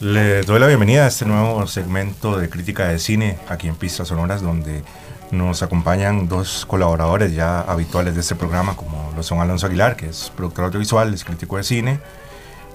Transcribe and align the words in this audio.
Les 0.00 0.46
doy 0.46 0.58
la 0.58 0.66
bienvenida 0.66 1.04
a 1.04 1.08
este 1.08 1.26
nuevo 1.26 1.66
segmento 1.66 2.38
de 2.38 2.48
crítica 2.48 2.88
de 2.88 2.98
cine 2.98 3.38
aquí 3.50 3.68
en 3.68 3.74
Pistas 3.74 4.08
Sonoras, 4.08 4.40
donde 4.40 4.82
nos 5.30 5.62
acompañan 5.62 6.26
dos 6.26 6.64
colaboradores 6.64 7.34
ya 7.34 7.60
habituales 7.60 8.14
de 8.14 8.22
este 8.22 8.34
programa, 8.34 8.76
como 8.76 9.12
lo 9.14 9.22
son 9.22 9.40
Alonso 9.40 9.66
Aguilar, 9.66 9.96
que 9.96 10.06
es 10.06 10.32
productor 10.34 10.64
audiovisual, 10.64 11.12
es 11.12 11.22
crítico 11.22 11.58
de 11.58 11.64
cine, 11.64 12.00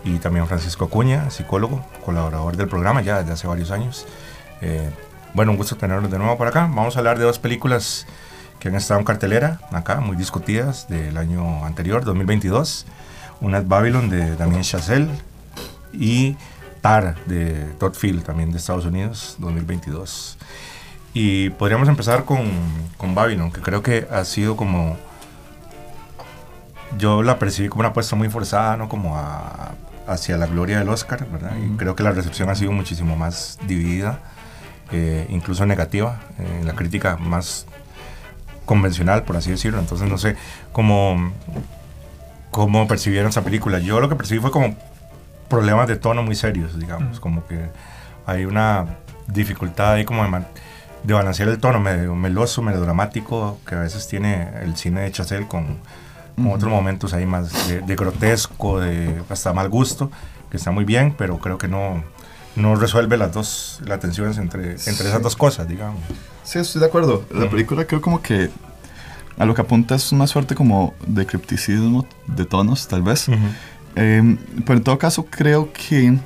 y 0.04 0.20
también 0.20 0.46
Francisco 0.46 0.86
Acuña, 0.86 1.32
psicólogo, 1.32 1.84
colaborador 2.06 2.58
del 2.58 2.68
programa 2.68 3.02
ya 3.02 3.18
desde 3.18 3.34
hace 3.34 3.48
varios 3.48 3.72
años. 3.72 4.06
Eh, 4.62 4.88
bueno, 5.34 5.52
un 5.52 5.58
gusto 5.58 5.76
tenerlos 5.78 6.12
de 6.12 6.20
nuevo 6.20 6.38
por 6.38 6.48
acá. 6.48 6.70
Vamos 6.72 6.96
a 6.96 7.00
hablar 7.00 7.18
de 7.18 7.24
dos 7.24 7.40
películas 7.40 8.06
que 8.60 8.68
han 8.68 8.76
estado 8.76 9.00
en 9.00 9.06
cartelera 9.06 9.62
acá, 9.72 10.00
muy 10.00 10.16
discutidas 10.16 10.88
del 10.90 11.18
año 11.18 11.66
anterior, 11.66 12.06
2022. 12.06 12.86
Una 13.42 13.58
es 13.58 13.68
Babylon 13.68 14.12
de 14.12 14.36
Damien 14.36 14.62
Chazelle 14.62 15.10
y 15.92 16.38
Tar 16.86 17.16
de 17.26 17.74
Todd 17.80 17.96
Field, 17.96 18.22
también 18.22 18.52
de 18.52 18.60
Estados 18.60 18.86
Unidos, 18.86 19.38
2022. 19.40 20.38
Y 21.16 21.50
podríamos 21.50 21.90
empezar 21.90 22.26
con, 22.26 22.48
con 22.96 23.16
Babylon, 23.16 23.52
que 23.52 23.60
creo 23.60 23.82
que 23.82 24.08
ha 24.12 24.24
sido 24.24 24.56
como... 24.56 24.96
Yo 27.00 27.24
la 27.24 27.40
percibí 27.40 27.70
como 27.70 27.80
una 27.80 27.90
apuesta 27.90 28.16
muy 28.16 28.30
forzada, 28.30 28.78
¿no? 28.78 28.88
Como 28.88 29.18
a, 29.18 29.74
hacia 30.06 30.38
la 30.38 30.46
gloria 30.46 30.78
del 30.78 30.88
Oscar, 30.90 31.28
¿verdad? 31.28 31.54
Y 31.58 31.76
creo 31.76 31.96
que 31.96 32.04
la 32.04 32.12
recepción 32.12 32.52
ha 32.52 32.56
sido 32.56 32.72
muchísimo 32.72 33.16
más 33.16 33.58
dividida, 33.66 34.20
eh, 34.92 35.26
incluso 35.32 35.66
negativa, 35.66 36.20
en 36.38 36.46
eh, 36.46 36.64
la 36.66 36.74
crítica 36.74 37.18
más 37.18 37.66
convencional, 38.66 39.24
por 39.24 39.38
así 39.38 39.50
decirlo. 39.50 39.80
Entonces, 39.80 40.08
no 40.08 40.20
sé 40.20 40.36
cómo, 40.72 41.34
cómo 42.52 42.88
percibieron 42.88 43.30
esa 43.30 43.44
película. 43.44 43.80
Yo 43.80 44.00
lo 44.00 44.08
que 44.08 44.16
percibí 44.16 44.40
fue 44.40 44.52
como 44.52 44.76
problemas 45.50 45.88
de 45.88 45.96
tono 45.96 46.24
muy 46.24 46.36
serios, 46.36 46.80
digamos, 46.80 47.20
como 47.20 47.46
que 47.48 47.70
hay 48.26 48.46
una 48.46 48.86
dificultad 49.28 49.94
ahí 49.94 50.06
como 50.06 50.24
de, 50.24 50.44
de, 51.04 51.14
balancear 51.14 51.50
el 51.50 51.60
tono 51.60 51.80
medio 51.80 52.16
meloso, 52.16 52.62
medio 52.62 52.82
dramático, 52.82 53.60
que 53.68 53.76
a 53.76 53.80
veces 53.80 54.08
tiene 54.08 54.50
el 54.62 54.76
cine 54.76 55.02
de 55.02 55.12
Chazelle 55.12 55.48
con, 55.48 55.80
otros 56.50 56.70
momentos 56.70 57.14
ahí 57.14 57.26
más 57.26 57.70
de, 57.70 57.96
grotesco, 57.96 58.80
de 58.80 59.22
hasta 59.30 59.54
mal 59.54 59.70
gusto, 59.70 60.12
que 60.50 60.58
está 60.58 60.72
muy 60.72 60.84
bien, 60.84 61.16
pero 61.18 61.38
creo 61.40 61.58
que 61.58 61.70
no, 61.70 62.04
no 62.58 62.76
resuelve 62.76 63.16
las 63.16 63.32
dos, 63.32 63.80
las 63.86 64.02
tensiones 64.02 64.38
entre, 64.38 64.72
entre 64.72 65.08
esas 65.08 65.22
dos 65.22 65.38
cosas, 65.38 65.68
digamos. 65.68 66.02
Sí, 66.44 66.60
estoy 66.60 66.82
de 66.82 66.88
acuerdo. 66.88 67.26
La 67.32 67.50
película 67.50 67.86
creo 67.86 68.02
como 68.02 68.22
que 68.22 68.50
a 69.38 69.46
lo 69.46 69.54
que 69.54 69.62
apunta 69.62 69.96
es 69.96 70.12
una 70.12 70.28
suerte 70.28 70.56
como 70.56 70.94
de 71.08 71.26
cripticismo 71.26 72.06
de 72.28 72.46
tonos, 72.46 72.88
tal 72.88 73.02
vez. 73.02 73.28
Em, 73.96 74.38
pero 74.66 74.78
en 74.78 74.84
todo 74.84 74.98
caso 74.98 75.26
creo 75.26 75.72
que 75.72 76.18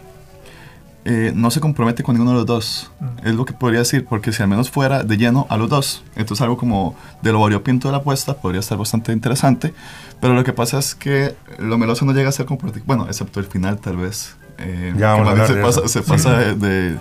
eh, 1.05 1.31
no 1.33 1.49
se 1.49 1.59
compromete 1.59 2.03
con 2.03 2.15
ninguno 2.15 2.31
de 2.31 2.37
los 2.37 2.45
dos. 2.45 2.91
Es 3.23 3.33
lo 3.33 3.45
que 3.45 3.53
podría 3.53 3.79
decir, 3.79 4.05
porque 4.05 4.31
si 4.31 4.43
al 4.43 4.49
menos 4.49 4.69
fuera 4.69 5.03
de 5.03 5.17
lleno 5.17 5.47
a 5.49 5.57
los 5.57 5.69
dos, 5.69 6.03
entonces 6.15 6.41
algo 6.41 6.57
como 6.57 6.95
de 7.21 7.31
lo 7.31 7.39
variopinto 7.39 7.87
de 7.87 7.93
la 7.93 7.99
apuesta 7.99 8.35
podría 8.35 8.59
estar 8.59 8.77
bastante 8.77 9.11
interesante. 9.11 9.73
Pero 10.19 10.33
lo 10.33 10.43
que 10.43 10.53
pasa 10.53 10.77
es 10.79 10.95
que 10.95 11.35
lo 11.57 11.77
meloso 11.77 12.05
no 12.05 12.13
llega 12.13 12.29
a 12.29 12.31
ser 12.31 12.45
como... 12.45 12.59
Bueno, 12.85 13.05
excepto 13.07 13.39
el 13.39 13.45
final 13.45 13.79
tal 13.79 13.97
vez. 13.97 14.35
Eh, 14.57 14.93
ya, 14.97 15.15
se, 15.47 15.55
pasa, 15.55 15.87
se 15.87 16.01
pasa, 16.01 16.37
de, 16.37 16.97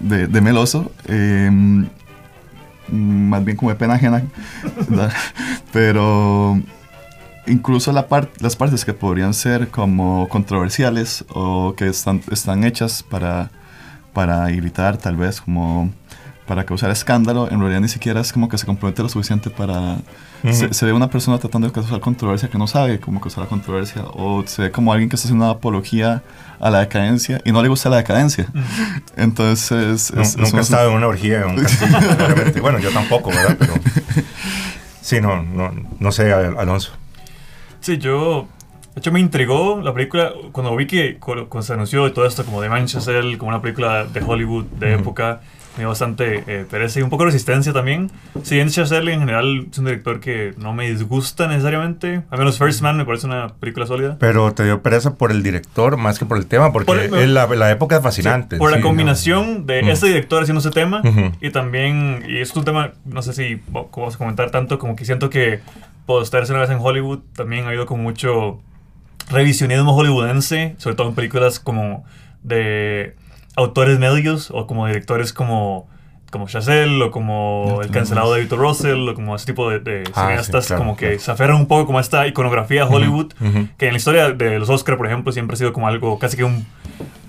de, 0.00 0.26
de, 0.28 0.40
meloso. 0.40 0.92
Em, 1.06 1.88
más 2.88 3.44
bien 3.44 3.56
como 3.56 3.70
de 3.70 3.76
pena 3.76 3.94
ajena. 3.94 4.22
Pero 5.72 6.60
incluso 7.46 7.92
la 7.92 8.06
las 8.40 8.56
partes 8.56 8.84
que 8.84 8.92
podrían 8.92 9.34
ser 9.34 9.68
como 9.68 10.28
controversiales 10.28 11.24
o 11.28 11.74
que 11.76 11.88
están, 11.88 12.22
están 12.30 12.64
hechas 12.64 13.02
para, 13.02 13.50
para 14.12 14.50
irritar, 14.50 14.96
tal 14.96 15.16
vez 15.16 15.40
como 15.40 15.90
para 16.46 16.64
causar 16.64 16.90
escándalo, 16.90 17.50
en 17.50 17.58
realidad 17.58 17.80
ni 17.80 17.88
siquiera 17.88 18.20
es 18.20 18.32
como 18.32 18.48
que 18.48 18.56
se 18.56 18.66
compromete 18.66 19.02
lo 19.02 19.08
suficiente 19.08 19.50
para... 19.50 19.96
se, 20.52 20.86
ve 20.86 20.92
una 20.92 21.10
persona 21.10 21.38
tratando 21.38 21.66
de 21.66 21.72
causar 21.72 21.98
controversia 21.98 22.48
que 22.48 22.56
no 22.56 22.68
sabe 22.68 23.00
cómo 23.00 23.20
causar 23.20 23.42
la 23.42 23.48
controversia, 23.48 24.04
o 24.12 24.44
se 24.46 24.62
ve 24.62 24.70
como 24.70 24.92
alguien 24.92 25.08
que 25.08 25.16
está 25.16 25.26
haciendo 25.26 25.44
una 25.44 25.54
apología 25.54 26.22
a 26.60 26.70
la 26.70 26.80
decadencia 26.80 27.40
y 27.44 27.50
no 27.50 27.62
le 27.62 27.68
gusta 27.68 27.88
la 27.88 27.96
decadencia. 27.96 28.46
Entonces... 29.16 30.12
Es, 30.12 30.36
nunca 30.36 30.58
he 30.58 30.60
estado 30.60 30.90
en 30.90 30.96
una 30.96 31.08
orgía 31.08 31.40
en 31.40 31.50
un 31.50 31.56
castillo, 31.62 32.62
Bueno, 32.62 32.78
yo 32.78 32.92
tampoco, 32.92 33.30
¿verdad? 33.30 33.56
Pero... 33.58 33.74
Sí, 35.00 35.20
no, 35.20 35.42
no, 35.42 35.72
no 35.98 36.12
sé, 36.12 36.32
Alonso. 36.32 36.92
Sí, 37.86 37.98
yo. 37.98 38.48
De 38.96 38.98
hecho, 38.98 39.12
me 39.12 39.20
intrigó 39.20 39.80
la 39.80 39.94
película 39.94 40.32
cuando 40.50 40.74
vi 40.74 40.88
que 40.88 41.18
cuando 41.18 41.62
se 41.62 41.72
anunció 41.72 42.12
todo 42.12 42.26
esto 42.26 42.44
como 42.44 42.60
de 42.60 42.68
Manchester, 42.68 43.38
como 43.38 43.50
una 43.50 43.62
película 43.62 44.04
de 44.06 44.20
Hollywood 44.20 44.64
de 44.80 44.94
época. 44.94 45.40
Me 45.76 45.82
dio 45.82 45.88
bastante 45.90 46.42
eh, 46.48 46.64
pereza 46.68 46.98
y 46.98 47.02
un 47.02 47.10
poco 47.10 47.22
de 47.22 47.26
resistencia 47.26 47.72
también. 47.72 48.10
Si 48.42 48.56
bien 48.56 48.70
Chazelle 48.70 49.12
en 49.12 49.20
general 49.20 49.68
es 49.70 49.78
un 49.78 49.84
director 49.84 50.18
que 50.18 50.54
no 50.56 50.72
me 50.72 50.88
disgusta 50.88 51.46
necesariamente, 51.46 52.22
al 52.28 52.38
menos 52.38 52.58
First 52.58 52.80
Man 52.80 52.96
me 52.96 53.04
parece 53.04 53.26
una 53.26 53.50
película 53.50 53.86
sólida. 53.86 54.16
Pero 54.18 54.52
te 54.52 54.64
dio 54.64 54.82
pereza 54.82 55.14
por 55.14 55.30
el 55.30 55.44
director 55.44 55.96
más 55.96 56.18
que 56.18 56.24
por 56.24 56.38
el 56.38 56.46
tema, 56.46 56.72
porque 56.72 57.08
la, 57.08 57.46
la, 57.46 57.70
época 57.70 57.98
es 57.98 58.02
fascinante. 58.02 58.56
por 58.56 58.72
la 58.72 58.80
combinación 58.80 59.64
de 59.64 59.80
este 59.92 60.08
director 60.08 60.42
haciendo 60.42 60.58
ese 60.58 60.70
tema 60.70 61.02
y 61.40 61.50
también, 61.50 62.24
y 62.26 62.38
es 62.38 62.56
un 62.56 62.64
tema, 62.64 62.94
no 63.04 63.22
sé 63.22 63.32
si 63.32 63.60
vamos 63.68 64.16
a 64.16 64.18
comentar 64.18 64.50
tanto, 64.50 64.80
como 64.80 64.96
que 64.96 65.04
siento 65.04 65.30
que 65.30 65.60
estarse 66.22 66.52
una 66.52 66.62
vez 66.62 66.70
en 66.70 66.78
Hollywood 66.80 67.20
también 67.34 67.64
ha 67.64 67.68
habido 67.68 67.86
como 67.86 68.02
mucho 68.02 68.60
revisionismo 69.28 69.94
hollywoodense, 69.94 70.76
sobre 70.78 70.96
todo 70.96 71.08
en 71.08 71.14
películas 71.14 71.60
como 71.60 72.04
de 72.42 73.16
autores 73.56 73.98
medios 73.98 74.50
o 74.50 74.66
como 74.66 74.86
directores 74.86 75.32
como 75.32 75.88
como 76.30 76.48
Chazelle 76.48 77.02
o 77.02 77.10
como 77.10 77.80
el 77.82 77.90
cancelado 77.90 78.32
David 78.32 78.52
Russell 78.52 79.08
o 79.08 79.14
como 79.14 79.36
ese 79.36 79.46
tipo 79.46 79.70
de, 79.70 80.04
ah, 80.14 80.26
cineastas 80.26 80.72
como 80.72 80.96
que 80.96 81.18
se 81.18 81.30
aferran 81.30 81.56
un 81.56 81.66
poco 81.66 81.86
como 81.86 82.00
esta 82.00 82.26
iconografía 82.26 82.84
de 82.84 82.94
Hollywood 82.94 83.32
que 83.78 83.86
en 83.86 83.92
la 83.92 83.96
historia 83.96 84.30
de 84.30 84.58
los 84.58 84.68
Oscars 84.68 84.98
por 84.98 85.06
ejemplo 85.06 85.32
siempre 85.32 85.54
ha 85.54 85.56
sido 85.56 85.72
como 85.72 85.88
algo 85.88 86.18
casi 86.18 86.36
que 86.36 86.44
un, 86.44 86.66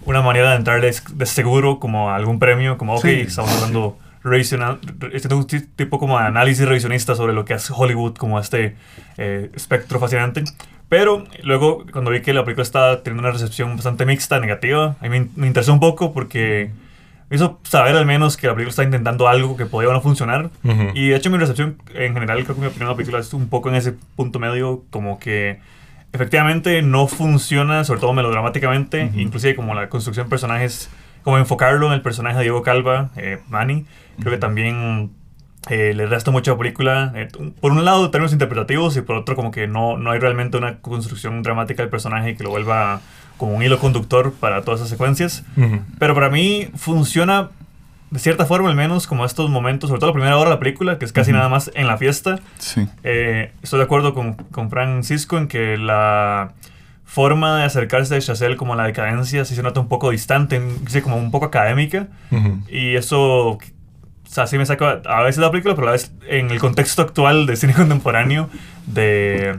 una 0.05 0.21
manera 0.21 0.51
de 0.51 0.57
entrar 0.57 0.81
de, 0.81 1.25
seguro 1.25 1.79
como 1.79 2.09
a 2.09 2.15
algún 2.15 2.39
premio 2.39 2.77
como 2.77 2.95
ok 2.95 3.05
estamos 3.05 3.51
hablando 3.53 3.97
este 4.33 5.33
un 5.33 5.47
tipo 5.47 5.99
como 5.99 6.17
de 6.19 6.25
análisis 6.25 6.67
revisionista 6.67 7.15
sobre 7.15 7.33
lo 7.33 7.45
que 7.45 7.53
hace 7.53 7.73
Hollywood 7.75 8.15
como 8.15 8.39
este 8.39 8.75
eh, 9.17 9.49
espectro 9.55 9.99
fascinante. 9.99 10.43
Pero 10.89 11.25
luego, 11.43 11.85
cuando 11.91 12.11
vi 12.11 12.21
que 12.21 12.33
la 12.33 12.45
película 12.45 12.63
estaba 12.63 13.03
teniendo 13.03 13.27
una 13.27 13.31
recepción 13.31 13.75
bastante 13.75 14.05
mixta, 14.05 14.39
negativa, 14.39 14.95
a 15.01 15.07
mí 15.07 15.29
me, 15.35 15.47
interesó 15.47 15.73
un 15.73 15.81
poco 15.81 16.13
porque 16.13 16.71
me 17.29 17.35
hizo 17.35 17.59
saber 17.63 17.95
al 17.97 18.05
menos 18.05 18.37
que 18.37 18.47
la 18.47 18.53
película 18.53 18.69
está 18.69 18.83
intentando 18.83 19.27
algo 19.27 19.57
que 19.57 19.65
podía 19.65 19.91
no 19.91 20.01
funcionar. 20.01 20.49
Y 20.93 21.09
de 21.09 21.15
hecho 21.15 21.29
mi 21.29 21.37
recepción 21.37 21.77
en 21.93 22.13
general, 22.13 22.43
creo 22.43 22.55
que 22.55 22.61
mi 22.61 22.67
opinión 22.67 22.87
de 22.87 22.93
la 22.93 22.95
película 22.95 23.19
es 23.19 23.33
un 23.33 23.49
poco 23.49 23.67
en 23.69 23.75
ese 23.75 23.95
punto 24.15 24.39
medio, 24.39 24.83
como 24.89 25.19
que 25.19 25.59
efectivamente 26.13 26.81
no 26.81 27.07
funciona, 27.07 27.83
sobre 27.83 27.99
todo 27.99 28.13
melodramáticamente, 28.13 29.11
inclusive 29.15 29.55
como 29.55 29.73
la 29.73 29.89
construcción 29.89 30.27
de 30.27 30.29
personajes, 30.29 30.89
como 31.27 31.39
enfocarlo 31.39 31.87
en 31.87 31.91
el 31.91 32.01
personaje 32.01 32.37
de 32.37 32.43
Diego 32.43 32.61
Calva, 32.61 33.09
eh, 33.17 33.39
Manny, 33.49 33.85
Creo 34.17 34.31
que 34.31 34.37
también 34.37 35.11
eh, 35.69 35.91
le 35.93 36.05
resta 36.05 36.31
mucho 36.31 36.51
a 36.51 36.53
la 36.53 36.57
película. 36.57 37.11
Eh, 37.15 37.27
por 37.59 37.73
un 37.73 37.83
lado, 37.83 38.09
términos 38.11 38.31
interpretativos 38.31 38.95
y 38.95 39.01
por 39.01 39.17
otro, 39.17 39.35
como 39.35 39.51
que 39.51 39.67
no, 39.67 39.97
no 39.97 40.11
hay 40.11 40.19
realmente 40.19 40.55
una 40.55 40.77
construcción 40.77 41.43
dramática 41.43 41.83
del 41.83 41.89
personaje 41.89 42.37
que 42.37 42.45
lo 42.45 42.49
vuelva 42.51 43.01
como 43.35 43.53
un 43.53 43.61
hilo 43.61 43.77
conductor 43.77 44.31
para 44.39 44.61
todas 44.61 44.79
esas 44.79 44.89
secuencias. 44.89 45.43
Pero 45.99 46.15
para 46.15 46.29
mí 46.29 46.69
funciona 46.77 47.49
de 48.09 48.19
cierta 48.19 48.45
forma, 48.45 48.69
al 48.69 48.77
menos, 48.77 49.05
como 49.05 49.25
estos 49.25 49.49
momentos, 49.49 49.89
sobre 49.89 49.99
todo 49.99 50.11
la 50.11 50.13
primera 50.13 50.37
hora 50.37 50.51
de 50.51 50.55
la 50.55 50.59
película, 50.59 50.97
que 50.97 51.03
es 51.03 51.11
casi 51.11 51.33
nada 51.33 51.49
más 51.49 51.71
en 51.75 51.87
la 51.87 51.97
fiesta. 51.97 52.39
Sí. 52.57 52.87
Eh, 53.03 53.51
estoy 53.61 53.79
de 53.79 53.83
acuerdo 53.83 54.13
con, 54.13 54.35
con 54.35 54.69
Francisco 54.69 55.37
en 55.37 55.49
que 55.49 55.77
la 55.77 56.53
forma 57.07 57.57
de 57.57 57.63
acercarse 57.63 58.13
de 58.13 58.21
Chazelle 58.21 58.57
como 58.57 58.73
a 58.73 58.75
la 58.75 58.83
decadencia 58.83 59.45
sí 59.45 59.55
se 59.55 59.63
nota 59.63 59.79
un 59.79 59.87
poco 59.87 60.11
distante, 60.11 60.61
como 61.01 61.15
un 61.15 61.31
poco 61.31 61.45
académica. 61.45 62.09
Y 62.69 62.95
eso 62.95 63.57
o 64.27 64.29
sea, 64.29 64.45
sí 64.45 64.57
me 64.57 64.65
saco 64.65 64.85
a 64.85 65.23
veces 65.23 65.39
la 65.39 65.49
película, 65.49 65.73
pero 65.73 65.87
a 65.87 65.91
veces 65.93 66.11
en 66.27 66.51
el 66.51 66.59
contexto 66.59 67.01
actual 67.01 67.45
de 67.45 67.55
cine 67.55 67.73
contemporáneo, 67.77 68.49
de 68.85 69.57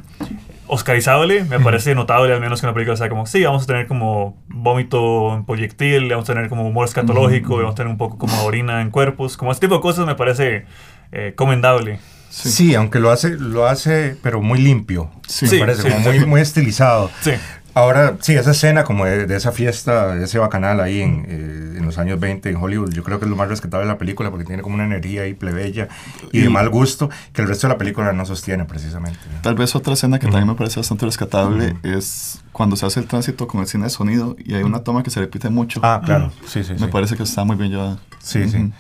Oscarizable, 0.67 1.45
me 1.45 1.59
parece 1.59 1.95
notable 1.95 2.35
al 2.35 2.41
menos 2.41 2.61
que 2.61 2.67
una 2.67 2.75
película 2.75 2.95
sea 2.95 3.09
como, 3.09 3.25
sí, 3.25 3.43
vamos 3.43 3.65
a 3.65 3.67
tener 3.67 3.87
como 3.87 4.37
vómito 4.49 5.35
en 5.35 5.47
proyectil, 5.47 6.11
vamos 6.11 6.29
a 6.29 6.35
tener 6.35 6.51
como 6.51 6.69
humor 6.69 6.87
escatológico, 6.87 7.57
vamos 7.57 7.73
a 7.73 7.75
tener 7.77 7.91
un 7.91 7.97
poco 7.97 8.19
como 8.19 8.45
orina 8.45 8.83
en 8.83 8.91
cuerpos, 8.91 9.39
como 9.39 9.51
ese 9.53 9.63
tipo 9.63 9.77
de 9.77 9.81
cosas 9.81 10.07
me 10.07 10.15
parece 10.15 10.67
eh, 11.13 11.33
comendable. 11.35 11.99
Sí. 12.31 12.75
aunque 12.75 13.01
lo 13.01 13.11
hace, 13.11 13.31
lo 13.31 13.67
hace, 13.67 14.17
pero 14.23 14.41
muy 14.41 14.61
limpio. 14.61 15.11
Sí, 15.27 15.47
me 15.51 15.59
parece, 15.61 15.83
como 15.83 15.99
muy, 16.01 16.25
muy 16.27 16.41
estilizado. 16.41 17.11
Sí. 17.23 17.33
Ahora, 17.79 18.17
sí, 18.21 18.35
esa 18.35 18.51
escena 18.51 18.83
como 18.83 19.05
de, 19.05 19.37
esa 19.37 19.53
fiesta, 19.53 20.17
de 20.17 20.25
ese 20.25 20.41
bacanal 20.41 20.81
ahí 20.81 21.01
en, 21.01 21.27
eh, 21.29 21.75
en, 21.79 21.87
los 21.87 21.97
años 21.99 22.19
20 22.19 22.51
en 22.51 22.57
Hollywood, 22.57 22.93
yo 22.93 23.05
creo 23.05 23.21
que 23.21 23.25
es 23.25 23.31
lo 23.31 23.37
más 23.37 23.49
rescatable 23.49 23.87
de 23.87 23.93
la 23.93 23.99
película 23.99 24.31
porque 24.31 24.45
tiene 24.45 24.63
como 24.63 24.75
una 24.75 24.85
energía 24.85 25.23
ahí 25.23 25.35
plebeya 25.35 25.87
y, 26.33 26.41
de 26.41 26.49
mal 26.49 26.71
gusto 26.71 27.09
que 27.33 27.41
el 27.41 27.47
resto 27.47 27.69
de 27.69 27.75
la 27.75 27.79
película 27.79 28.13
no 28.13 28.27
sostiene 28.27 28.65
precisamente. 28.65 29.21
Tal 29.43 29.55
vez 29.55 29.77
otra 29.77 29.93
escena 29.95 30.19
que 30.19 30.27
también 30.27 30.49
me 30.49 30.55
parece 30.57 30.81
bastante 30.81 31.07
rescatable 31.07 31.77
es 31.85 32.41
cuando 32.51 32.75
se 32.75 32.85
hace 32.85 32.99
el 32.99 33.07
tránsito 33.07 33.47
con 33.47 33.61
el 33.61 33.69
cine 33.69 33.85
de 33.85 33.91
sonido 33.91 34.35
y 34.45 34.55
hay 34.55 34.65
una 34.65 34.81
toma 34.81 35.05
que 35.05 35.11
se 35.11 35.21
repite 35.21 35.49
mucho. 35.49 35.79
Ah, 35.85 36.03
claro, 36.05 36.33
sí, 36.49 36.65
sí. 36.65 36.75
Me 36.81 36.89
parece 36.89 37.17
que 37.17 37.23
está 37.23 37.45
muy 37.45 37.55
bien 37.55 37.71
llevada. 37.71 37.99
Sí, 38.19 38.49
sí. 38.49 38.73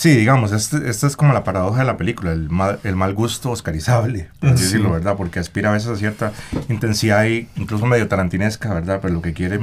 Sí, 0.00 0.16
digamos, 0.16 0.52
esta 0.52 0.78
este 0.78 1.06
es 1.06 1.14
como 1.14 1.34
la 1.34 1.44
paradoja 1.44 1.80
de 1.80 1.84
la 1.84 1.98
película, 1.98 2.32
el 2.32 2.48
mal, 2.48 2.80
el 2.84 2.96
mal 2.96 3.12
gusto 3.12 3.50
oscarizable, 3.50 4.30
por 4.40 4.48
así 4.48 4.62
decirlo, 4.62 4.92
¿verdad? 4.92 5.14
Porque 5.14 5.40
aspira 5.40 5.68
a 5.68 5.72
veces 5.74 5.90
a 5.90 5.96
cierta 5.96 6.32
intensidad 6.70 7.26
y 7.26 7.50
incluso 7.56 7.84
medio 7.84 8.08
tarantinesca, 8.08 8.72
¿verdad? 8.72 9.00
Pero 9.02 9.12
lo 9.12 9.20
que 9.20 9.34
quiere 9.34 9.60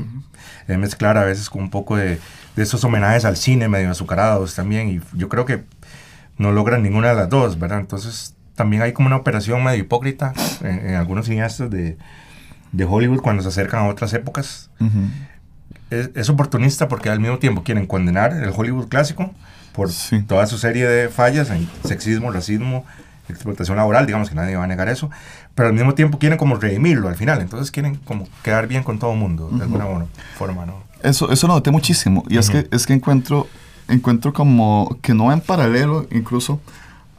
es 0.68 0.78
mezclar 0.78 1.18
a 1.18 1.24
veces 1.24 1.50
con 1.50 1.64
un 1.64 1.72
poco 1.72 1.98
de, 1.98 2.20
de 2.56 2.64
esos 2.64 2.84
homenajes 2.84 3.26
al 3.26 3.36
cine 3.36 3.68
medio 3.68 3.90
azucarados 3.90 4.54
también 4.54 4.90
y 4.90 5.02
yo 5.18 5.28
creo 5.28 5.46
que 5.46 5.64
no 6.38 6.52
logran 6.52 6.84
ninguna 6.84 7.10
de 7.10 7.16
las 7.16 7.30
dos, 7.30 7.58
¿verdad? 7.58 7.80
Entonces 7.80 8.36
también 8.54 8.84
hay 8.84 8.94
como 8.94 9.08
una 9.08 9.16
operación 9.16 9.64
medio 9.64 9.80
hipócrita 9.80 10.36
en, 10.62 10.94
algunos 10.94 11.26
cineastas 11.26 11.72
de, 11.72 11.98
de, 12.74 12.86
Hollywood 12.86 13.22
cuando 13.22 13.42
se 13.42 13.50
acercan 13.50 13.80
a 13.80 13.88
otras 13.88 14.14
épocas. 14.14 14.70
es, 15.90 16.12
es 16.14 16.30
oportunista 16.30 16.88
porque 16.88 17.10
al 17.10 17.20
mismo 17.20 17.40
tiempo 17.40 17.64
quieren 17.64 17.88
condenar 17.88 18.34
el 18.34 18.54
Hollywood 18.56 18.88
clásico, 18.88 19.34
por 19.78 19.92
toda 20.26 20.48
su 20.48 20.58
serie 20.58 20.88
de 20.88 21.08
fallas 21.08 21.52
en 21.52 21.70
sexismo, 21.86 22.32
racismo, 22.32 22.84
explotación 23.30 23.78
laboral, 23.78 24.08
digamos 24.08 24.28
que 24.28 24.34
nadie 24.34 24.56
va 24.56 24.64
a 24.64 24.68
negar 24.68 24.90
eso, 24.90 25.12
pero 25.54 25.70
al 25.70 25.76
mismo 25.76 25.94
tiempo 25.94 26.18
quieren 26.18 26.40
como 26.40 26.56
redimirlo 26.56 27.08
al 27.10 27.16
final, 27.16 27.42
entonces 27.42 27.70
quieren 27.70 27.94
como 27.98 28.28
quedar 28.42 28.68
bien 28.68 28.82
con 28.82 28.98
todo 28.98 29.12
el 29.14 29.20
mundo, 29.20 29.50
de 29.52 29.62
alguna 29.62 29.86
forma, 30.36 30.66
¿no? 30.66 30.82
Eso, 31.04 31.32
eso 31.32 31.46
lo 31.46 31.54
noté 31.54 31.70
muchísimo, 31.70 32.24
y 32.28 32.40
es, 32.40 32.50
que, 32.50 32.68
es 32.72 32.88
que 32.88 32.94
encuentro, 32.94 33.48
encuentro 33.88 34.34
como 34.34 34.98
que 35.04 35.14
no 35.14 35.32
en 35.32 35.42
paralelo, 35.42 36.08
incluso, 36.10 36.60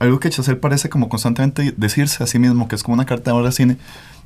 algo 0.01 0.19
que 0.19 0.29
Chazelle 0.29 0.59
parece 0.59 0.89
como 0.89 1.09
constantemente 1.09 1.73
decirse 1.77 2.25
a 2.25 2.27
sí 2.27 2.41
mismo, 2.41 2.67
que 2.67 2.75
es 2.75 2.83
como 2.83 2.95
una 2.95 3.07
carta 3.07 3.33
de 3.33 3.53
cine, 3.53 3.77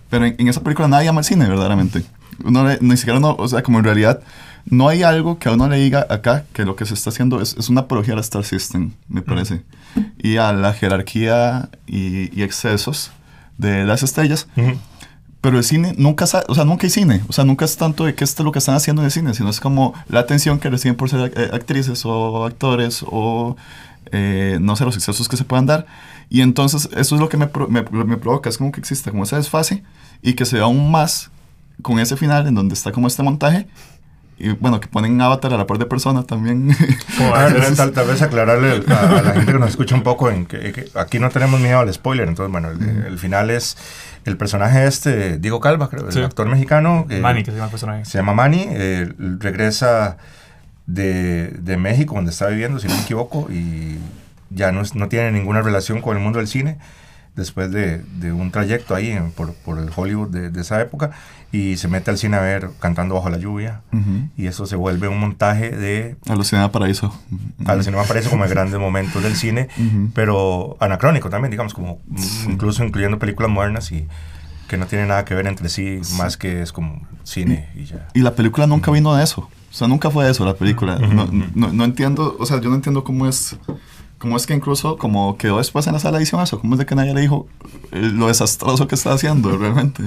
pero 0.08 0.24
en, 0.24 0.48
esa 0.48 0.62
película 0.62 0.88
nadie 0.88 1.08
ama 1.08 1.20
el 1.20 1.26
cine, 1.26 1.46
verdaderamente. 1.46 2.02
Uno 2.42 2.66
ni 2.80 2.96
siquiera, 2.96 3.20
no, 3.20 3.34
o 3.34 3.46
sea, 3.46 3.62
como 3.62 3.78
en 3.78 3.84
realidad 3.84 4.22
no 4.66 4.88
hay 4.88 5.02
algo 5.02 5.38
que 5.38 5.48
a 5.48 5.52
uno 5.52 5.68
le 5.68 5.76
diga 5.76 6.06
acá 6.08 6.44
que 6.52 6.64
lo 6.64 6.76
que 6.76 6.86
se 6.86 6.94
está 6.94 7.10
haciendo 7.10 7.40
es, 7.40 7.56
es 7.58 7.68
una 7.68 7.82
apología 7.82 8.14
al 8.14 8.20
Star 8.20 8.44
System, 8.44 8.92
me 9.08 9.22
parece, 9.22 9.62
y 10.18 10.36
a 10.36 10.52
la 10.52 10.72
jerarquía 10.72 11.68
y, 11.86 12.42
excesos 12.42 13.12
de 13.58 13.84
las 13.84 14.02
estrellas. 14.02 14.48
Pero 15.40 15.58
el 15.58 15.64
cine 15.64 15.94
nunca, 15.98 16.24
o 16.46 16.54
sea, 16.54 16.64
nunca 16.64 16.86
hay 16.86 16.90
cine, 16.90 17.22
o 17.26 17.32
sea, 17.32 17.44
nunca 17.44 17.64
es 17.64 17.76
tanto 17.76 18.04
de 18.04 18.14
que 18.14 18.22
esto 18.22 18.42
es 18.42 18.44
lo 18.44 18.52
que 18.52 18.60
están 18.60 18.76
haciendo 18.76 19.02
en 19.02 19.06
el 19.06 19.10
cine, 19.10 19.34
sino 19.34 19.50
es 19.50 19.58
como 19.58 19.92
la 20.08 20.20
atención 20.20 20.60
que 20.60 20.70
reciben 20.70 20.96
por 20.96 21.10
ser 21.10 21.32
eh, 21.36 21.50
actrices 21.52 22.04
o 22.04 22.44
actores 22.44 23.04
o, 23.04 23.56
eh, 24.12 24.58
no 24.60 24.76
sé, 24.76 24.84
los 24.84 24.94
excesos 24.94 25.28
que 25.28 25.36
se 25.36 25.44
puedan 25.44 25.66
dar. 25.66 25.86
Y 26.30 26.42
entonces 26.42 26.88
eso 26.96 27.16
es 27.16 27.20
lo 27.20 27.28
que 27.28 27.36
me, 27.36 27.50
me, 27.68 27.82
me 27.82 28.16
provoca, 28.16 28.48
es 28.48 28.56
como 28.56 28.70
que 28.70 28.78
exista 28.78 29.10
como 29.10 29.24
esa 29.24 29.36
desfase 29.36 29.82
y 30.22 30.34
que 30.34 30.44
se 30.44 30.56
vea 30.56 30.64
aún 30.64 30.92
más 30.92 31.32
con 31.82 31.98
ese 31.98 32.16
final 32.16 32.46
en 32.46 32.54
donde 32.54 32.74
está 32.74 32.92
como 32.92 33.08
este 33.08 33.24
montaje 33.24 33.66
y 34.42 34.50
bueno, 34.54 34.80
que 34.80 34.88
ponen 34.88 35.20
Avatar 35.20 35.54
a 35.54 35.56
la 35.56 35.68
par 35.68 35.78
de 35.78 35.86
persona 35.86 36.24
también. 36.24 36.76
tal, 37.76 38.06
vez 38.08 38.22
aclararle 38.22 38.82
a, 38.88 39.22
la 39.22 39.34
gente 39.34 39.52
que 39.52 39.58
nos 39.60 39.70
escucha 39.70 39.94
un 39.94 40.02
poco 40.02 40.30
en 40.30 40.46
que, 40.46 40.90
aquí 40.96 41.20
no 41.20 41.30
tenemos 41.30 41.60
miedo 41.60 41.78
al 41.78 41.94
spoiler, 41.94 42.26
entonces 42.26 42.50
bueno, 42.50 42.70
el, 42.70 43.18
final 43.20 43.50
es 43.50 43.76
el 44.24 44.36
personaje 44.36 44.84
este, 44.84 45.38
Diego 45.38 45.60
Calva, 45.60 45.88
creo, 45.88 46.08
el 46.08 46.24
actor 46.24 46.48
mexicano. 46.48 47.06
Manny, 47.20 47.44
que 47.44 47.52
se 47.52 47.56
llama 47.56 47.66
el 47.66 47.70
personaje. 47.70 48.04
Se 48.04 48.18
llama 48.18 48.34
Manny, 48.34 48.66
eh, 48.68 49.12
regresa 49.38 50.16
de, 50.86 51.50
de, 51.60 51.76
México, 51.76 52.16
donde 52.16 52.32
está 52.32 52.48
viviendo, 52.48 52.80
si 52.80 52.88
no 52.88 52.96
me 52.96 53.02
equivoco, 53.02 53.46
y 53.48 53.98
ya 54.50 54.72
no, 54.72 54.82
no 54.94 55.08
tiene 55.08 55.30
ninguna 55.30 55.62
relación 55.62 56.00
con 56.00 56.16
el 56.16 56.22
mundo 56.22 56.40
del 56.40 56.48
cine 56.48 56.78
después 57.36 57.70
de, 57.70 57.98
de 57.98 58.32
un 58.32 58.50
trayecto 58.50 58.96
ahí 58.96 59.18
por, 59.36 59.54
por, 59.54 59.78
el 59.78 59.88
Hollywood 59.94 60.28
de, 60.28 60.50
de, 60.50 60.60
esa 60.60 60.80
época 60.80 61.12
y 61.52 61.76
se 61.76 61.86
mete 61.86 62.10
al 62.10 62.18
cine 62.18 62.38
a 62.38 62.40
ver 62.40 62.70
Cantando 62.80 63.14
bajo 63.14 63.28
la 63.28 63.38
lluvia 63.38 63.82
y 64.36 64.46
eso 64.46 64.66
se 64.66 64.74
vuelve 64.74 65.08
un 65.08 65.20
montaje 65.20 65.70
de... 65.70 66.16
Alucinada 66.28 66.72
Paraíso. 66.72 67.14
Alucinada 67.66 68.04
Paraíso 68.04 68.30
como 68.30 68.44
de 68.44 68.50
grandes 68.54 68.80
momentos 68.80 69.22
del 69.22 69.36
cine, 69.36 69.68
pero 70.14 70.76
anacrónico 70.80 71.30
también, 71.30 71.50
digamos, 71.50 71.74
como 71.74 72.00
incluso 72.48 72.82
incluyendo 72.84 73.18
películas 73.18 73.50
modernas 73.50 73.92
y 73.92 74.06
que 74.68 74.78
no 74.78 74.86
tiene 74.86 75.06
nada 75.06 75.24
que 75.26 75.34
ver 75.34 75.46
entre 75.46 75.68
sí, 75.68 76.00
más 76.16 76.38
que 76.38 76.62
es 76.62 76.72
como 76.72 77.06
cine 77.24 77.68
y, 77.76 77.84
ya. 77.84 78.08
Y 78.14 78.20
la 78.20 78.34
película 78.34 78.66
nunca 78.66 78.90
vino 78.90 79.14
de 79.14 79.22
eso. 79.22 79.42
O 79.42 79.74
sea, 79.74 79.86
nunca 79.86 80.10
fue 80.10 80.30
eso 80.30 80.44
la 80.46 80.54
película. 80.54 80.98
no, 80.98 81.28
no, 81.54 81.72
no 81.72 81.84
entiendo, 81.84 82.36
o 82.38 82.46
sea, 82.46 82.60
yo 82.60 82.70
no 82.70 82.76
entiendo 82.76 83.04
cómo 83.04 83.26
es 83.26 83.56
¿Cómo 84.22 84.36
es 84.36 84.46
que 84.46 84.54
incluso 84.54 84.98
como 84.98 85.36
quedó 85.36 85.58
después 85.58 85.84
en 85.88 85.94
la 85.94 85.98
sala 85.98 86.18
de 86.18 86.22
edición 86.22 86.40
eso? 86.40 86.60
¿Cómo 86.60 86.74
es 86.74 86.78
de 86.78 86.86
que 86.86 86.94
nadie 86.94 87.12
le 87.12 87.22
dijo 87.22 87.48
eh, 87.90 88.08
lo 88.14 88.28
desastroso 88.28 88.86
que 88.86 88.94
está 88.94 89.12
haciendo 89.12 89.58
realmente? 89.58 90.04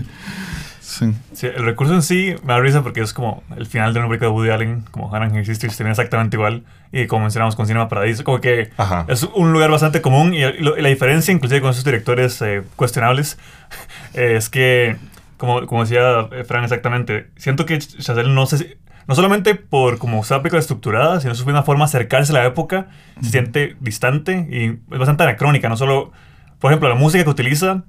Sí. 0.97 1.13
sí. 1.33 1.47
el 1.47 1.65
recurso 1.65 1.93
en 1.93 2.01
sí 2.01 2.35
me 2.43 2.53
da 2.53 2.59
risa 2.59 2.81
porque 2.83 3.01
es 3.01 3.13
como 3.13 3.43
el 3.57 3.65
final 3.65 3.93
de 3.93 3.99
una 3.99 4.07
película 4.07 4.29
de 4.29 4.35
Woody 4.35 4.49
Allen, 4.49 4.83
como 4.91 5.13
Hannah 5.13 5.25
and 5.25 5.45
Sisters, 5.45 5.75
tiene 5.75 5.91
exactamente 5.91 6.37
igual. 6.37 6.63
Y 6.91 7.07
como 7.07 7.23
mencionamos 7.23 7.55
con 7.55 7.67
Cinema 7.67 7.89
Paradiso, 7.89 8.23
como 8.23 8.39
que 8.39 8.69
es 9.07 9.23
un 9.23 9.51
lugar 9.51 9.71
bastante 9.71 10.01
común. 10.01 10.33
Y, 10.33 10.41
la 10.41 10.89
diferencia, 10.89 11.33
inclusive 11.33 11.61
con 11.61 11.71
esos 11.71 11.83
directores 11.83 12.41
eh, 12.41 12.63
cuestionables, 12.75 13.37
es 14.13 14.49
que, 14.49 14.95
como, 15.37 15.65
como 15.67 15.81
decía 15.83 16.29
Fran 16.47 16.63
exactamente, 16.63 17.27
siento 17.35 17.65
que 17.65 17.79
Chazelle 17.79 18.29
no 18.29 18.45
sé 18.45 18.57
si 18.57 18.75
no 19.07 19.13
solamente 19.13 19.55
por 19.55 19.97
como 19.97 20.19
una 20.19 20.41
película 20.41 20.59
estructurada, 20.59 21.19
sino 21.19 21.35
su 21.35 21.47
una 21.47 21.63
forma 21.63 21.85
de 21.85 21.89
acercarse 21.89 22.31
a 22.31 22.35
la 22.35 22.45
época, 22.45 22.87
se 23.21 23.29
siente 23.29 23.75
distante 23.79 24.47
y 24.49 24.93
es 24.93 24.99
bastante 24.99 25.23
anacrónica. 25.23 25.69
No 25.69 25.77
solo, 25.77 26.11
por 26.59 26.71
ejemplo, 26.71 26.89
la 26.89 26.95
música 26.95 27.23
que 27.23 27.29
utiliza 27.29 27.83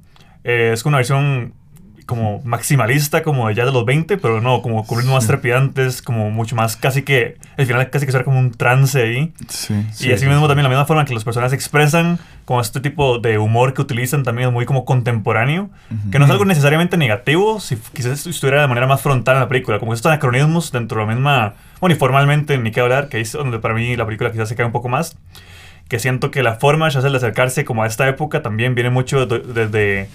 eh, 0.45 0.71
es 0.75 0.85
una 0.85 0.99
versión 0.99 1.55
como 2.07 2.41
maximalista, 2.45 3.23
como 3.23 3.51
ya 3.51 3.65
de 3.65 3.73
los 3.73 3.85
20, 3.85 4.17
pero 4.19 4.41
no, 4.41 4.63
como 4.63 4.87
con 4.87 5.05
más 5.09 5.27
trepidantes, 5.27 6.01
como 6.01 6.31
mucho 6.31 6.55
más, 6.55 6.77
casi 6.77 7.03
que, 7.03 7.37
al 7.59 7.67
final 7.67 7.91
casi 7.91 8.07
que 8.07 8.13
suena 8.13 8.25
como 8.25 8.39
un 8.39 8.53
trance 8.53 9.03
ahí. 9.03 9.33
Sí, 9.49 9.75
y 10.01 10.13
así 10.13 10.27
mismo 10.27 10.47
también 10.47 10.63
la 10.63 10.69
misma 10.69 10.87
forma 10.87 11.05
que 11.05 11.13
los 11.13 11.25
personajes 11.25 11.53
expresan, 11.53 12.19
como 12.45 12.61
este 12.61 12.81
tipo 12.81 13.19
de 13.19 13.39
humor 13.39 13.75
que 13.75 13.83
utilizan 13.83 14.23
también 14.23 14.49
es 14.49 14.55
muy 14.55 14.67
como 14.67 14.85
contemporáneo, 14.85 15.69
que 16.13 16.21
no 16.21 16.25
es 16.27 16.31
algo 16.31 16.45
necesariamente 16.45 16.97
negativo, 16.97 17.59
si 17.59 17.77
quizás 17.93 18.25
estuviera 18.27 18.63
de 18.63 18.69
manera 18.69 18.87
más 18.87 19.01
frontal 19.01 19.35
en 19.35 19.41
la 19.41 19.49
película, 19.49 19.81
como 19.81 19.93
estos 19.93 20.11
anacronismos 20.11 20.71
dentro 20.71 21.01
de 21.01 21.07
la 21.07 21.13
misma, 21.13 21.55
bueno, 21.81 21.97
y 21.97 21.99
formalmente 21.99 22.57
ni 22.57 22.71
qué 22.71 22.81
hablar, 22.81 23.09
que 23.09 23.21
es 23.21 23.33
donde 23.33 23.59
para 23.59 23.75
mí 23.75 23.97
la 23.97 24.07
película 24.07 24.31
quizás 24.31 24.49
se 24.49 24.55
cae 24.55 24.65
un 24.65 24.73
poco 24.73 24.89
más 24.89 25.17
que 25.89 26.01
siento 26.01 26.31
que 26.33 26.43
la 26.43 26.57
forma 26.57 26.89
de 26.89 27.17
acercarse 27.17 27.65
como 27.65 27.85
a 27.85 27.87
esta 27.87 28.09
época 28.09 28.43
también 28.43 28.75
viene 28.75 28.91
mucho 28.91 29.27
desde 29.27 30.09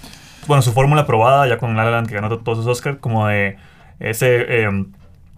bueno, 0.48 0.62
su 0.62 0.72
fórmula 0.72 1.06
probada 1.06 1.48
ya 1.48 1.58
con 1.58 1.76
La 1.76 1.84
La 1.84 1.92
Land 1.92 2.08
que 2.08 2.16
ganó 2.16 2.30
todos 2.40 2.60
sus 2.60 2.68
Oscars, 2.68 2.98
como 3.00 3.28
de 3.28 3.58
ese 4.00 4.64
em, 4.64 4.88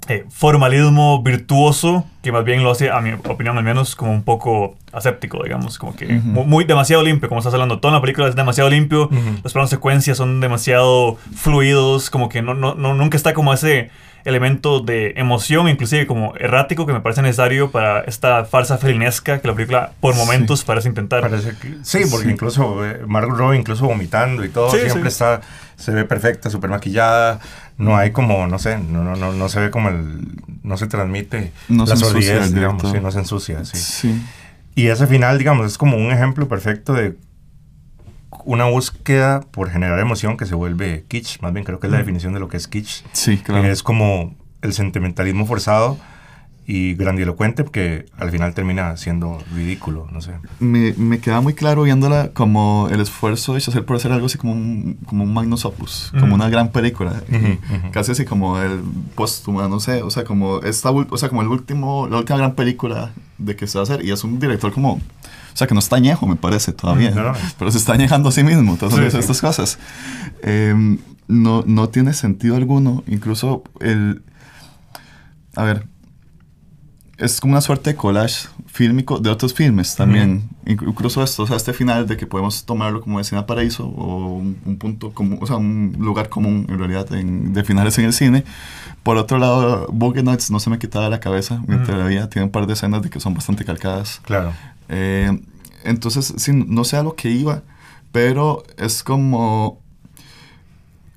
eh, 0.09 0.25
formalismo 0.29 1.23
virtuoso 1.23 2.05
que 2.21 2.31
más 2.31 2.43
bien 2.43 2.63
lo 2.63 2.71
hace, 2.71 2.89
a 2.89 2.99
mi 2.99 3.13
opinión 3.13 3.57
al 3.57 3.63
menos, 3.63 3.95
como 3.95 4.11
un 4.11 4.23
poco 4.23 4.75
aséptico, 4.91 5.43
digamos, 5.43 5.77
como 5.77 5.95
que 5.95 6.07
muy, 6.07 6.65
demasiado 6.65 7.03
limpio, 7.03 7.29
como 7.29 7.39
estás 7.39 7.53
hablando, 7.53 7.79
toda 7.79 7.93
la 7.93 8.01
película 8.01 8.27
es 8.27 8.35
demasiado 8.35 8.69
limpio, 8.69 9.09
los 9.43 9.53
planos 9.53 9.69
secuencias 9.69 10.17
son 10.17 10.39
demasiado 10.39 11.15
fluidos, 11.35 12.09
como 12.09 12.29
que 12.29 12.41
no, 12.41 12.53
no, 12.53 12.75
no, 12.75 12.93
nunca 12.93 13.17
está 13.17 13.33
como 13.33 13.53
ese 13.53 13.91
elemento 14.25 14.79
de 14.79 15.13
emoción, 15.15 15.67
inclusive 15.67 16.07
como 16.07 16.35
errático, 16.37 16.85
que 16.85 16.93
me 16.93 17.01
parece 17.01 17.21
necesario 17.21 17.71
para 17.71 18.01
esta 18.01 18.45
farsa 18.45 18.77
felinesca 18.77 19.39
que 19.39 19.47
la 19.47 19.53
película 19.53 19.91
por 19.99 20.15
momentos 20.15 20.63
parece 20.63 20.89
intentar. 20.89 21.29
sí, 21.81 21.99
porque 22.09 22.31
incluso 22.31 22.85
eh, 22.85 23.01
Margot 23.07 23.37
Robbie, 23.37 23.59
incluso 23.59 23.85
vomitando 23.85 24.43
y 24.43 24.49
todo, 24.49 24.71
siempre 24.71 25.09
está, 25.09 25.41
se 25.75 25.91
ve 25.91 26.05
perfecta, 26.05 26.49
súper 26.49 26.69
maquillada, 26.69 27.39
no 27.77 27.97
hay 27.97 28.11
como, 28.11 28.47
no 28.47 28.59
sé, 28.59 28.77
no, 28.77 29.03
no, 29.03 29.15
no, 29.15 29.33
no 29.33 29.49
se 29.49 29.59
ve 29.59 29.71
como 29.71 29.89
el, 29.89 30.19
no 30.63 30.77
se 30.77 30.87
transmite 30.87 31.51
no 31.69 31.85
la 31.85 31.95
sordidez, 31.95 32.53
digamos, 32.53 32.91
sí, 32.91 32.99
no 33.01 33.11
se 33.11 33.19
ensucia, 33.19 33.65
sí. 33.65 34.21
Y 34.75 34.87
ese 34.87 35.05
final, 35.05 35.37
digamos, 35.37 35.67
es 35.67 35.77
como 35.77 35.97
un 35.97 36.11
ejemplo 36.11 36.47
perfecto 36.47 36.93
de 36.93 37.15
una 38.45 38.65
búsqueda 38.65 39.41
por 39.41 39.69
generar 39.69 39.99
emoción 39.99 40.37
que 40.37 40.45
se 40.45 40.55
vuelve 40.55 41.05
kitsch, 41.07 41.41
más 41.41 41.53
bien 41.53 41.65
creo 41.65 41.79
que 41.79 41.87
es 41.87 41.91
la 41.91 41.99
definición 41.99 42.33
de 42.33 42.39
lo 42.39 42.47
que 42.47 42.57
es 42.57 42.67
kitsch. 42.67 43.03
Sí, 43.13 43.37
claro. 43.37 43.67
Es 43.67 43.83
como 43.83 44.35
el 44.61 44.73
sentimentalismo 44.73 45.45
forzado 45.45 45.97
y 46.65 46.93
grandilocuente 46.93 47.65
que 47.65 48.05
al 48.17 48.31
final 48.31 48.53
termina 48.53 48.95
siendo 48.95 49.39
ridículo, 49.53 50.07
no 50.11 50.21
sé. 50.21 50.31
Me, 50.59 50.93
me 50.93 51.19
queda 51.19 51.41
muy 51.41 51.53
claro 51.53 51.83
viéndola 51.83 52.31
como 52.33 52.87
el 52.89 53.01
esfuerzo 53.01 53.53
de 53.53 53.57
hacer 53.57 53.85
por 53.85 53.97
hacer 53.97 54.11
algo 54.11 54.27
así 54.27 54.37
como 54.37 54.53
un, 54.53 54.97
como 55.05 55.25
un 55.25 55.33
magnus 55.33 55.65
opus, 55.65 56.13
como 56.17 56.35
una 56.35 56.49
gran 56.49 56.69
película, 56.69 57.21
casi 57.91 58.13
así 58.13 58.25
como 58.25 58.59
el 58.59 58.81
póstuma, 59.15 59.67
no 59.67 59.79
sé, 59.79 60.03
o 60.03 60.09
sea, 60.09 60.23
como 60.23 60.61
esta, 60.61 60.91
o 60.91 61.17
sea, 61.17 61.29
como 61.29 61.41
el 61.41 61.49
último, 61.49 62.07
la 62.09 62.17
última 62.17 62.37
gran 62.37 62.55
película 62.55 63.11
de 63.37 63.55
que 63.55 63.67
se 63.67 63.77
va 63.77 63.81
a 63.81 63.83
hacer 63.83 64.05
y 64.05 64.11
es 64.11 64.23
un 64.23 64.39
director 64.39 64.71
como, 64.71 65.01
o 65.53 65.57
sea, 65.57 65.67
que 65.67 65.73
no 65.73 65.79
está 65.79 65.97
añejo, 65.97 66.25
me 66.25 66.35
parece, 66.35 66.71
todavía, 66.73 67.13
pero 67.59 67.71
se 67.71 67.77
está 67.77 67.93
añejando 67.93 68.29
a 68.29 68.31
sí 68.31 68.43
mismo, 68.43 68.75
todas 68.77 69.13
estas 69.13 69.39
cosas. 69.39 69.77
Em, 70.41 70.97
no, 71.27 71.63
no 71.65 71.89
tiene 71.89 72.13
sentido 72.13 72.55
alguno, 72.55 73.03
incluso 73.07 73.63
el... 73.79 74.23
A 75.55 75.63
ver, 75.63 75.85
es 77.17 77.39
como 77.39 77.53
una 77.53 77.61
suerte 77.61 77.91
de 77.91 77.95
collage 77.95 78.47
fílmico 78.65 79.19
de 79.19 79.29
otros 79.29 79.53
filmes 79.53 79.95
también. 79.95 80.49
Incluso 80.65 81.21
esto, 81.23 81.43
o 81.43 81.47
sea, 81.47 81.57
este 81.57 81.71
final 81.71 82.07
de 82.07 82.17
que 82.17 82.25
podemos 82.25 82.65
tomarlo 82.65 83.01
como 83.01 83.19
escena 83.19 83.45
paraíso 83.45 83.85
o 83.85 84.37
un, 84.37 84.77
punto 84.79 85.13
común, 85.13 85.37
o 85.39 85.45
sea, 85.45 85.57
un 85.57 85.95
lugar 85.99 86.29
común 86.29 86.65
en 86.67 86.79
realidad 86.79 87.07
de 87.07 87.63
finales 87.63 87.97
en 87.99 88.05
el 88.05 88.13
cine. 88.13 88.43
Por 89.03 89.17
otro 89.17 89.37
lado, 89.37 89.87
Boogie 89.91 90.23
Nights 90.23 90.49
no 90.49 90.59
se 90.59 90.69
me 90.69 90.79
quitaba 90.79 91.05
de 91.05 91.11
la 91.11 91.19
cabeza 91.19 91.61
mientras 91.67 91.97
la 91.97 92.05
vida 92.07 92.29
tiene 92.29 92.45
un 92.45 92.51
par 92.51 92.65
de 92.65 92.73
escenas 92.73 93.03
de 93.03 93.09
que 93.09 93.19
son 93.19 93.33
bastante 93.33 93.63
calcadas. 93.63 94.19
Claro. 94.23 94.53
Eh, 94.89 95.41
entonces, 95.83 96.33
sí, 96.37 96.51
no 96.53 96.83
sé 96.83 96.97
a 96.97 97.03
lo 97.03 97.15
que 97.15 97.29
iba, 97.29 97.63
pero 98.11 98.63
es 98.77 99.03
como 99.03 99.81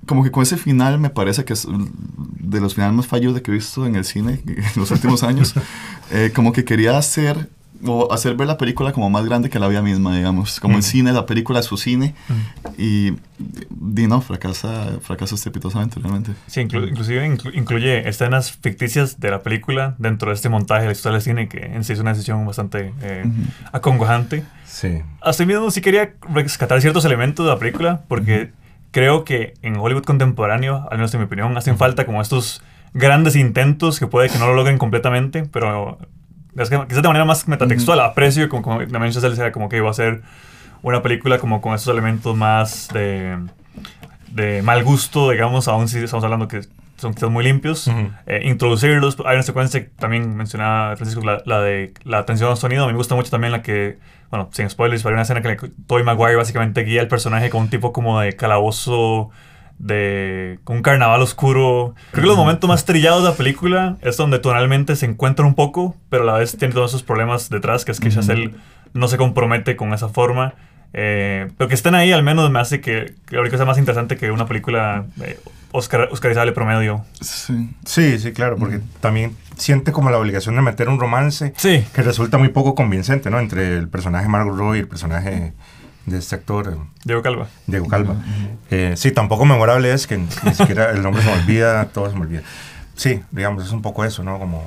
como 0.06 0.22
que 0.22 0.30
con 0.30 0.44
ese 0.44 0.56
final 0.56 0.98
me 1.00 1.10
parece 1.10 1.44
que 1.44 1.52
es 1.52 1.66
de 1.68 2.60
los 2.60 2.74
finales 2.74 2.94
más 2.94 3.06
fallos 3.08 3.34
de 3.34 3.42
que 3.42 3.50
he 3.50 3.54
visto 3.54 3.86
en 3.86 3.96
el 3.96 4.04
cine 4.04 4.40
en 4.46 4.64
los 4.76 4.90
últimos 4.90 5.22
años. 5.22 5.54
Eh, 6.12 6.30
como 6.32 6.52
que 6.52 6.64
quería 6.64 6.96
hacer 6.96 7.50
o 7.84 8.12
hacer 8.12 8.34
ver 8.34 8.46
la 8.46 8.58
película 8.58 8.92
como 8.92 9.10
más 9.10 9.24
grande 9.24 9.50
que 9.50 9.58
la 9.58 9.68
vida 9.68 9.82
misma, 9.82 10.16
digamos. 10.16 10.60
Como 10.60 10.76
el 10.76 10.82
cine, 10.82 11.12
la 11.12 11.26
película 11.26 11.60
es 11.60 11.66
su 11.66 11.76
cine. 11.76 12.14
Y, 12.78 13.08
y, 13.08 14.06
no, 14.06 14.20
fracasa, 14.20 14.98
fracasa 15.00 15.34
estrepitosamente, 15.34 16.00
realmente. 16.00 16.32
Sí, 16.46 16.60
inclusive 16.60 17.26
incluye 17.26 18.08
escenas 18.08 18.52
ficticias 18.52 19.20
de 19.20 19.30
la 19.30 19.42
película 19.42 19.94
dentro 19.98 20.30
de 20.30 20.34
este 20.34 20.48
montaje 20.48 20.82
de 20.82 20.86
la 20.88 20.92
historia 20.92 21.14
del 21.14 21.22
cine, 21.22 21.48
que 21.48 21.58
en 21.58 21.84
sí 21.84 21.92
es 21.92 21.98
una 21.98 22.12
decisión 22.12 22.46
bastante 22.46 22.92
eh, 23.02 23.24
acongojante. 23.72 24.44
Sí. 24.64 25.02
Asimismo, 25.20 25.70
sí 25.70 25.80
quería 25.80 26.14
rescatar 26.32 26.80
ciertos 26.80 27.04
elementos 27.04 27.46
de 27.46 27.52
la 27.52 27.58
película, 27.58 28.02
porque 28.08 28.52
creo 28.90 29.24
que 29.24 29.54
en 29.62 29.76
Hollywood 29.76 30.04
contemporáneo, 30.04 30.86
al 30.90 30.98
menos 30.98 31.12
en 31.14 31.20
mi 31.20 31.26
opinión, 31.26 31.56
hacen 31.56 31.76
falta 31.76 32.06
como 32.06 32.22
estos 32.22 32.62
grandes 32.94 33.36
intentos 33.36 33.98
que 33.98 34.06
puede 34.06 34.30
que 34.30 34.38
no 34.38 34.46
lo 34.46 34.54
logren 34.54 34.78
completamente, 34.78 35.44
pero 35.44 35.98
quizás 36.56 37.02
de 37.02 37.08
manera 37.08 37.24
más 37.24 37.46
metatextual, 37.46 38.00
aprecio 38.00 38.48
como, 38.48 38.62
como 38.62 38.86
también 38.86 39.12
sea 39.12 39.52
como 39.52 39.68
que 39.68 39.76
iba 39.76 39.90
a 39.90 39.94
ser 39.94 40.22
una 40.82 41.02
película 41.02 41.38
como 41.38 41.60
con 41.60 41.74
estos 41.74 41.92
elementos 41.92 42.36
más 42.36 42.88
de, 42.92 43.38
de 44.30 44.62
mal 44.62 44.82
gusto, 44.84 45.30
digamos, 45.30 45.68
aún 45.68 45.88
si 45.88 45.98
estamos 45.98 46.24
hablando 46.24 46.48
que 46.48 46.62
son 46.96 47.12
quizás 47.12 47.30
muy 47.30 47.44
limpios, 47.44 47.90
eh, 48.26 48.40
introducirlos. 48.44 49.16
Hay 49.26 49.34
una 49.34 49.42
secuencia 49.42 49.82
que 49.82 49.90
también 49.98 50.34
mencionaba 50.34 50.96
Francisco, 50.96 51.22
la, 51.24 51.42
la 51.44 51.60
de 51.60 51.92
la 52.04 52.18
atención 52.18 52.50
al 52.50 52.56
sonido. 52.56 52.84
A 52.84 52.86
mí 52.86 52.92
me 52.92 52.98
gusta 52.98 53.14
mucho 53.14 53.30
también 53.30 53.52
la 53.52 53.62
que 53.62 53.98
bueno, 54.30 54.48
sin 54.52 54.68
spoilers, 54.68 55.02
pero 55.02 55.10
hay 55.10 55.14
una 55.14 55.22
escena 55.22 55.42
que 55.42 55.70
Toy 55.86 56.02
Maguire 56.02 56.36
básicamente 56.36 56.82
guía 56.82 57.00
al 57.00 57.08
personaje 57.08 57.50
con 57.50 57.62
un 57.62 57.70
tipo 57.70 57.92
como 57.92 58.20
de 58.20 58.34
calabozo, 58.34 59.30
de 59.78 60.58
un 60.66 60.82
carnaval 60.82 61.20
oscuro. 61.22 61.94
Creo 62.12 62.22
que 62.22 62.28
los 62.28 62.36
momentos 62.36 62.68
más 62.68 62.84
trillados 62.84 63.22
de 63.22 63.30
la 63.30 63.36
película 63.36 63.96
es 64.02 64.16
donde 64.16 64.38
tonalmente 64.38 64.96
se 64.96 65.06
encuentra 65.06 65.44
un 65.44 65.54
poco, 65.54 65.96
pero 66.08 66.22
a 66.22 66.26
la 66.26 66.38
vez 66.38 66.56
tiene 66.56 66.74
todos 66.74 66.90
esos 66.90 67.02
problemas 67.02 67.50
detrás, 67.50 67.84
que 67.84 67.92
es 67.92 68.00
que 68.00 68.10
Chazelle 68.10 68.52
no 68.94 69.08
se 69.08 69.16
compromete 69.16 69.76
con 69.76 69.92
esa 69.92 70.08
forma. 70.08 70.54
Eh, 70.92 71.48
pero 71.58 71.68
que 71.68 71.74
estén 71.74 71.94
ahí 71.94 72.12
al 72.12 72.22
menos 72.22 72.50
me 72.50 72.58
hace 72.58 72.80
que, 72.80 73.14
que 73.26 73.36
ahorita 73.36 73.56
sea 73.58 73.66
más 73.66 73.76
interesante 73.76 74.16
que 74.16 74.30
una 74.30 74.46
película 74.46 75.04
eh, 75.20 75.38
Oscar, 75.72 76.08
oscarizable 76.10 76.52
promedio. 76.52 77.04
Sí. 77.20 77.68
sí, 77.84 78.18
sí, 78.18 78.32
claro, 78.32 78.56
porque 78.56 78.80
también 79.00 79.36
siente 79.56 79.92
como 79.92 80.10
la 80.10 80.18
obligación 80.18 80.56
de 80.56 80.62
meter 80.62 80.88
un 80.88 80.98
romance 80.98 81.52
que 81.52 82.02
resulta 82.02 82.38
muy 82.38 82.48
poco 82.48 82.74
convincente, 82.74 83.30
¿no? 83.30 83.38
Entre 83.38 83.76
el 83.76 83.88
personaje 83.88 84.28
Margot 84.28 84.56
Roy 84.56 84.78
y 84.78 84.80
el 84.80 84.88
personaje 84.88 85.52
de 86.06 86.18
este 86.18 86.36
actor. 86.36 86.68
Eh, 86.68 86.76
Diego 87.04 87.22
Calva. 87.22 87.48
Diego 87.66 87.88
Calva. 87.88 88.16
Eh, 88.70 88.94
sí, 88.96 89.10
tampoco 89.12 89.44
memorable 89.44 89.92
es 89.92 90.06
que 90.06 90.16
ni 90.44 90.54
siquiera 90.54 90.90
el 90.90 91.02
nombre 91.02 91.22
se 91.22 91.28
me 91.28 91.34
olvida, 91.40 91.86
todo 91.86 92.08
se 92.08 92.16
me 92.16 92.22
olvida. 92.22 92.42
Sí, 92.94 93.22
digamos, 93.30 93.64
es 93.64 93.72
un 93.72 93.82
poco 93.82 94.04
eso, 94.04 94.22
¿no? 94.22 94.38
Como 94.38 94.64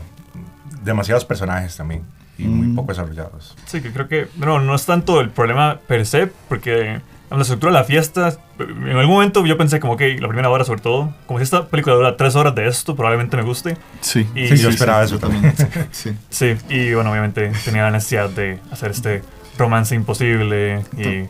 demasiados 0.84 1.26
personajes 1.26 1.76
también 1.76 2.04
y 2.38 2.46
muy 2.46 2.74
poco 2.76 2.90
desarrollados. 2.90 3.56
Sí, 3.66 3.82
que 3.82 3.92
creo 3.92 4.08
que 4.08 4.28
no, 4.38 4.60
no 4.60 4.76
es 4.76 4.86
tanto 4.86 5.20
el 5.20 5.30
problema 5.30 5.80
per 5.88 6.06
se, 6.06 6.28
porque 6.28 7.02
la 7.30 7.42
estructura 7.42 7.72
de 7.74 7.80
la 7.80 7.84
fiesta, 7.84 8.38
en 8.60 8.98
algún 8.98 9.16
momento 9.16 9.46
yo 9.46 9.58
pensé 9.58 9.80
como 9.80 9.98
que 9.98 10.18
la 10.20 10.28
primera 10.28 10.50
hora 10.50 10.64
sobre 10.64 10.82
todo, 10.82 11.14
como 11.26 11.40
si 11.40 11.44
esta 11.44 11.68
película 11.68 11.96
dura 11.96 12.18
tres 12.18 12.36
horas 12.36 12.56
de 12.56 12.68
esto, 12.68 12.96
probablemente 12.96 13.36
me 13.36 13.44
guste. 13.44 13.78
Sí, 14.02 14.28
y, 14.36 14.48
sí 14.48 14.58
yo 14.58 14.70
esperaba 14.70 15.04
eso 15.04 15.20
también. 15.20 15.54
sí. 15.92 16.16
sí, 16.30 16.56
y 16.70 16.94
bueno, 16.94 17.12
obviamente 17.12 17.52
tenía 17.66 17.84
la 17.84 17.92
necesidad 17.92 18.30
de 18.30 18.60
hacer 18.72 18.92
este 18.92 19.22
romance 19.60 19.94
imposible 19.94 20.84
y 20.98 21.30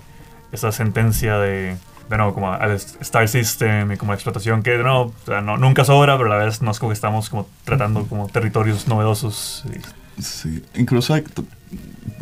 esa 0.53 0.71
sentencia 0.71 1.37
de, 1.37 1.75
de 2.09 2.17
nuevo, 2.17 2.33
como 2.33 2.51
al 2.51 2.71
Star 2.71 3.27
System 3.27 3.91
y 3.91 3.97
como 3.97 4.13
explotación 4.13 4.63
que, 4.63 4.71
de 4.71 4.83
nuevo, 4.83 5.13
no, 5.43 5.57
nunca 5.57 5.85
sobra, 5.85 6.17
pero 6.17 6.31
a 6.31 6.37
la 6.37 6.45
vez 6.45 6.61
no 6.61 6.71
es 6.71 6.79
como 6.79 6.89
que 6.89 6.95
estamos 6.95 7.29
como 7.29 7.47
tratando 7.65 8.05
como 8.05 8.27
territorios 8.27 8.87
novedosos. 8.87 9.63
Sí, 10.19 10.63
incluso 10.75 11.13
hay, 11.13 11.23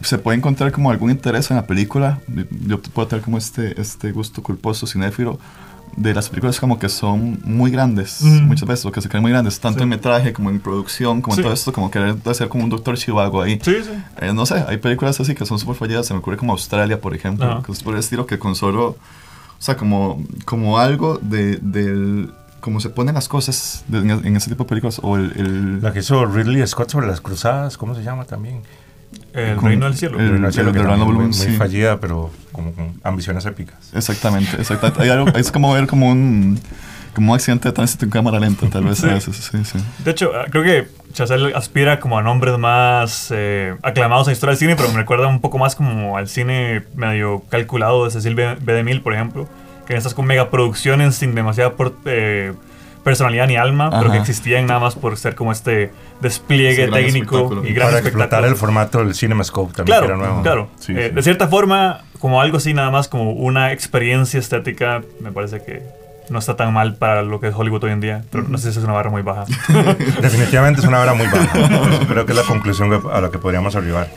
se 0.04 0.18
puede 0.18 0.38
encontrar 0.38 0.72
como 0.72 0.92
algún 0.92 1.10
interés 1.10 1.50
en 1.52 1.58
la 1.58 1.66
película. 1.66 2.20
Yo 2.66 2.82
puedo 2.82 3.08
tener 3.08 3.24
como 3.24 3.38
este, 3.38 3.80
este 3.80 4.12
gusto 4.12 4.44
culposo, 4.44 4.88
cinéfilo, 4.88 5.40
de 5.98 6.14
las 6.14 6.30
películas 6.30 6.60
como 6.60 6.78
que 6.78 6.90
son 6.90 7.40
muy 7.44 7.72
grandes, 7.72 8.22
muchas 8.22 8.68
veces, 8.68 8.86
o 8.86 8.92
que 8.92 9.02
se 9.02 9.10
creen 9.10 9.24
muy 9.24 9.32
grandes, 9.32 9.60
tanto 9.60 9.82
en 9.82 9.90
metraje 9.90 10.32
como 10.32 10.52
en 10.52 10.60
producción, 10.60 11.22
como 11.22 11.36
en 11.36 11.42
todo 11.42 11.52
esto, 11.52 11.74
como 11.74 11.90
querer 11.90 12.16
hacer 12.26 12.48
como 12.48 12.64
un 12.64 12.70
Doctor 12.70 12.98
Chivago 12.98 13.42
ahí. 13.42 13.60
Sí, 13.62 13.78
sí. 13.84 13.92
Eh, 14.22 14.32
no 14.32 14.46
sé, 14.46 14.64
hay 14.68 14.78
películas 14.78 15.20
así 15.20 15.34
que 15.34 15.46
son 15.46 15.58
súper 15.58 15.76
falladas, 15.76 16.06
se 16.06 16.14
me 16.14 16.20
ocurre 16.20 16.38
como 16.38 16.54
Australia, 16.54 17.02
por 17.02 17.16
ejemplo, 17.16 17.64
que 17.64 17.72
es 17.72 17.82
por 17.82 17.96
el 17.96 18.00
estilo 18.00 18.28
que 18.28 18.38
con 18.38 18.56
solo, 18.56 18.90
o 18.90 18.96
sea, 19.60 19.76
como, 19.76 20.24
como 20.46 20.78
algo 20.78 21.20
de, 21.22 21.58
del 21.58 22.32
como 22.60 22.80
se 22.80 22.90
ponen 22.90 23.16
las 23.16 23.28
cosas 23.28 23.84
en, 23.92 24.36
ese 24.36 24.50
tipo 24.50 24.66
de 24.66 24.70
películas 24.70 25.00
o 25.02 25.16
el, 25.16 25.82
La 25.82 25.94
que 25.94 26.00
hizo 26.00 26.26
Ridley 26.26 26.66
Scott 26.68 26.92
sobre 26.92 27.08
las 27.08 27.22
cruzadas, 27.22 27.78
¿cómo 27.78 27.96
se 27.96 28.04
llama 28.04 28.26
también? 28.26 28.62
El 29.38 29.62
Reino 29.62 29.86
del 29.86 29.96
Cielo. 29.96 30.20
El, 30.20 30.30
Reino 30.32 30.48
del 30.48 30.54
Cielo, 30.54 30.74
que 30.74 30.80
muy, 30.80 31.34
fallida, 31.58 32.00
pero 32.00 32.32
como 32.52 32.74
con 32.74 33.00
ambiciones 33.04 33.46
épicas. 33.46 33.92
Exactamente, 33.94 34.60
exactamente. 34.60 35.04
Hay 35.04 35.10
algo, 35.10 35.28
es 35.30 35.52
como 35.52 35.74
ver 35.74 35.88
como 35.88 36.10
un, 36.10 36.60
como 37.14 37.32
un 37.32 37.36
accidente 37.36 37.70
de 37.70 37.74
tránsito 37.74 38.06
en 38.06 38.12
cámara 38.12 38.40
lenta, 38.40 38.68
tal 38.70 38.84
vez. 38.84 38.98
sí. 38.98 39.08
Sí, 39.32 39.64
sí. 39.64 39.80
De 40.04 40.12
hecho, 40.12 40.32
ah, 40.36 40.46
creo 40.50 40.64
que 40.64 40.88
Chazelle 41.14 41.54
aspira 41.56 42.00
como 42.00 42.18
a 42.18 42.24
nombres 42.24 42.58
más 42.58 43.32
eh, 43.34 43.76
aclamados 43.84 44.28
en 44.28 44.32
la 44.32 44.34
historia 44.34 44.52
del 44.52 44.60
cine, 44.60 44.76
pero 44.76 44.90
me 44.90 44.98
recuerda 44.98 45.28
un 45.28 45.42
poco 45.42 45.58
más 45.58 45.76
como 45.76 46.18
al 46.18 46.28
cine 46.28 46.84
medio 46.96 47.44
calculado 47.50 48.06
de 48.06 48.12
Cecil 48.12 48.36
B. 48.36 48.58
DeMille, 48.62 49.02
por 49.02 49.14
ejemplo, 49.14 49.48
que 49.86 49.94
en 49.94 49.98
estas 49.98 50.14
con 50.14 50.26
megaproducciones 50.26 51.16
sin 51.16 51.36
demasiada... 51.36 51.74
Eh, 52.06 52.54
personalidad 53.08 53.48
ni 53.48 53.56
alma, 53.56 53.90
pero 53.90 54.12
que 54.12 54.18
existían 54.18 54.66
nada 54.66 54.82
más 54.82 54.96
por 54.96 55.16
ser 55.16 55.34
como 55.34 55.54
este 55.54 55.94
despliegue 56.20 56.90
técnico 56.90 57.64
y 57.64 57.72
gran 57.72 57.88
Para 57.88 58.00
explotar 58.00 58.44
el 58.44 58.58
formato 58.58 59.00
del 59.00 59.16
CinemaScope 59.16 59.74
también, 59.74 59.98
claro, 59.98 60.18
nuevo. 60.18 60.42
Claro, 60.42 60.68
eh, 60.90 61.14
de 61.16 61.24
cierta 61.24 61.48
forma, 61.48 62.02
como 62.20 62.42
algo 62.42 62.58
así, 62.58 62.74
nada 62.74 62.92
más 62.92 63.08
como 63.08 63.32
una 63.32 63.72
experiencia 63.72 64.42
estética, 64.42 65.04
me 65.22 65.32
parece 65.32 65.64
que 65.64 65.84
no 66.30 66.40
está 66.40 66.58
tan 66.58 66.74
mal 66.74 66.96
para 66.96 67.22
lo 67.22 67.40
que 67.40 67.48
es 67.48 67.56
Hollywood 67.56 67.86
hoy 67.86 67.92
en 67.92 68.02
día, 68.02 68.24
pero 68.30 68.44
no 68.44 68.58
sé 68.58 68.74
si 68.74 68.80
es 68.80 68.84
una 68.84 68.92
barra 68.92 69.10
muy 69.10 69.22
baja. 69.22 69.46
Definitivamente 70.22 70.82
es 70.82 70.86
una 70.86 70.98
barra 70.98 71.14
muy 71.14 71.28
baja. 71.28 71.50
Creo 72.10 72.26
que 72.26 72.34
es 72.34 72.38
la 72.38 72.44
conclusión 72.44 72.92
a 73.10 73.22
la 73.22 73.32
que 73.32 73.38
podríamos 73.38 73.74
arribar. 73.78 74.10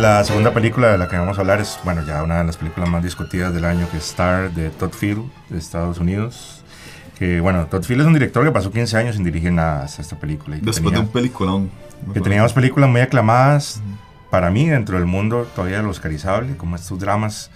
La 0.00 0.24
segunda 0.24 0.54
película 0.54 0.92
de 0.92 0.96
la 0.96 1.08
que 1.08 1.18
vamos 1.18 1.36
a 1.36 1.42
hablar 1.42 1.60
es, 1.60 1.78
bueno, 1.84 2.02
ya 2.06 2.22
una 2.22 2.38
de 2.38 2.44
las 2.44 2.56
películas 2.56 2.88
más 2.88 3.02
discutidas 3.02 3.52
del 3.52 3.66
año, 3.66 3.86
que 3.90 3.98
es 3.98 4.04
Star, 4.04 4.50
de 4.50 4.70
Todd 4.70 4.92
Field, 4.92 5.30
de 5.50 5.58
Estados 5.58 5.98
Unidos. 5.98 6.64
Que, 7.18 7.38
bueno, 7.40 7.66
Todd 7.66 7.82
Field 7.82 8.00
es 8.00 8.06
un 8.06 8.14
director 8.14 8.42
que 8.42 8.50
pasó 8.50 8.72
15 8.72 8.96
años 8.96 9.16
sin 9.16 9.24
dirigir 9.24 9.52
nada 9.52 9.82
hasta 9.82 10.00
esta 10.00 10.18
película. 10.18 10.56
Después 10.58 10.94
de 10.94 11.00
un 11.00 11.08
peliculón. 11.08 11.70
Que 12.14 12.22
tenía 12.22 12.40
dos 12.40 12.54
películas 12.54 12.88
muy 12.88 13.02
aclamadas 13.02 13.82
para 14.30 14.50
mí 14.50 14.70
dentro 14.70 14.96
del 14.96 15.04
mundo 15.04 15.46
todavía 15.54 15.76
de 15.76 15.82
los 15.82 15.98
oscarizable, 15.98 16.56
como 16.56 16.76
estos 16.76 16.98
dramas 16.98 17.50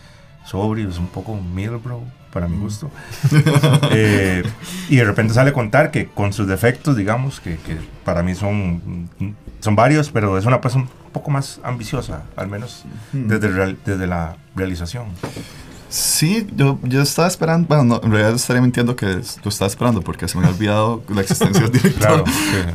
sobrios, 0.45 0.99
un 0.99 1.07
poco 1.07 1.37
Middlebrough, 1.37 2.05
para 2.31 2.47
mi 2.47 2.59
gusto. 2.59 2.91
Eh, 3.91 4.43
y 4.91 4.97
de 4.97 5.05
repente 5.05 5.33
sale 5.33 5.49
a 5.49 5.53
contar 5.55 5.91
que 5.91 6.09
con 6.09 6.35
sus 6.35 6.47
defectos, 6.47 6.95
digamos, 6.95 7.41
que, 7.41 7.57
que 7.57 7.79
para 8.05 8.23
mí 8.23 8.35
son 8.35 9.09
son 9.65 9.77
varios, 9.77 10.11
pero 10.11 10.37
es 10.37 10.45
una 10.45 10.57
apuesta 10.57 10.79
un 10.79 10.89
poco 11.11 11.31
más 11.31 11.59
ambiciosa, 11.65 12.25
al 12.37 12.49
menos 12.49 12.85
desde, 13.15 13.77
desde 13.87 14.07
la 14.07 14.37
realización. 14.55 15.07
Sí, 15.89 16.47
yo, 16.55 16.79
yo 16.83 17.01
estaba 17.01 17.29
esperando, 17.29 17.67
bueno, 17.69 17.85
no, 17.85 18.01
en 18.03 18.11
realidad 18.11 18.35
estaría 18.35 18.61
mintiendo 18.61 18.95
que 18.95 19.07
lo 19.07 19.49
estaba 19.49 19.67
esperando 19.67 20.03
porque 20.03 20.29
se 20.29 20.37
me 20.37 20.45
había 20.45 20.55
olvidado 20.55 21.03
la 21.09 21.23
existencia 21.23 21.63
del 21.63 21.73
director. 21.81 22.25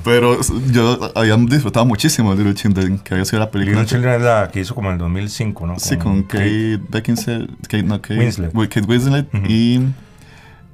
Pero 0.04 0.40
yo 0.72 1.12
había 1.14 1.36
disfrutado 1.36 1.86
muchísimo 1.86 2.32
de 2.32 2.44
Little 2.44 2.56
Children, 2.56 2.98
que 2.98 3.14
había 3.14 3.26
sido 3.26 3.42
la 3.42 3.52
película. 3.52 3.82
Little 3.82 3.98
Children 3.98 4.16
es 4.16 4.22
la 4.24 4.50
que 4.52 4.62
hizo 4.62 4.74
como 4.74 4.88
en 4.88 4.94
el 4.94 5.00
2005, 5.00 5.68
¿no? 5.68 5.78
sí, 5.78 5.98
con 5.98 6.24
Kate 6.24 6.80
Beckinsale, 6.90 7.50
Kate, 7.64 7.84
no, 7.84 8.02
Kate 8.02 8.18
Winslet, 8.18 8.52
Kate 8.52 8.88
Winslet 8.88 9.28
y 9.48 9.82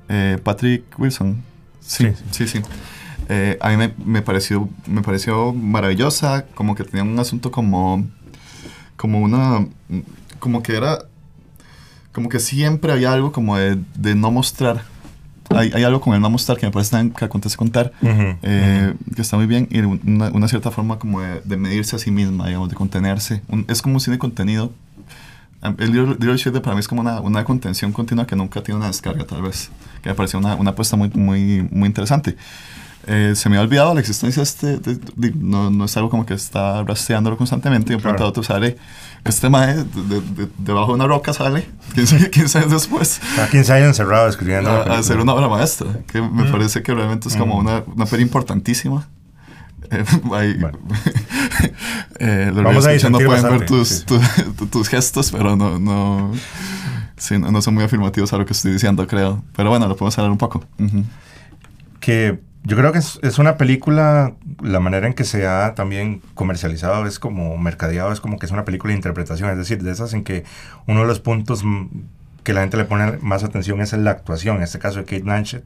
eh, 0.08 0.38
Patrick 0.42 0.98
Wilson. 0.98 1.44
Sí, 1.82 2.14
sí, 2.32 2.48
sí. 2.48 2.62
Eh, 3.30 3.58
a 3.60 3.70
mí 3.70 3.78
me, 3.78 3.94
me, 4.04 4.22
pareció, 4.22 4.70
me 4.86 5.02
pareció 5.02 5.54
maravillosa, 5.54 6.46
como 6.54 6.76
que 6.76 6.84
tenía 6.84 7.04
un 7.04 7.18
asunto 7.18 7.52
como, 7.52 8.06
como 8.96 9.20
una, 9.22 9.66
como 10.40 10.62
que 10.62 10.76
era 10.76 11.00
como 12.16 12.30
que 12.30 12.40
siempre 12.40 12.94
había 12.94 13.12
algo 13.12 13.34
como 13.34 13.58
de, 13.58 13.78
de 13.96 14.16
no 14.16 14.32
mostrar. 14.32 14.84
Hay, 15.50 15.72
hay, 15.76 15.84
algo 15.84 16.00
con 16.00 16.16
el 16.16 16.22
no 16.22 16.30
mostrar 16.30 16.58
que 16.58 16.66
me 16.66 16.72
parece 16.72 17.12
que 17.12 17.26
acontece 17.26 17.58
contar, 17.58 17.92
eh, 18.02 18.94
que 19.14 19.22
está 19.22 19.36
muy 19.36 19.46
bien, 19.46 19.68
y 19.70 19.80
una, 19.80 20.30
una 20.30 20.48
cierta 20.48 20.72
forma 20.72 20.98
como 20.98 21.20
de, 21.20 21.42
de, 21.42 21.58
medirse 21.58 21.98
a 21.98 22.00
sí 22.00 22.12
misma, 22.12 22.48
digamos, 22.48 22.70
de 22.70 22.76
contenerse. 22.76 23.42
es 23.68 23.82
como 23.82 23.96
un 23.96 24.00
cine 24.00 24.18
contenido. 24.18 24.72
El 25.78 25.92
Little 25.92 26.62
para 26.62 26.74
mí 26.74 26.80
es 26.80 26.88
como 26.88 27.02
una, 27.02 27.20
una, 27.20 27.44
contención 27.44 27.92
continua 27.92 28.26
que 28.26 28.36
nunca 28.36 28.64
tiene 28.64 28.78
una 28.78 28.88
descarga, 28.88 29.26
tal 29.26 29.42
vez, 29.42 29.70
que 30.02 30.10
me 30.10 30.16
pareció 30.16 30.40
una, 30.40 30.56
una 30.56 30.72
apuesta 30.72 30.96
muy, 30.96 31.10
muy, 31.10 31.68
muy 31.70 31.88
interesante. 31.88 32.38
Eh, 33.08 33.34
se 33.36 33.50
me 33.50 33.58
ha 33.58 33.62
olvidado 33.62 33.94
la 33.94 34.00
existencia 34.00 34.42
de 34.42 34.44
este, 34.50 35.00
no, 35.36 35.70
no, 35.70 35.86
es 35.86 35.96
algo 35.96 36.10
como 36.10 36.26
que 36.26 36.34
está 36.34 36.84
rastreándolo 36.84 37.38
constantemente 37.38 37.94
y 37.94 37.96
un 37.96 38.02
claro. 38.02 38.18
pronto 38.18 38.42
sale 38.42 38.78
este 39.24 39.48
mae 39.48 39.76
de, 39.76 40.48
debajo 40.58 40.88
de 40.88 40.94
una 40.94 41.06
roca 41.06 41.32
sale 41.32 41.68
15, 41.94 42.32
15 42.32 42.58
años 42.58 42.72
después 42.72 43.22
a 43.40 43.48
15 43.48 43.74
años 43.74 43.88
encerrado 43.90 44.28
escribiendo 44.28 44.72
a, 44.72 44.84
a, 44.84 44.98
hacer 44.98 45.20
una 45.20 45.36
obra 45.36 45.48
maestra 45.48 45.88
que 46.08 46.20
me 46.20 46.46
mm. 46.46 46.52
parece 46.52 46.82
que 46.82 46.96
realmente 46.96 47.30
es 47.30 47.36
como 47.36 47.58
mm. 47.58 47.60
una, 47.60 47.84
una 47.96 48.06
peli 48.08 48.24
importantísima 48.24 49.08
eh, 49.92 50.04
ahí, 50.34 50.56
bueno. 50.56 50.80
eh, 52.20 52.52
Vamos 52.56 52.88
a 52.88 53.10
no 53.10 53.18
pueden 53.20 53.30
bastante, 53.30 53.58
ver 53.60 53.66
tus, 53.68 53.88
sí. 53.88 54.06
tu, 54.58 54.66
tus 54.66 54.90
gestos 54.90 55.32
pero 55.32 55.56
no 55.56 55.78
no, 55.78 56.32
sí, 57.18 57.38
no, 57.38 57.52
no 57.52 57.62
son 57.62 57.76
muy 57.76 57.84
afirmativos 57.84 58.34
a 58.34 58.38
lo 58.38 58.48
que 58.48 58.54
estoy 58.54 58.72
diciendo 58.74 59.06
creo 59.06 59.44
pero 59.56 59.70
bueno 59.70 59.88
lo 59.88 59.96
podemos 59.96 60.18
hablar 60.18 60.32
un 60.32 60.40
poco 60.40 60.64
uh 60.80 60.84
-huh. 60.84 61.04
que 62.00 62.40
yo 62.66 62.76
creo 62.76 62.92
que 62.92 62.98
es, 62.98 63.20
es, 63.22 63.38
una 63.38 63.58
película, 63.58 64.34
la 64.62 64.80
manera 64.80 65.06
en 65.06 65.14
que 65.14 65.24
se 65.24 65.46
ha 65.46 65.76
también 65.76 66.22
comercializado 66.34 67.06
es 67.06 67.20
como 67.20 67.58
mercadeado, 67.58 68.12
es 68.12 68.20
como 68.20 68.40
que 68.40 68.48
es 68.48 68.52
una 68.52 68.66
película 68.66 68.92
de 68.92 68.98
interpretación, 68.98 69.50
es 69.52 69.58
decir, 69.58 69.84
de 69.84 69.92
esas 69.92 70.14
en 70.14 70.24
que 70.24 70.44
uno 70.88 71.02
de 71.02 71.08
los 71.08 71.20
puntos 71.20 71.64
que 72.44 72.54
la 72.54 72.62
gente 72.62 72.78
le 72.78 72.86
pone 72.86 73.18
más 73.22 73.44
atención 73.44 73.82
es 73.82 73.94
en 73.94 74.04
la 74.04 74.12
actuación, 74.12 74.58
en 74.58 74.64
este 74.64 74.80
caso 74.80 74.98
de 74.98 75.06
Kate 75.06 75.22
Blanchett, 75.22 75.64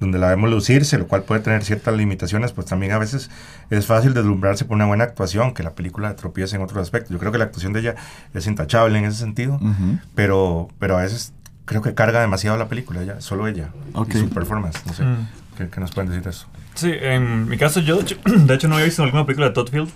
donde 0.00 0.18
la 0.18 0.28
vemos 0.28 0.50
lucirse, 0.50 0.98
lo 0.98 1.06
cual 1.06 1.22
puede 1.22 1.40
tener 1.40 1.62
ciertas 1.64 1.94
limitaciones, 1.96 2.52
pues 2.52 2.66
también 2.66 2.92
a 2.92 2.98
veces 2.98 3.30
es 3.70 3.86
fácil 3.86 4.12
deslumbrarse 4.12 4.64
por 4.64 4.74
una 4.74 4.86
buena 4.86 5.04
actuación, 5.04 5.54
que 5.54 5.62
la 5.62 5.74
película 5.74 6.16
tropieza 6.16 6.56
en 6.56 6.62
otros 6.62 6.82
aspectos. 6.82 7.12
Yo 7.12 7.18
creo 7.18 7.30
que 7.30 7.38
la 7.38 7.44
actuación 7.44 7.72
de 7.72 7.80
ella 7.80 7.94
es 8.32 8.46
intachable 8.48 8.98
en 8.98 9.04
ese 9.04 9.18
sentido, 9.18 9.54
uh 9.54 9.58
-huh. 9.60 10.00
pero, 10.16 10.68
pero 10.80 10.98
a 10.98 11.02
veces 11.02 11.32
creo 11.64 11.80
que 11.80 11.94
carga 11.94 12.20
demasiado 12.20 12.56
la 12.56 12.68
película, 12.68 13.02
ella, 13.02 13.20
solo 13.20 13.46
ella, 13.46 13.70
okay. 13.92 14.20
y 14.20 14.24
su 14.24 14.30
performance, 14.30 14.84
no 14.86 14.92
sé. 14.92 15.04
Mm. 15.04 15.28
¿Qué, 15.56 15.68
¿Qué, 15.68 15.80
nos 15.80 15.92
pueden 15.92 16.10
decir 16.10 16.24
de 16.24 16.30
eso? 16.30 16.46
Sí, 16.74 16.92
en 16.92 17.48
mi 17.48 17.56
caso 17.56 17.80
yo 17.80 17.96
de 17.96 18.02
hecho, 18.02 18.16
de 18.24 18.54
hecho 18.54 18.68
no 18.68 18.74
había 18.74 18.86
visto 18.86 19.04
ninguna 19.04 19.24
película 19.24 19.48
de 19.48 19.52
Todd 19.52 19.68
Field 19.70 19.90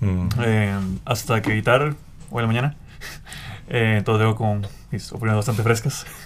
mm. 0.00 0.28
eh, 0.44 0.78
hasta 1.04 1.42
que 1.42 1.52
editar 1.52 1.94
hoy 2.30 2.36
en 2.36 2.42
la 2.42 2.46
mañana. 2.46 2.76
Eh, 3.72 4.02
todo 4.04 4.18
tengo 4.18 4.34
con 4.34 4.66
mis 4.90 5.12
opiniones 5.12 5.36
bastante 5.36 5.62
frescas. 5.62 6.04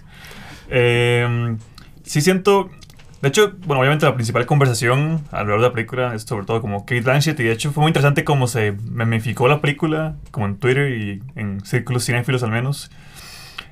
Eh, 0.71 1.59
sí 2.05 2.23
siento, 2.23 2.71
de 3.21 3.29
hecho, 3.29 3.53
bueno, 3.67 3.81
obviamente 3.81 4.07
la 4.07 4.15
principal 4.15 4.47
conversación 4.47 5.23
alrededor 5.31 5.61
de 5.61 5.69
la 5.69 5.75
película 5.75 6.15
es 6.15 6.23
sobre 6.23 6.47
todo 6.47 6.63
como 6.63 6.87
Kate 6.87 7.03
Blanchett 7.03 7.39
y 7.41 7.43
de 7.43 7.53
hecho 7.53 7.71
fue 7.71 7.83
muy 7.83 7.91
interesante 7.91 8.25
cómo 8.25 8.47
se 8.47 8.73
memificó 8.91 9.47
la 9.47 9.61
película, 9.61 10.17
como 10.31 10.47
en 10.47 10.57
Twitter 10.57 10.91
y 10.97 11.23
en 11.37 11.63
círculos 11.67 12.07
cinéfilos 12.07 12.43
al 12.43 12.51
menos. 12.51 12.91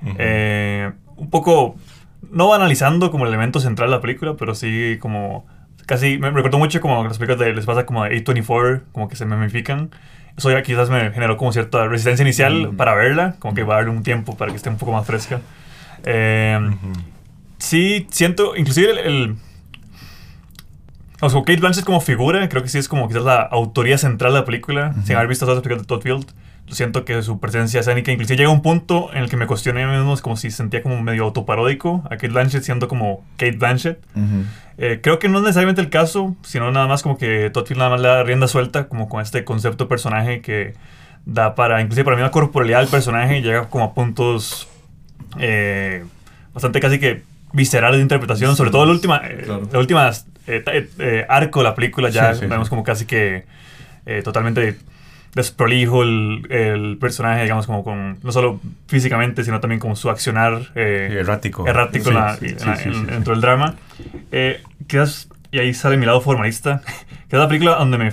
Uh 0.03 0.09
-huh. 0.09 0.95
un 1.17 1.31
poco 1.31 1.77
no 2.31 2.55
analizando 2.55 3.11
como 3.11 3.25
el 3.25 3.31
elemento 3.31 3.61
central 3.61 3.91
de 3.91 3.97
la 3.97 4.01
película, 4.01 4.35
pero 4.39 4.55
sí 4.55 4.99
como 5.01 5.47
casi 5.87 6.19
me 6.19 6.31
recuerdo 6.31 6.59
mucho 6.59 6.81
como 6.81 7.05
las 7.05 7.19
películas 7.19 7.41
de, 7.41 7.55
les 7.55 7.67
pasa 7.67 7.87
como 7.87 8.05
de 8.05 8.25
A24, 8.25 8.83
como 8.93 9.09
que 9.09 9.17
se 9.17 9.27
memifican. 9.27 9.91
Eso 10.37 10.51
ya 10.51 10.63
quizás 10.63 10.89
me 10.89 11.11
generó 11.11 11.37
como 11.37 11.53
cierta 11.53 11.87
resistencia 11.89 12.23
inicial 12.23 12.73
mm. 12.73 12.77
para 12.77 12.95
verla, 12.95 13.37
como 13.39 13.55
que 13.55 13.65
va 13.65 13.75
a 13.75 13.77
darle 13.79 13.91
un 13.91 14.03
tiempo 14.03 14.37
para 14.37 14.51
que 14.51 14.57
esté 14.57 14.71
un 14.71 14.79
poco 14.79 14.93
más 14.93 15.07
fresca. 15.07 15.41
Eh, 16.05 16.59
mm 16.59 16.73
-hmm. 16.73 17.13
Sí, 17.59 18.07
siento, 18.11 18.57
inclusive 18.57 18.91
el... 18.91 18.99
el 18.99 19.37
o 21.21 21.31
sea, 21.31 21.41
Kate 21.41 21.61
Blanchett 21.61 21.85
como 21.85 22.01
figura, 22.01 22.49
creo 22.49 22.63
que 22.63 22.69
sí 22.69 22.79
es 22.79 22.89
como 22.89 23.07
quizás 23.07 23.23
la 23.23 23.43
autoría 23.43 23.97
central 23.97 24.33
de 24.33 24.41
la 24.41 24.45
película, 24.45 24.93
sin 25.05 25.15
haber 25.15 25.29
visto 25.29 25.45
todas 25.45 25.59
las 25.59 25.63
películas 25.63 25.87
de 25.87 25.87
Todd 25.87 26.03
Field 26.03 26.27
siento 26.69 27.05
que 27.05 27.23
su 27.23 27.39
presencia 27.41 27.81
escénica 27.81 28.13
inclusive 28.13 28.37
llega 28.39 28.51
a 28.51 28.53
un 28.53 28.63
punto 28.63 29.11
en 29.13 29.23
el 29.23 29.29
que 29.29 29.37
me 29.37 29.47
cuestioné 29.47 29.83
a 29.83 29.89
mí 29.89 29.97
mismo, 29.97 30.17
como 30.23 30.37
si 30.37 30.51
sentía 30.51 30.83
como 30.83 31.01
medio 31.03 31.25
autoparódico 31.25 32.03
a 32.07 32.11
Kate 32.11 32.29
Blanchett 32.29 32.63
siendo 32.63 32.89
como 32.89 33.25
Kate 33.37 33.57
Blanchett. 33.57 33.99
Uh 34.15 34.21
-huh. 34.21 34.45
eh, 34.79 35.01
creo 35.03 35.19
que 35.19 35.29
no 35.29 35.39
es 35.39 35.45
necesariamente 35.45 35.81
el 35.81 35.91
caso, 35.91 36.37
sino 36.43 36.71
nada 36.71 36.87
más 36.87 37.03
como 37.03 37.19
que 37.19 37.51
Todd 37.51 37.67
Field 37.67 37.79
nada 37.79 37.91
más 37.91 38.01
le 38.01 38.09
da 38.09 38.23
rienda 38.23 38.49
suelta 38.49 38.89
como 38.89 39.09
con 39.09 39.21
este 39.21 39.45
concepto 39.45 39.85
de 39.85 39.89
personaje 39.89 40.41
que 40.41 40.75
da 41.25 41.55
para, 41.55 41.81
inclusive 41.81 42.05
para 42.05 42.17
mí 42.17 42.23
la 42.23 42.31
corporalidad 42.31 42.81
del 42.81 42.89
personaje 42.89 43.43
llega 43.43 43.69
como 43.69 43.85
a 43.85 43.95
puntos 43.95 44.69
eh, 45.39 46.05
bastante 46.53 46.81
casi 46.81 46.99
que 46.99 47.23
viscerales 47.53 47.99
de 47.99 48.03
interpretación, 48.03 48.51
sí, 48.53 48.57
sobre 48.57 48.71
todo 48.71 48.87
la 48.87 48.93
última, 48.93 49.21
eh, 49.25 49.43
claro. 49.45 49.69
la 49.71 49.79
última 49.79 50.11
eh, 50.47 50.89
eh, 50.99 51.27
arco 51.29 51.61
de 51.61 51.65
la 51.65 51.75
película 51.75 52.09
ya 52.09 52.35
sí, 52.35 52.41
sí, 52.41 52.47
vemos 52.47 52.69
como 52.69 52.83
casi 52.83 53.07
que 53.07 53.45
totalmente 54.25 54.79
desprolijo 55.35 56.03
el, 56.03 56.47
el, 56.51 56.99
personaje, 56.99 57.43
digamos, 57.43 57.67
como 57.67 57.83
con, 57.83 58.19
no 58.23 58.33
solo 58.33 58.61
físicamente, 58.87 59.45
sino 59.45 59.61
también 59.61 59.81
como 59.81 59.97
su 59.97 60.11
accionar 60.11 60.73
eh, 60.75 61.09
sí, 61.11 61.17
errático, 61.17 61.67
errático 61.67 62.11
sí, 62.11 62.15
la, 62.15 62.37
sí, 62.37 62.55
la, 62.65 62.83
en, 62.83 63.07
dentro 63.07 63.33
del 63.33 63.41
drama. 63.41 63.75
Eh, 64.31 64.63
quedas, 64.89 65.29
y 65.51 65.59
ahí 65.59 65.73
sale 65.73 65.97
mi 65.97 66.05
lado 66.05 66.21
formalista, 66.21 66.83
queda 67.31 67.41
la 67.41 67.49
película 67.49 67.77
donde 67.77 67.97
me 67.97 68.13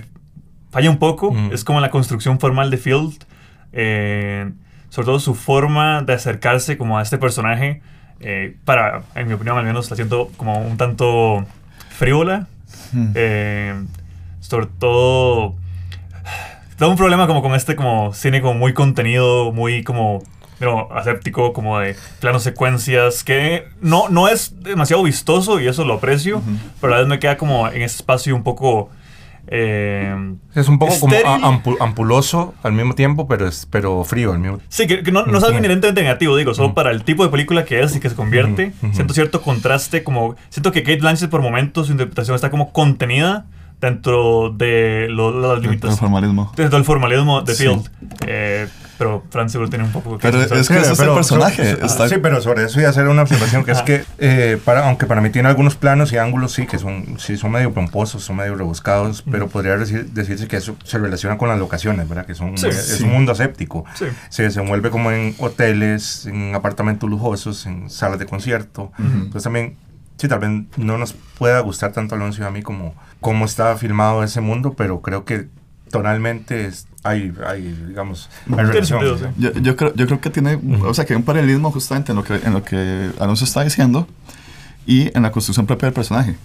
falla 0.71 0.89
un 0.89 0.97
poco, 0.97 1.31
mm. 1.31 1.51
es 1.51 1.65
como 1.65 1.81
la 1.81 1.89
construcción 1.89 2.39
formal 2.39 2.71
de 2.71 2.77
Field, 2.77 3.25
eh, 3.73 4.49
sobre 4.89 5.05
todo 5.07 5.19
su 5.19 5.35
forma 5.35 6.01
de 6.03 6.13
acercarse 6.13 6.77
como 6.77 6.97
a 6.99 7.01
este 7.01 7.17
personaje, 7.17 7.81
eh, 8.21 8.55
para, 8.63 9.03
en 9.15 9.27
mi 9.27 9.33
opinión 9.33 9.57
al 9.57 9.65
menos, 9.65 9.89
la 9.89 9.97
siento 9.97 10.31
como 10.37 10.59
un 10.61 10.77
tanto 10.77 11.45
frívola, 11.89 12.47
mm. 12.93 13.11
sobre 14.39 14.67
todo 14.79 15.55
tengo 16.79 16.91
un 16.91 16.97
problema 16.97 17.27
como 17.27 17.41
con 17.41 17.53
este 17.53 17.75
como 17.75 18.13
cine 18.13 18.41
como 18.41 18.55
muy 18.55 18.73
contenido, 18.73 19.51
muy 19.51 19.83
como 19.83 20.23
pero 20.59 20.91
aséptico, 20.93 21.53
como 21.53 21.79
de 21.79 21.95
planos 22.19 22.43
secuencias, 22.43 23.23
que 23.23 23.63
no, 23.81 24.09
no 24.09 24.27
es 24.27 24.61
demasiado 24.61 25.01
vistoso 25.03 25.59
y 25.59 25.67
eso 25.67 25.85
lo 25.85 25.95
aprecio, 25.95 26.37
uh 26.37 26.41
-huh. 26.41 26.57
pero 26.81 26.95
a 26.95 26.99
vez 26.99 27.07
me 27.07 27.17
queda 27.17 27.37
como 27.37 27.67
en 27.69 27.81
ese 27.81 27.95
espacio 27.95 28.35
un 28.35 28.43
poco... 28.43 28.89
Eh, 29.51 30.13
es 30.53 30.67
un 30.67 30.77
poco 30.77 30.91
estéril. 30.91 31.23
como 31.23 31.45
ampul 31.47 31.77
ampuloso 31.79 32.53
al 32.61 32.73
mismo 32.73 32.93
tiempo, 32.93 33.27
pero, 33.27 33.47
es, 33.47 33.65
pero 33.71 34.03
frío 34.03 34.33
al 34.33 34.39
mismo 34.39 34.59
Sí, 34.67 34.85
que, 34.85 35.01
que 35.01 35.11
no, 35.11 35.25
no, 35.25 35.37
es 35.39 35.43
algo 35.43 35.57
inherentemente 35.57 36.01
negativo, 36.03 36.35
digo, 36.35 36.53
solo 36.53 36.67
uh 36.67 36.71
-huh. 36.71 36.75
para 36.75 36.91
el 36.91 37.03
tipo 37.03 37.23
de 37.23 37.29
película 37.29 37.63
que 37.63 37.81
es 37.81 37.95
y 37.95 37.99
que 38.01 38.09
se 38.09 38.15
convierte. 38.15 38.73
Uh 38.81 38.87
-huh. 38.87 38.93
Siento 38.93 39.13
cierto 39.13 39.41
contraste, 39.41 40.03
como... 40.03 40.35
Siento 40.49 40.71
que 40.73 40.83
Kate 40.83 40.99
Blanchett 40.99 41.29
por 41.31 41.41
momentos 41.41 41.87
su 41.87 41.93
interpretación 41.93 42.35
está 42.35 42.51
como 42.51 42.73
contenida, 42.73 43.45
dentro 43.81 44.53
de 44.55 45.07
lo, 45.09 45.31
las 45.31 45.61
limitaciones. 45.61 45.99
Del 45.99 46.09
formalismo. 46.09 46.51
Dentro 46.55 46.77
del 46.77 46.85
formalismo 46.85 47.41
de 47.41 47.55
Field. 47.55 47.83
Sí. 47.83 47.89
Eh, 48.27 48.67
pero 48.99 49.23
Franz 49.29 49.53
seguro 49.53 49.69
tiene 49.69 49.85
un 49.85 49.93
poco 49.93 50.17
que 50.17 50.29
Pero 50.29 50.43
es 50.43 50.67
que 50.67 50.77
ese 50.77 50.91
es 50.91 50.99
el 50.99 51.13
personaje. 51.13 51.77
So, 51.77 51.85
está... 51.85 52.09
Sí, 52.09 52.15
pero 52.21 52.41
sobre 52.41 52.65
eso 52.65 52.75
voy 52.75 52.83
a 52.83 52.89
hacer 52.89 53.07
una 53.07 53.21
observación 53.21 53.63
que 53.63 53.71
es 53.71 53.81
que, 53.81 54.03
eh, 54.19 54.59
para, 54.65 54.87
aunque 54.87 55.05
para 55.05 55.21
mí 55.21 55.29
tiene 55.29 55.47
algunos 55.47 55.75
planos 55.75 56.11
y 56.11 56.17
ángulos, 56.17 56.51
sí, 56.51 56.67
que 56.67 56.77
son, 56.77 57.17
sí, 57.17 57.37
son 57.37 57.51
medio 57.51 57.73
pomposos, 57.73 58.25
son 58.25 58.35
medio 58.35 58.55
rebuscados, 58.55 59.25
mm. 59.25 59.31
pero 59.31 59.47
podría 59.47 59.77
decir, 59.77 60.07
decirse 60.11 60.49
que 60.49 60.57
eso 60.57 60.75
se 60.83 60.97
relaciona 60.97 61.37
con 61.37 61.47
las 61.47 61.57
locaciones, 61.57 62.09
¿verdad? 62.09 62.25
Que 62.25 62.35
son, 62.35 62.57
sí, 62.57 62.67
es 62.67 62.97
sí. 62.97 63.03
un 63.05 63.11
mundo 63.11 63.31
aséptico. 63.31 63.85
Se 64.27 64.43
desenvuelve 64.43 64.89
como 64.89 65.11
en 65.11 65.33
hoteles, 65.39 66.25
en 66.25 66.53
apartamentos 66.53 67.09
lujosos, 67.09 67.65
en 67.67 67.89
salas 67.89 68.19
de 68.19 68.25
concierto. 68.25 68.91
Mm 68.97 69.03
-hmm. 69.03 69.13
Entonces 69.13 69.43
también 69.43 69.77
sí, 70.19 70.27
tal 70.27 70.39
vez 70.39 70.49
no 70.77 70.97
nos 70.97 71.13
pueda 71.13 71.59
gustar 71.61 71.93
tanto 71.93 72.15
Alonso 72.15 72.41
y 72.41 72.45
a 72.45 72.51
mí 72.51 72.61
como, 72.61 72.93
como 73.21 73.45
está 73.45 73.75
filmado 73.77 74.23
ese 74.23 74.41
mundo, 74.41 74.73
pero 74.77 75.01
creo 75.01 75.23
que 75.23 75.47
tonalmente 75.89 76.65
es, 76.65 76.87
hay, 77.03 77.33
hay, 77.47 77.61
digamos, 77.87 78.29
hay 78.49 78.65
relación. 78.65 78.99
Sentido, 78.99 79.17
sí. 79.17 79.25
yo, 79.37 79.53
yo, 79.53 79.75
creo, 79.75 79.93
yo 79.95 80.05
creo 80.05 80.21
que 80.21 80.29
tiene, 80.29 80.55
uh 80.55 80.59
-huh. 80.59 80.89
o 80.89 80.93
sea, 80.93 81.05
que 81.05 81.13
hay 81.13 81.17
un 81.17 81.23
paralelismo 81.23 81.71
justamente 81.71 82.11
en 82.11 82.17
lo 82.17 82.23
que, 82.23 82.35
en 82.35 82.53
lo 82.53 82.63
que 82.63 83.09
Alonso 83.19 83.45
está 83.45 83.63
diciendo 83.63 84.07
y 84.85 85.15
en 85.15 85.23
la 85.23 85.31
construcción 85.31 85.67
propia 85.67 85.85
del 85.85 85.93
personaje. 85.93 86.35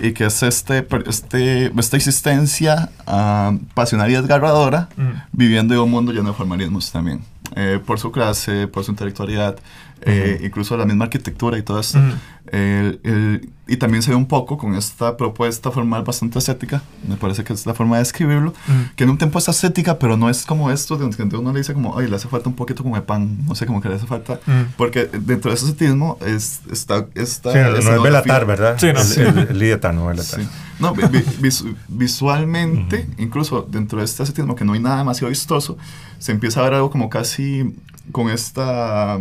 Y 0.00 0.12
que 0.12 0.24
es 0.26 0.42
este, 0.42 0.86
este, 1.06 1.72
esta 1.78 1.96
existencia 1.96 2.90
uh, 3.06 3.56
pasional 3.74 4.10
y 4.10 4.14
desgarradora 4.14 4.88
viviendo 5.32 5.72
en 5.74 5.80
un 5.80 5.90
mundo 5.90 6.12
lleno 6.12 6.30
de 6.30 6.34
formalismos 6.34 6.90
también. 6.90 7.20
Eh, 7.54 7.78
por 7.84 7.98
su 7.98 8.10
clase, 8.10 8.66
por 8.66 8.84
su 8.84 8.90
intelectualidad, 8.90 9.56
eh, 10.02 10.40
incluso 10.42 10.76
la 10.76 10.84
misma 10.84 11.04
arquitectura 11.04 11.56
y 11.56 11.62
todo 11.62 11.80
esto. 11.80 11.98
y 13.68 13.76
también 13.78 14.02
se 14.02 14.10
ve 14.10 14.16
un 14.16 14.26
poco 14.26 14.58
con 14.58 14.74
esta 14.74 15.16
propuesta 15.16 15.70
formal 15.70 16.02
bastante 16.02 16.38
estética, 16.38 16.82
me 17.08 17.16
parece 17.16 17.44
que 17.44 17.52
es 17.52 17.64
la 17.66 17.74
forma 17.74 17.96
de 17.96 18.02
describirlo, 18.02 18.52
que 18.94 19.04
en 19.04 19.10
un 19.10 19.18
tiempo 19.18 19.38
es 19.38 19.48
estética, 19.48 19.98
pero 19.98 20.16
no 20.16 20.28
es 20.28 20.44
como 20.44 20.70
esto, 20.70 20.96
de 20.96 21.08
donde 21.08 21.36
uno 21.36 21.52
le 21.52 21.60
dice 21.60 21.72
como, 21.72 21.98
ay, 21.98 22.08
le 22.08 22.16
hace 22.16 22.28
falta 22.28 22.48
un 22.48 22.56
poquito 22.56 22.82
como 22.82 22.96
de 22.96 23.02
pan, 23.02 23.38
no 23.46 23.54
sé, 23.54 23.64
como 23.66 23.80
que 23.80 23.88
le 23.88 23.94
hace 23.94 24.06
falta, 24.06 24.40
porque 24.76 25.06
dentro 25.06 25.50
de 25.50 25.56
ese 25.56 25.66
estético 25.66 26.18
es, 26.26 26.60
está... 26.70 27.06
está 27.14 27.52
sí, 27.52 27.58
no, 27.84 27.94
es 27.94 28.02
Belatar, 28.02 28.44
¿verdad? 28.44 28.76
Sí, 28.78 28.88
no. 28.92 29.00
El, 29.00 29.38
el, 29.38 29.62
el 29.62 29.80
no 29.94 30.06
Belatar. 30.06 30.40
Sí. 30.40 30.48
No, 30.78 30.94
visualmente, 31.88 33.08
incluso 33.18 33.66
dentro 33.68 33.98
de 33.98 34.04
este 34.04 34.22
ascetismo 34.22 34.54
que 34.54 34.64
no 34.64 34.74
hay 34.74 34.80
nada 34.80 34.98
demasiado 34.98 35.30
vistoso, 35.30 35.78
se 36.18 36.32
empieza 36.32 36.60
a 36.60 36.64
ver 36.64 36.74
algo 36.74 36.90
como 36.90 37.08
casi 37.10 37.74
con 38.12 38.30
esta 38.30 39.20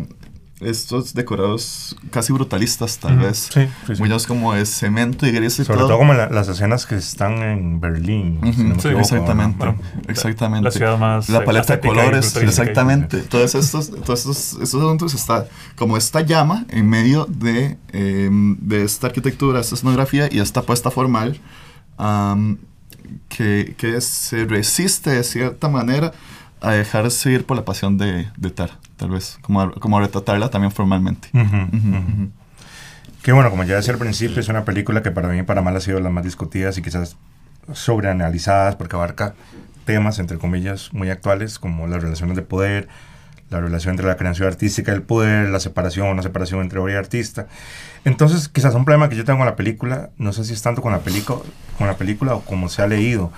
estos 0.62 1.13
decorados 1.13 1.97
casi 2.12 2.31
brutalistas, 2.31 2.97
tal 2.97 3.17
vez. 3.17 3.49
Sí, 3.53 3.67
sí, 3.88 3.93
Muchos 3.99 4.25
como 4.25 4.53
de 4.53 4.65
cemento 4.65 5.27
y 5.27 5.31
gris 5.31 5.60
y 5.60 5.65
Sobre 5.65 5.79
todo, 5.79 5.97
como 5.97 6.13
las 6.13 6.47
escenas 6.47 6.86
que 6.86 6.95
están 6.95 7.41
en 7.41 7.81
Berlín. 7.81 8.39
sí, 8.79 8.88
exactamente. 8.88 9.75
exactamente. 10.08 10.63
La 10.63 10.71
ciudad 10.71 10.97
más. 10.97 11.29
La 11.29 11.43
paleta 11.43 11.75
de 11.75 11.88
colores, 11.88 12.36
exactamente. 12.38 13.19
Todos 13.23 13.53
estos, 13.55 13.91
todos 13.91 14.19
estos, 14.19 14.53
estos 14.62 14.75
asuntos 14.75 15.13
está 15.13 15.45
como 15.75 15.97
esta 15.97 16.21
llama 16.21 16.65
en 16.69 16.88
medio 16.89 17.25
de, 17.25 17.77
em, 17.91 18.58
de 18.60 18.84
esta 18.84 19.08
arquitectura, 19.08 19.60
esta 19.60 19.75
escenografía 19.75 20.29
y 20.31 20.39
esta 20.39 20.62
puesta 20.62 20.89
formal 20.89 21.39
que, 23.27 23.75
que 23.77 24.01
se 24.01 24.45
resiste 24.45 25.10
de 25.10 25.23
cierta 25.23 25.67
manera 25.67 26.13
a 26.61 26.71
dejarse 26.71 27.31
ir 27.31 27.45
por 27.45 27.57
la 27.57 27.65
pasión 27.65 27.97
de, 27.97 28.27
de 28.37 28.49
Tar, 28.49 28.71
tal 28.97 29.09
vez, 29.09 29.37
como, 29.41 29.71
como 29.73 29.99
retratarla 29.99 30.49
también 30.49 30.71
formalmente. 30.71 31.29
Que 33.21 33.31
bueno, 33.31 33.49
como 33.49 33.63
ya 33.63 33.75
decía 33.75 33.93
al 33.93 33.99
principio, 33.99 34.39
es 34.39 34.49
una 34.49 34.65
película 34.65 35.01
que 35.01 35.11
para 35.11 35.27
mí 35.29 35.39
y 35.39 35.43
para 35.43 35.61
mal 35.61 35.75
ha 35.75 35.81
sido 35.81 35.99
la 35.99 36.09
más 36.09 36.23
discutidas 36.23 36.77
y 36.77 36.81
quizás 36.81 37.17
sobreanalizadas 37.73 38.75
porque 38.75 38.95
abarca 38.95 39.33
temas, 39.85 40.19
entre 40.19 40.37
comillas, 40.37 40.93
muy 40.93 41.09
actuales 41.09 41.57
como 41.59 41.87
las 41.87 42.01
relaciones 42.01 42.35
de 42.35 42.41
poder, 42.41 42.87
la 43.49 43.61
relación 43.61 43.93
entre 43.93 44.07
la 44.07 44.17
creación 44.17 44.47
artística 44.47 44.91
y 44.91 44.95
el 44.95 45.03
poder, 45.03 45.49
la 45.49 45.59
separación 45.59 46.07
o 46.07 46.13
no 46.13 46.21
separación 46.21 46.61
entre 46.61 46.79
obra 46.79 46.93
y 46.93 46.95
artista. 46.97 47.47
Entonces, 48.03 48.49
quizás 48.49 48.75
un 48.75 48.85
problema 48.85 49.09
que 49.09 49.15
yo 49.15 49.25
tengo 49.25 49.39
con 49.39 49.47
la 49.47 49.55
película, 49.55 50.09
no 50.17 50.33
sé 50.33 50.43
si 50.43 50.53
es 50.53 50.61
tanto 50.61 50.81
con 50.81 50.91
la, 50.91 51.01
con 51.77 51.87
la 51.87 51.97
película 51.97 52.35
o 52.35 52.41
como 52.41 52.69
se 52.69 52.81
ha 52.81 52.87
leído, 52.87 53.31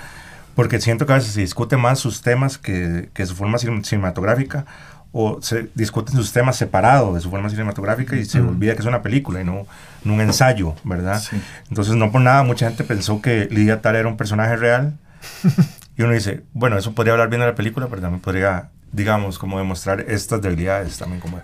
porque 0.57 0.81
siento 0.81 1.05
que 1.05 1.13
a 1.13 1.17
veces 1.17 1.33
se 1.33 1.41
discute 1.41 1.77
más 1.77 1.99
sus 1.99 2.23
temas 2.23 2.57
que, 2.57 3.11
que 3.13 3.27
su 3.27 3.35
forma 3.35 3.59
cinematográfica 3.59 4.65
o 5.11 5.39
se 5.39 5.69
discuten 5.75 6.15
sus 6.15 6.33
temas 6.33 6.55
separados 6.55 7.13
de 7.13 7.21
su 7.21 7.29
forma 7.29 7.47
cinematográfica 7.51 8.15
y 8.15 8.25
se 8.25 8.41
olvida 8.41 8.73
que 8.73 8.79
es 8.79 8.87
una 8.87 9.03
película 9.03 9.39
y 9.39 9.43
no, 9.43 9.67
un 10.03 10.19
ensayo, 10.19 10.73
¿verdad? 10.83 11.21
Entonces, 11.69 11.93
no 11.93 12.11
por 12.11 12.21
nada, 12.21 12.41
mucha 12.41 12.69
gente 12.69 12.83
pensó 12.83 13.21
que 13.21 13.47
Lidia 13.51 13.83
Tal 13.83 13.97
era 13.97 14.07
un 14.07 14.17
personaje 14.17 14.55
real 14.55 14.97
y 15.95 16.01
uno 16.01 16.13
dice, 16.13 16.41
bueno, 16.53 16.75
eso 16.75 16.95
podría 16.95 17.13
hablar 17.13 17.29
bien 17.29 17.41
de 17.41 17.45
la 17.45 17.55
película, 17.55 17.85
pero 17.87 18.01
también 18.01 18.21
podría, 18.21 18.69
digamos, 18.91 19.37
como 19.37 19.59
demostrar 19.59 20.05
estas 20.07 20.41
debilidades 20.41 20.97
también 20.97 21.21
como 21.21 21.39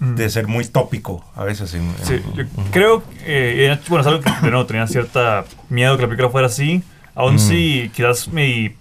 de 0.00 0.28
ser 0.28 0.48
muy 0.48 0.64
tópico 0.64 1.24
a 1.36 1.44
veces. 1.44 1.70
sí, 1.70 2.22
yo 2.34 2.44
creo, 2.72 3.04
eh, 3.24 3.78
bueno, 3.88 4.00
es 4.00 4.06
algo 4.08 4.20
que 4.20 4.30
de 4.42 4.50
nuevo 4.50 4.66
tenía 4.66 4.88
cierta 4.88 5.44
miedo 5.68 5.94
que 5.94 6.02
la 6.02 6.08
película 6.08 6.30
fuera 6.30 6.48
así, 6.48 6.82
Aún 7.14 7.34
mm. 7.34 7.38
si 7.38 7.90
quizás 7.94 8.28
mi... 8.28 8.74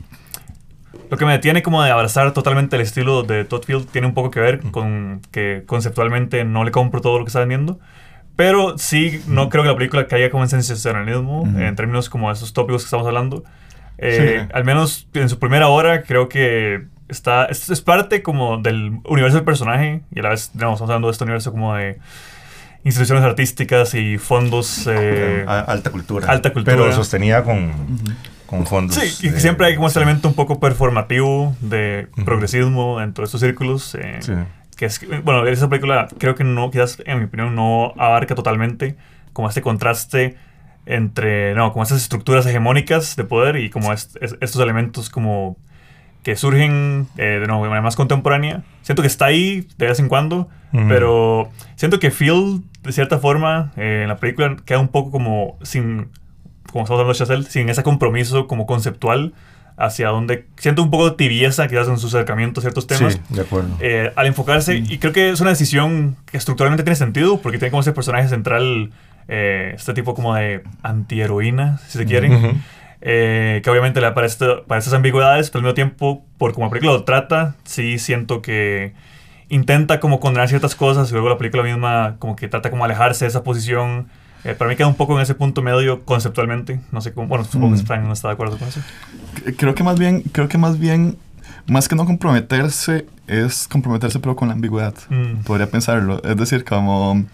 Lo 1.09 1.17
que 1.17 1.25
me 1.25 1.31
detiene 1.31 1.63
como 1.63 1.81
de 1.83 1.89
abrazar 1.89 2.33
totalmente 2.33 2.75
el 2.75 2.83
estilo 2.83 3.23
de 3.23 3.43
Todd 3.43 3.63
Field 3.63 3.87
tiene 3.89 4.07
un 4.07 4.13
poco 4.13 4.29
que 4.29 4.39
ver 4.39 4.63
mm. 4.63 4.71
con 4.71 5.21
que 5.31 5.63
conceptualmente 5.65 6.43
no 6.43 6.63
le 6.63 6.71
compro 6.71 7.01
todo 7.01 7.17
lo 7.17 7.25
que 7.25 7.29
está 7.29 7.39
vendiendo. 7.39 7.79
Pero 8.35 8.77
sí, 8.77 9.21
no 9.27 9.45
mm. 9.45 9.49
creo 9.49 9.63
que 9.63 9.69
la 9.69 9.75
película 9.75 10.07
caiga 10.07 10.29
como 10.29 10.43
en 10.43 10.49
sensacionalismo, 10.49 11.43
en 11.57 11.75
términos 11.75 12.09
como 12.09 12.31
esos 12.31 12.53
tópicos 12.53 12.83
que 12.83 12.85
estamos 12.85 13.07
hablando. 13.07 13.43
Eh, 13.97 14.47
al 14.53 14.63
menos 14.63 15.07
en 15.13 15.27
su 15.27 15.39
primera 15.39 15.67
hora, 15.67 16.03
creo 16.03 16.29
que 16.29 16.85
está, 17.09 17.45
es, 17.45 17.69
es, 17.69 17.81
parte 17.81 18.23
como 18.23 18.57
del 18.57 18.99
universo 19.05 19.37
del 19.37 19.45
personaje. 19.45 20.01
Y 20.15 20.19
a 20.19 20.23
la 20.23 20.29
vez, 20.29 20.51
estamos 20.53 20.81
hablando 20.81 21.09
de 21.09 21.11
este 21.11 21.25
universo 21.25 21.51
como 21.51 21.75
de 21.75 21.97
instituciones 22.83 23.23
artísticas 23.23 23.93
y 23.93 24.17
fondos... 24.17 24.87
Eh, 24.87 25.45
alta 25.47 25.91
cultura. 25.91 26.27
Alta 26.27 26.53
cultura. 26.53 26.75
Pero 26.75 26.91
sostenida 26.93 27.43
con, 27.43 27.71
con 28.45 28.65
fondos. 28.65 28.95
Sí, 28.95 29.27
y 29.27 29.31
siempre 29.39 29.67
hay 29.67 29.75
como 29.75 29.87
ese 29.87 29.99
elemento 29.99 30.27
un 30.27 30.33
poco 30.33 30.59
performativo 30.59 31.55
de 31.61 32.07
progresismo 32.25 33.01
en 33.01 33.13
todos 33.13 33.29
estos 33.29 33.41
círculos. 33.41 33.95
Eh, 33.95 34.19
sí. 34.21 34.33
Que 34.75 34.85
es, 34.85 35.01
bueno, 35.23 35.45
esa 35.45 35.67
película 35.67 36.07
creo 36.17 36.35
que 36.35 36.45
no, 36.45 36.71
quizás 36.71 36.97
en 37.05 37.19
mi 37.19 37.25
opinión, 37.25 37.53
no 37.53 37.93
abarca 37.97 38.33
totalmente 38.33 38.95
como 39.33 39.49
este 39.49 39.61
contraste 39.61 40.37
entre, 40.85 41.53
no, 41.53 41.71
como 41.71 41.83
esas 41.83 42.01
estructuras 42.01 42.45
hegemónicas 42.45 43.15
de 43.15 43.23
poder 43.25 43.57
y 43.57 43.69
como 43.69 43.93
estos 43.93 44.61
elementos 44.61 45.09
como 45.09 45.57
que 46.23 46.35
surgen 46.35 47.07
eh, 47.17 47.39
de, 47.39 47.47
nuevo, 47.47 47.63
de 47.63 47.69
manera 47.69 47.81
más 47.81 47.95
contemporánea. 47.95 48.63
Siento 48.81 49.01
que 49.01 49.07
está 49.07 49.25
ahí 49.25 49.67
de 49.77 49.87
vez 49.87 49.99
en 49.99 50.09
cuando, 50.09 50.49
pero 50.71 51.49
siento 51.75 51.99
que 51.99 52.11
Phil, 52.11 52.63
de 52.83 52.91
cierta 52.91 53.19
forma, 53.19 53.71
eh, 53.77 54.01
en 54.03 54.09
la 54.09 54.17
película 54.17 54.55
queda 54.65 54.79
un 54.79 54.89
poco 54.89 55.11
como 55.11 55.57
sin, 55.61 56.09
como 56.71 56.83
estamos 56.83 57.01
hablando 57.01 57.13
de 57.13 57.19
Chazelle, 57.19 57.43
sin 57.43 57.69
ese 57.69 57.83
compromiso 57.83 58.47
como 58.47 58.65
conceptual 58.65 59.33
hacia 59.77 60.09
donde 60.09 60.45
siento 60.57 60.83
un 60.83 60.91
poco 60.91 61.09
de 61.09 61.15
tibieza 61.15 61.67
quizás 61.67 61.87
en 61.87 61.97
su 61.97 62.07
acercamiento 62.07 62.59
a 62.59 62.61
ciertos 62.61 62.85
temas. 62.85 63.13
Sí, 63.13 63.21
de 63.29 63.41
acuerdo. 63.41 63.69
Eh, 63.79 64.11
al 64.15 64.27
enfocarse, 64.27 64.75
y 64.75 64.97
creo 64.97 65.13
que 65.13 65.29
es 65.29 65.39
una 65.39 65.51
decisión 65.51 66.17
que 66.25 66.37
estructuralmente 66.37 66.83
tiene 66.83 66.97
sentido, 66.97 67.41
porque 67.41 67.57
tiene 67.57 67.71
como 67.71 67.81
ese 67.81 67.93
personaje 67.93 68.27
central, 68.27 68.91
este 69.27 69.93
tipo 69.93 70.15
como 70.15 70.35
de 70.35 70.63
antiheroína, 70.83 71.77
si 71.87 71.97
se 71.97 72.05
quieren. 72.05 72.61
Eh, 73.01 73.61
que 73.63 73.69
obviamente 73.69 74.01
le 74.01 74.07
aparece 74.07 74.45
para 74.67 74.79
estas 74.79 74.93
ambigüedades, 74.93 75.49
pero 75.49 75.59
al 75.59 75.63
mismo 75.63 75.73
tiempo, 75.73 76.25
por 76.37 76.53
como 76.53 76.65
la 76.65 76.71
película 76.71 76.93
lo 76.93 77.03
trata, 77.05 77.55
sí 77.63 77.97
siento 77.97 78.41
que 78.41 78.93
intenta 79.49 79.99
como 79.99 80.19
condenar 80.19 80.47
ciertas 80.47 80.75
cosas 80.75 81.09
y 81.09 81.13
luego 81.13 81.29
la 81.29 81.38
película 81.38 81.63
misma 81.63 82.15
como 82.19 82.35
que 82.35 82.47
trata 82.47 82.69
como 82.69 82.85
alejarse 82.85 83.25
de 83.25 83.29
esa 83.29 83.43
posición. 83.43 84.07
Eh, 84.45 84.53
para 84.53 84.69
mí 84.69 84.77
queda 84.77 84.88
un 84.88 84.95
poco 84.95 85.15
en 85.15 85.21
ese 85.21 85.35
punto 85.35 85.62
medio 85.62 86.05
conceptualmente. 86.05 86.79
No 86.91 87.01
sé 87.01 87.13
cómo, 87.13 87.27
bueno, 87.27 87.43
supongo 87.43 87.75
que 87.75 87.81
mm. 87.81 87.85
Frank 87.85 88.03
no 88.03 88.13
está 88.13 88.29
de 88.29 88.35
acuerdo 88.35 88.57
con 88.57 88.67
eso. 88.67 88.81
Creo 89.57 89.75
que 89.75 89.83
más 89.83 89.99
bien, 89.99 90.21
creo 90.31 90.47
que 90.47 90.57
más 90.57 90.79
bien, 90.79 91.17
más 91.65 91.88
que 91.89 91.95
no 91.95 92.05
comprometerse, 92.05 93.05
es 93.27 93.67
comprometerse 93.67 94.19
pero 94.19 94.35
con 94.35 94.47
la 94.47 94.53
ambigüedad. 94.53 94.93
Mm. 95.09 95.43
Podría 95.43 95.69
pensarlo. 95.69 96.21
Es 96.23 96.38
decir, 96.38 96.63
como 96.63 97.25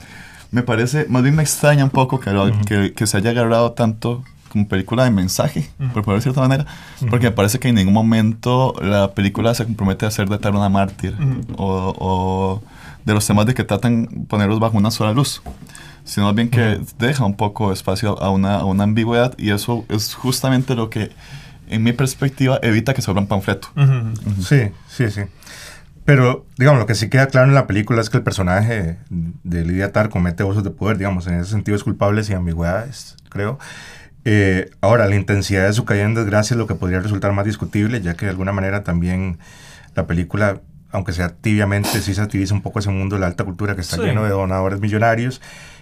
me 0.51 0.63
parece, 0.63 1.05
más 1.09 1.21
bien 1.21 1.35
me 1.35 1.43
extraña 1.43 1.83
un 1.83 1.91
poco 1.91 2.19
que, 2.19 2.31
que, 2.65 2.93
que 2.93 3.07
se 3.07 3.17
haya 3.17 3.31
agarrado 3.31 3.73
tanto 3.73 4.23
como 4.55 4.69
película 4.69 5.03
de 5.03 5.11
mensaje, 5.11 5.69
por 5.77 6.05
ponerlo 6.05 6.15
de 6.15 6.21
cierta 6.21 6.39
manera, 6.39 6.65
porque 7.09 7.25
me 7.25 7.31
parece 7.33 7.59
que 7.59 7.67
en 7.67 7.75
ningún 7.75 7.93
momento 7.93 8.73
la 8.81 9.13
película 9.13 9.53
se 9.53 9.65
compromete 9.65 10.05
a 10.05 10.07
hacer 10.07 10.29
de 10.29 10.37
tal 10.37 10.55
una 10.55 10.69
mártir 10.69 11.13
o, 11.57 12.61
de 13.03 13.13
los 13.13 13.27
temas 13.27 13.45
de 13.47 13.53
que 13.53 13.65
tratan 13.65 14.25
ponerlos 14.29 14.61
bajo 14.61 14.77
una 14.77 14.91
sola 14.91 15.11
luz, 15.11 15.41
sino 16.05 16.33
bien 16.33 16.49
que 16.49 16.79
deja 16.97 17.25
un 17.25 17.35
poco 17.35 17.73
espacio 17.73 18.17
a 18.23 18.29
una, 18.29 18.59
a 18.59 18.63
una 18.63 18.85
ambigüedad 18.85 19.33
y 19.37 19.49
eso 19.49 19.83
es 19.89 20.15
justamente 20.15 20.73
lo 20.73 20.89
que, 20.89 21.11
en 21.67 21.83
mi 21.83 21.91
perspectiva, 21.91 22.57
evita 22.63 22.93
que 22.93 23.01
se 23.01 23.11
abra 23.11 23.23
un 23.23 23.27
panfleto. 23.27 23.67
Sí, 24.39 24.69
sí, 24.87 25.11
sí. 25.11 25.23
Pero, 26.05 26.45
digamos, 26.57 26.79
lo 26.79 26.85
que 26.85 26.95
sí 26.95 27.09
queda 27.09 27.27
claro 27.27 27.49
en 27.49 27.55
la 27.55 27.67
película 27.67 27.99
es 27.99 28.09
que 28.09 28.17
el 28.17 28.23
personaje 28.23 28.99
de 29.09 29.65
Lidia 29.65 29.91
Tar 29.91 30.09
comete 30.09 30.43
abusos 30.43 30.63
de 30.63 30.69
poder, 30.69 30.97
digamos, 30.97 31.27
en 31.27 31.33
ese 31.33 31.49
sentido 31.49 31.75
es 31.75 31.83
culpables 31.83 32.29
y 32.29 32.33
ambigüedades, 32.33 33.17
creo. 33.27 33.59
Eh, 34.25 34.71
ahora, 34.81 35.07
la 35.07 35.15
intensidad 35.15 35.67
de 35.67 35.73
su 35.73 35.85
caída 35.85 36.03
en 36.03 36.15
desgracia 36.15 36.55
es 36.55 36.57
lo 36.57 36.67
que 36.67 36.75
podría 36.75 36.99
resultar 36.99 37.31
más 37.31 37.45
discutible, 37.45 38.01
ya 38.01 38.15
que 38.15 38.25
de 38.25 38.31
alguna 38.31 38.51
manera 38.51 38.83
también 38.83 39.37
la 39.93 40.07
película, 40.07 40.61
aunque 40.91 41.13
sea 41.13 41.29
tibiamente, 41.29 42.01
sí 42.01 42.13
satiriza 42.13 42.53
un 42.53 42.61
poco 42.61 42.79
ese 42.79 42.89
mundo 42.89 43.15
de 43.15 43.21
la 43.21 43.27
alta 43.27 43.43
cultura 43.45 43.75
que 43.75 43.81
está 43.81 43.97
lleno 43.97 44.23
de 44.23 44.31
donadores 44.31 44.79
millonarios 44.79 45.41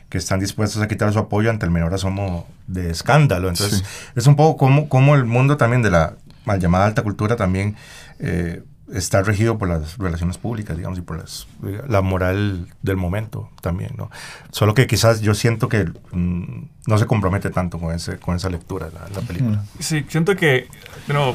que 0.10 0.19
están 0.19 0.39
dispuestos 0.39 0.79
a 0.79 0.88
quitar 0.88 1.12
su 1.12 1.17
apoyo 1.17 1.49
ante 1.49 1.65
el 1.65 1.71
menor 1.71 1.91
asomo 1.91 2.47
de 2.67 2.91
escándalo. 2.91 3.49
Entonces, 3.49 3.84
es 4.15 4.27
un 4.27 4.36
poco 4.36 4.58
como, 4.58 4.88
como 4.88 5.15
el 5.15 5.25
mundo 5.25 5.58
también 5.58 5.82
de 5.82 5.89
la 5.89 6.13
mal 6.45 6.60
llamada 6.60 6.86
alta 6.86 7.01
cultura 7.01 7.36
también 7.36 7.75
eh, 8.19 8.62
está 8.91 9.24
regido 9.24 9.58
por 9.58 9.69
las 9.69 9.98
relaciones 9.98 10.38
públicas, 10.38 10.76
digamos, 10.76 11.00
y 11.00 11.02
por 11.02 11.17
las, 11.17 11.48
la 11.88 12.02
moral 12.02 12.67
del 12.82 12.98
momento 12.98 13.50
también, 13.62 13.91
¿no? 13.98 14.10
Solo 14.52 14.74
que 14.74 14.88
quizás 14.88 15.22
yo 15.22 15.34
siento 15.34 15.69
que 15.69 15.86
mm, 16.12 16.65
no 16.88 16.98
se 16.98 17.06
compromete 17.06 17.50
tanto 17.50 17.80
con, 17.80 17.93
ese, 17.93 18.17
con 18.17 18.36
esa 18.36 18.50
lectura 18.50 18.89
la, 18.93 19.08
la 19.13 19.26
película. 19.26 19.63
Sí, 19.80 20.06
siento 20.10 20.36
que, 20.36 20.67
no, 21.08 21.34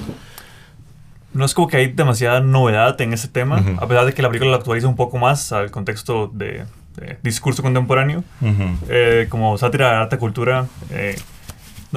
no 1.32 1.44
es 1.44 1.54
como 1.54 1.68
que 1.68 1.78
hay 1.78 1.92
demasiada 1.92 2.40
novedad 2.40 3.00
en 3.00 3.12
ese 3.12 3.28
tema, 3.28 3.64
a 3.80 3.86
pesar 3.88 4.04
de 4.04 4.12
que 4.12 4.22
la 4.22 4.28
película 4.28 4.50
lo 4.50 4.56
actualiza 4.56 4.86
un 4.86 4.96
poco 4.96 5.18
más 5.18 5.50
al 5.52 5.70
contexto 5.70 6.30
de 6.32 6.64
eh, 7.00 7.18
discurso 7.22 7.62
contemporáneo, 7.62 8.24
eh, 8.88 9.26
como 9.30 9.56
sátira 9.56 9.90
de 9.90 9.96
alta 9.96 10.18
cultura. 10.18 10.66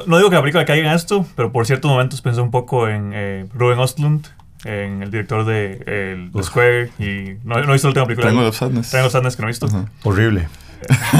No, 0.07 0.15
digo 0.15 0.29
que 0.29 0.35
la 0.37 0.41
película 0.41 0.63
caiga 0.63 0.89
en 0.89 0.95
esto, 0.95 1.25
pero 1.35 1.51
por 1.51 1.65
ciertos 1.65 1.91
momentos 1.91 2.21
pensé 2.21 2.39
un 2.39 2.51
poco 2.51 2.87
en 2.87 3.49
Ruben 3.53 3.77
Ostlund, 3.79 4.27
en 4.65 5.03
el 5.03 5.11
director 5.11 5.45
de 5.45 6.29
The 6.33 6.43
Square, 6.43 6.91
y 6.99 7.37
no, 7.43 7.61
no 7.61 7.69
he 7.69 7.73
visto 7.73 7.87
la 7.87 7.89
última 7.89 8.05
película. 8.05 8.27
Triangle 8.27 8.47
of 8.49 8.55
Sadness. 8.55 8.89
Triangle 8.89 9.07
of 9.07 9.13
Sadness 9.13 9.35
que 9.35 9.41
no 9.41 9.47
he 9.47 9.51
visto. 9.51 9.67
Horrible. 10.03 10.47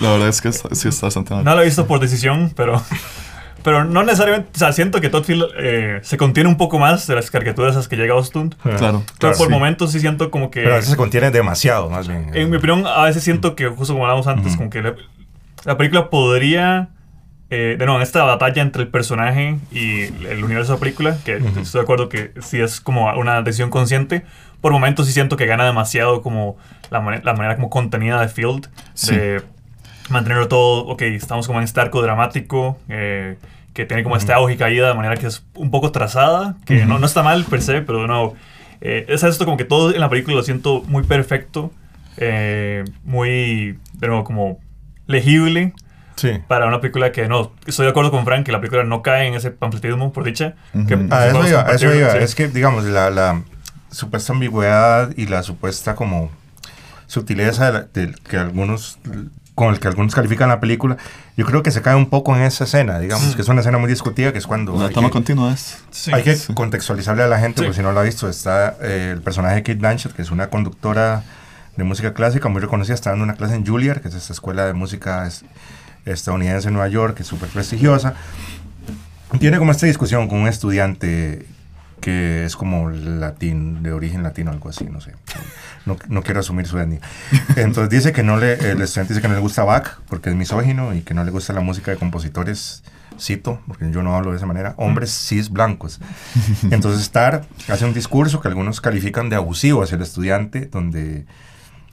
la 0.00 0.10
verdad 0.10 0.28
es 0.28 0.40
que 0.40 0.52
sí 0.52 0.88
está 0.88 1.06
bastante 1.06 1.34
mal. 1.34 1.44
No 1.44 1.54
lo 1.54 1.62
he 1.62 1.64
visto 1.66 1.86
por 1.86 2.00
decisión, 2.00 2.52
pero 2.56 2.82
pero 3.66 3.84
no 3.84 4.04
necesariamente, 4.04 4.50
o 4.54 4.58
sea, 4.60 4.72
siento 4.72 5.00
que 5.00 5.08
Todd 5.08 5.24
Field 5.24 5.46
eh, 5.58 5.98
se 6.04 6.16
contiene 6.16 6.48
un 6.48 6.56
poco 6.56 6.78
más 6.78 7.08
de 7.08 7.16
las 7.16 7.32
caricaturas 7.32 7.74
a 7.74 7.78
las 7.78 7.88
que 7.88 7.96
llega 7.96 8.14
Ostund. 8.14 8.54
Claro. 8.62 9.02
Pero 9.18 9.36
por 9.36 9.50
momentos 9.50 9.90
sí 9.90 9.98
siento 9.98 10.30
como 10.30 10.52
que... 10.52 10.60
Pero 10.60 10.74
a 10.74 10.76
veces 10.76 10.92
se 10.92 10.96
contiene 10.96 11.32
demasiado, 11.32 11.90
más 11.90 12.06
bien. 12.06 12.30
En 12.32 12.48
mi 12.48 12.58
opinión, 12.58 12.86
a 12.86 13.02
veces 13.02 13.24
siento 13.24 13.56
que, 13.56 13.66
justo 13.66 13.94
como 13.94 14.04
hablábamos 14.04 14.28
antes, 14.28 14.56
como 14.56 14.70
que 14.70 14.82
la, 15.64 15.76
película 15.76 16.10
podría... 16.10 16.90
Eh, 17.48 17.76
de 17.78 17.86
nuevo, 17.86 17.96
en 17.98 18.02
esta 18.02 18.24
batalla 18.24 18.60
entre 18.60 18.82
el 18.82 18.88
personaje 18.88 19.56
y 19.70 20.04
el 20.26 20.42
universo 20.42 20.72
de 20.72 20.76
la 20.78 20.80
película, 20.80 21.18
que 21.24 21.36
estoy 21.36 21.80
de 21.80 21.80
acuerdo 21.80 22.08
que 22.08 22.32
sí 22.40 22.60
es 22.60 22.80
como 22.80 23.12
una 23.14 23.40
decisión 23.42 23.70
consciente, 23.70 24.24
por 24.60 24.72
momentos 24.72 25.06
sí 25.06 25.12
siento 25.12 25.36
que 25.36 25.46
gana 25.46 25.64
demasiado 25.64 26.22
como 26.22 26.56
la, 26.90 26.98
la 27.22 27.34
manera 27.34 27.54
como 27.54 27.70
contenida 27.70 28.20
de 28.20 28.28
Field, 28.28 28.68
de 29.06 29.42
mantenerlo 30.10 30.48
todo, 30.48 30.86
ok, 30.86 31.02
estamos 31.02 31.46
como 31.46 31.60
en 31.60 31.64
este 31.64 31.80
arco 31.80 32.02
dramático, 32.02 32.78
eh, 32.88 33.36
que 33.74 33.84
tiene 33.84 34.02
como 34.02 34.16
este 34.16 34.32
auge 34.32 34.54
y 34.54 34.56
caída 34.56 34.88
de 34.88 34.94
manera 34.94 35.16
que 35.16 35.26
es 35.26 35.44
un 35.54 35.70
poco 35.70 35.92
trazada, 35.92 36.56
que 36.64 36.84
no, 36.84 36.98
no 36.98 37.06
está 37.06 37.22
mal 37.22 37.44
per 37.44 37.62
se, 37.62 37.82
pero 37.82 38.02
de 38.02 38.08
nuevo, 38.08 38.34
eh, 38.80 39.06
es 39.08 39.22
esto 39.22 39.44
como 39.44 39.56
que 39.56 39.64
todo 39.64 39.94
en 39.94 40.00
la 40.00 40.08
película 40.08 40.34
lo 40.34 40.42
siento 40.42 40.82
muy 40.88 41.04
perfecto, 41.04 41.70
eh, 42.16 42.84
muy, 43.04 43.78
de 43.92 44.06
nuevo, 44.08 44.24
como 44.24 44.58
legible. 45.06 45.74
Sí. 46.16 46.40
Para 46.48 46.66
una 46.66 46.80
película 46.80 47.12
que 47.12 47.28
no, 47.28 47.52
estoy 47.66 47.84
de 47.84 47.90
acuerdo 47.90 48.10
con 48.10 48.24
Frank 48.24 48.44
que 48.44 48.52
la 48.52 48.58
película 48.58 48.84
no 48.84 49.02
cae 49.02 49.26
en 49.28 49.34
ese 49.34 49.50
pamfletismo, 49.50 50.12
por 50.12 50.24
dicha. 50.24 50.54
que 50.88 50.98
ah, 51.10 51.26
eso 51.28 51.48
iba, 51.48 51.62
eso 51.62 51.94
iba. 51.94 52.16
Es 52.16 52.34
que, 52.34 52.48
digamos, 52.48 52.84
la, 52.84 53.10
la, 53.10 53.42
supuesta 53.90 54.32
ambigüedad 54.32 55.12
y 55.16 55.26
la 55.26 55.42
supuesta 55.42 55.94
como 55.94 56.30
sutileza 57.06 57.70
de 57.72 58.14
que 58.28 58.36
algunos 58.36 58.98
con 59.56 59.72
el 59.72 59.80
que 59.80 59.88
algunos 59.88 60.14
califican 60.14 60.50
la 60.50 60.60
película, 60.60 60.98
yo 61.34 61.46
creo 61.46 61.62
que 61.62 61.70
se 61.70 61.80
cae 61.80 61.94
un 61.94 62.10
poco 62.10 62.36
en 62.36 62.42
esa 62.42 62.64
escena, 62.64 62.98
digamos, 62.98 63.34
que 63.34 63.40
es 63.40 63.48
una 63.48 63.60
escena 63.60 63.78
muy 63.78 63.88
discutida, 63.88 64.30
que 64.30 64.38
es 64.38 64.46
cuando... 64.46 64.78
La 64.78 64.90
toma 64.90 65.08
continua 65.08 65.50
es... 65.50 65.78
hay 66.12 66.22
que 66.22 66.36
contextualizarle 66.52 67.22
a 67.22 67.26
la 67.26 67.38
gente, 67.38 67.62
porque 67.62 67.74
si 67.74 67.80
no 67.80 67.90
lo 67.92 68.00
ha 68.00 68.02
visto, 68.02 68.28
está 68.28 68.76
eh, 68.82 69.12
el 69.14 69.22
personaje 69.22 69.54
de 69.54 69.62
Kate 69.62 69.78
Blanchett, 69.78 70.12
que 70.12 70.20
es 70.20 70.30
una 70.30 70.50
conductora 70.50 71.22
de 71.74 71.84
música 71.84 72.12
clásica 72.12 72.50
muy 72.50 72.60
reconocida, 72.60 72.94
está 72.94 73.10
dando 73.10 73.24
una 73.24 73.34
clase 73.34 73.54
en 73.54 73.66
Juilliard, 73.66 74.02
que 74.02 74.08
es 74.08 74.14
esta 74.14 74.34
escuela 74.34 74.66
de 74.66 74.74
música 74.74 75.26
estadounidense 76.06 76.68
en 76.68 76.74
Nueva 76.74 76.88
York, 76.88 77.16
que 77.16 77.22
es 77.22 77.28
súper 77.28 77.48
prestigiosa. 77.48 78.14
Tiene 79.38 79.58
como 79.58 79.72
esta 79.72 79.86
discusión 79.86 80.28
con 80.28 80.38
un 80.40 80.48
estudiante 80.48 81.46
que 82.00 82.44
es 82.44 82.54
como 82.54 82.88
latín, 82.90 83.82
de 83.82 83.92
origen 83.92 84.22
latino, 84.22 84.52
algo 84.52 84.68
así, 84.68 84.84
no 84.84 85.00
sé. 85.00 85.12
No, 85.86 85.96
no 86.08 86.22
quiero 86.22 86.40
asumir 86.40 86.66
su 86.66 86.78
etnia. 86.78 87.00
Entonces 87.56 87.90
dice 87.90 88.12
que 88.12 88.22
no 88.22 88.36
le, 88.36 88.54
el 88.54 88.80
estudiante 88.80 89.12
dice 89.12 89.22
que 89.22 89.28
no 89.28 89.34
le 89.34 89.40
gusta 89.40 89.64
Bach 89.64 89.98
porque 90.08 90.30
es 90.30 90.36
misógino 90.36 90.94
y 90.94 91.02
que 91.02 91.14
no 91.14 91.24
le 91.24 91.30
gusta 91.30 91.52
la 91.52 91.60
música 91.60 91.90
de 91.90 91.96
compositores, 91.96 92.84
cito, 93.18 93.60
porque 93.66 93.90
yo 93.90 94.02
no 94.02 94.14
hablo 94.14 94.30
de 94.30 94.36
esa 94.36 94.46
manera, 94.46 94.74
hombres 94.76 95.10
cis 95.10 95.50
blancos. 95.50 96.00
Entonces 96.70 97.00
Star 97.02 97.44
hace 97.68 97.84
un 97.84 97.94
discurso 97.94 98.40
que 98.40 98.48
algunos 98.48 98.80
califican 98.80 99.28
de 99.28 99.36
abusivo 99.36 99.82
hacia 99.82 99.96
el 99.96 100.02
estudiante, 100.02 100.66
donde 100.66 101.26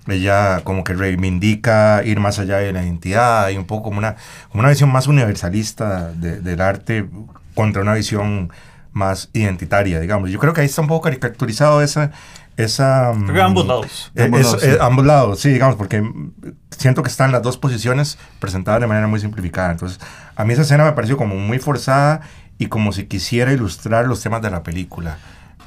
ella 0.07 0.61
como 0.63 0.83
que 0.83 0.93
reivindica 0.93 2.01
ir 2.03 2.19
más 2.19 2.39
allá 2.39 2.57
de 2.57 2.73
la 2.73 2.83
identidad 2.83 3.49
y 3.49 3.57
un 3.57 3.65
poco 3.65 3.83
como 3.83 3.99
una, 3.99 4.15
como 4.49 4.61
una 4.61 4.69
visión 4.69 4.91
más 4.91 5.07
universalista 5.07 6.11
del 6.11 6.61
arte 6.61 7.09
contra 7.55 7.81
una 7.81 7.93
visión 7.93 8.51
más 8.91 9.29
identitaria, 9.33 9.99
digamos. 9.99 10.29
Yo 10.29 10.39
creo 10.39 10.53
que 10.53 10.61
ahí 10.61 10.67
está 10.67 10.81
un 10.81 10.87
poco 10.87 11.01
caricaturizado 11.01 11.81
esa... 11.81 12.11
esa 12.57 13.11
creo 13.23 13.33
que 13.33 13.41
ambos 13.41 13.65
lados. 13.65 14.11
Eh, 14.15 14.29
eh, 14.61 14.77
ambos, 14.79 15.05
lados, 15.05 15.39
sí, 15.39 15.49
digamos, 15.49 15.75
porque 15.75 16.03
siento 16.77 17.01
que 17.01 17.09
están 17.09 17.31
las 17.31 17.41
dos 17.41 17.57
posiciones 17.57 18.17
presentadas 18.39 18.81
de 18.81 18.87
manera 18.87 19.07
muy 19.07 19.19
simplificada. 19.19 19.71
Entonces, 19.71 19.99
a 20.35 20.43
mí 20.45 20.53
esa 20.53 20.61
escena 20.61 20.85
me 20.85 20.91
pareció 20.91 21.17
como 21.17 21.35
muy 21.35 21.59
forzada 21.59 22.21
y 22.59 22.67
como 22.67 22.91
si 22.91 23.05
quisiera 23.05 23.51
ilustrar 23.51 24.05
los 24.05 24.21
temas 24.21 24.41
de 24.41 24.51
la 24.51 24.61
película 24.63 25.17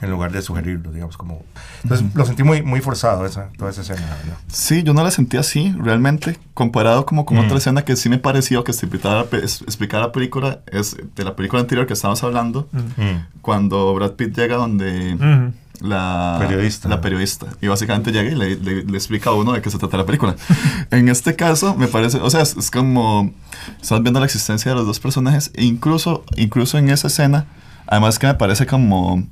en 0.00 0.10
lugar 0.10 0.30
de 0.30 0.42
sugerirlo, 0.42 0.92
digamos, 0.92 1.16
como... 1.16 1.42
Entonces 1.86 2.16
lo 2.16 2.26
sentí 2.26 2.42
muy, 2.42 2.62
muy 2.62 2.80
forzado 2.80 3.24
esa, 3.24 3.48
toda 3.56 3.70
esa 3.70 3.82
escena. 3.82 4.02
Sí, 4.48 4.82
yo 4.82 4.92
no 4.92 5.04
la 5.04 5.12
sentí 5.12 5.36
así, 5.36 5.72
realmente, 5.78 6.36
comparado 6.52 7.06
como 7.06 7.24
con 7.24 7.38
otra 7.38 7.54
mm. 7.54 7.58
escena 7.58 7.84
que 7.84 7.94
sí 7.94 8.08
me 8.08 8.18
pareció 8.18 8.64
que 8.64 8.72
explicara, 8.72 9.26
explicar 9.32 10.00
la 10.00 10.10
película, 10.10 10.60
es 10.66 10.96
de 11.14 11.24
la 11.24 11.36
película 11.36 11.62
anterior 11.62 11.86
que 11.86 11.92
estábamos 11.92 12.24
hablando, 12.24 12.68
mm. 12.72 13.02
Mm. 13.02 13.26
cuando 13.40 13.94
Brad 13.94 14.12
Pitt 14.12 14.36
llega 14.36 14.56
donde... 14.56 15.52
La 15.78 16.36
periodista. 16.40 16.88
la 16.88 17.02
periodista. 17.02 17.48
Y 17.60 17.68
básicamente 17.68 18.10
llega 18.10 18.30
y 18.30 18.34
le, 18.34 18.56
le, 18.56 18.96
explica 18.96 19.28
a 19.28 19.34
uno 19.34 19.52
de 19.52 19.60
qué 19.60 19.68
se 19.68 19.76
trata 19.76 19.98
la 19.98 20.06
película. 20.06 20.34
en 20.90 21.10
este 21.10 21.36
caso, 21.36 21.74
me 21.76 21.86
parece, 21.86 22.18
o 22.18 22.30
sea, 22.30 22.40
es, 22.40 22.56
es, 22.56 22.70
como, 22.70 23.30
estás 23.78 24.02
viendo 24.02 24.18
la 24.18 24.24
existencia 24.24 24.70
de 24.70 24.74
los 24.78 24.86
dos 24.86 25.00
personajes, 25.00 25.50
e 25.52 25.64
incluso, 25.64 26.24
incluso 26.36 26.78
en 26.78 26.88
esa 26.88 27.08
escena, 27.08 27.44
además 27.86 28.18
que 28.18 28.26
me 28.26 28.32
parece 28.32 28.64
como 28.64 29.22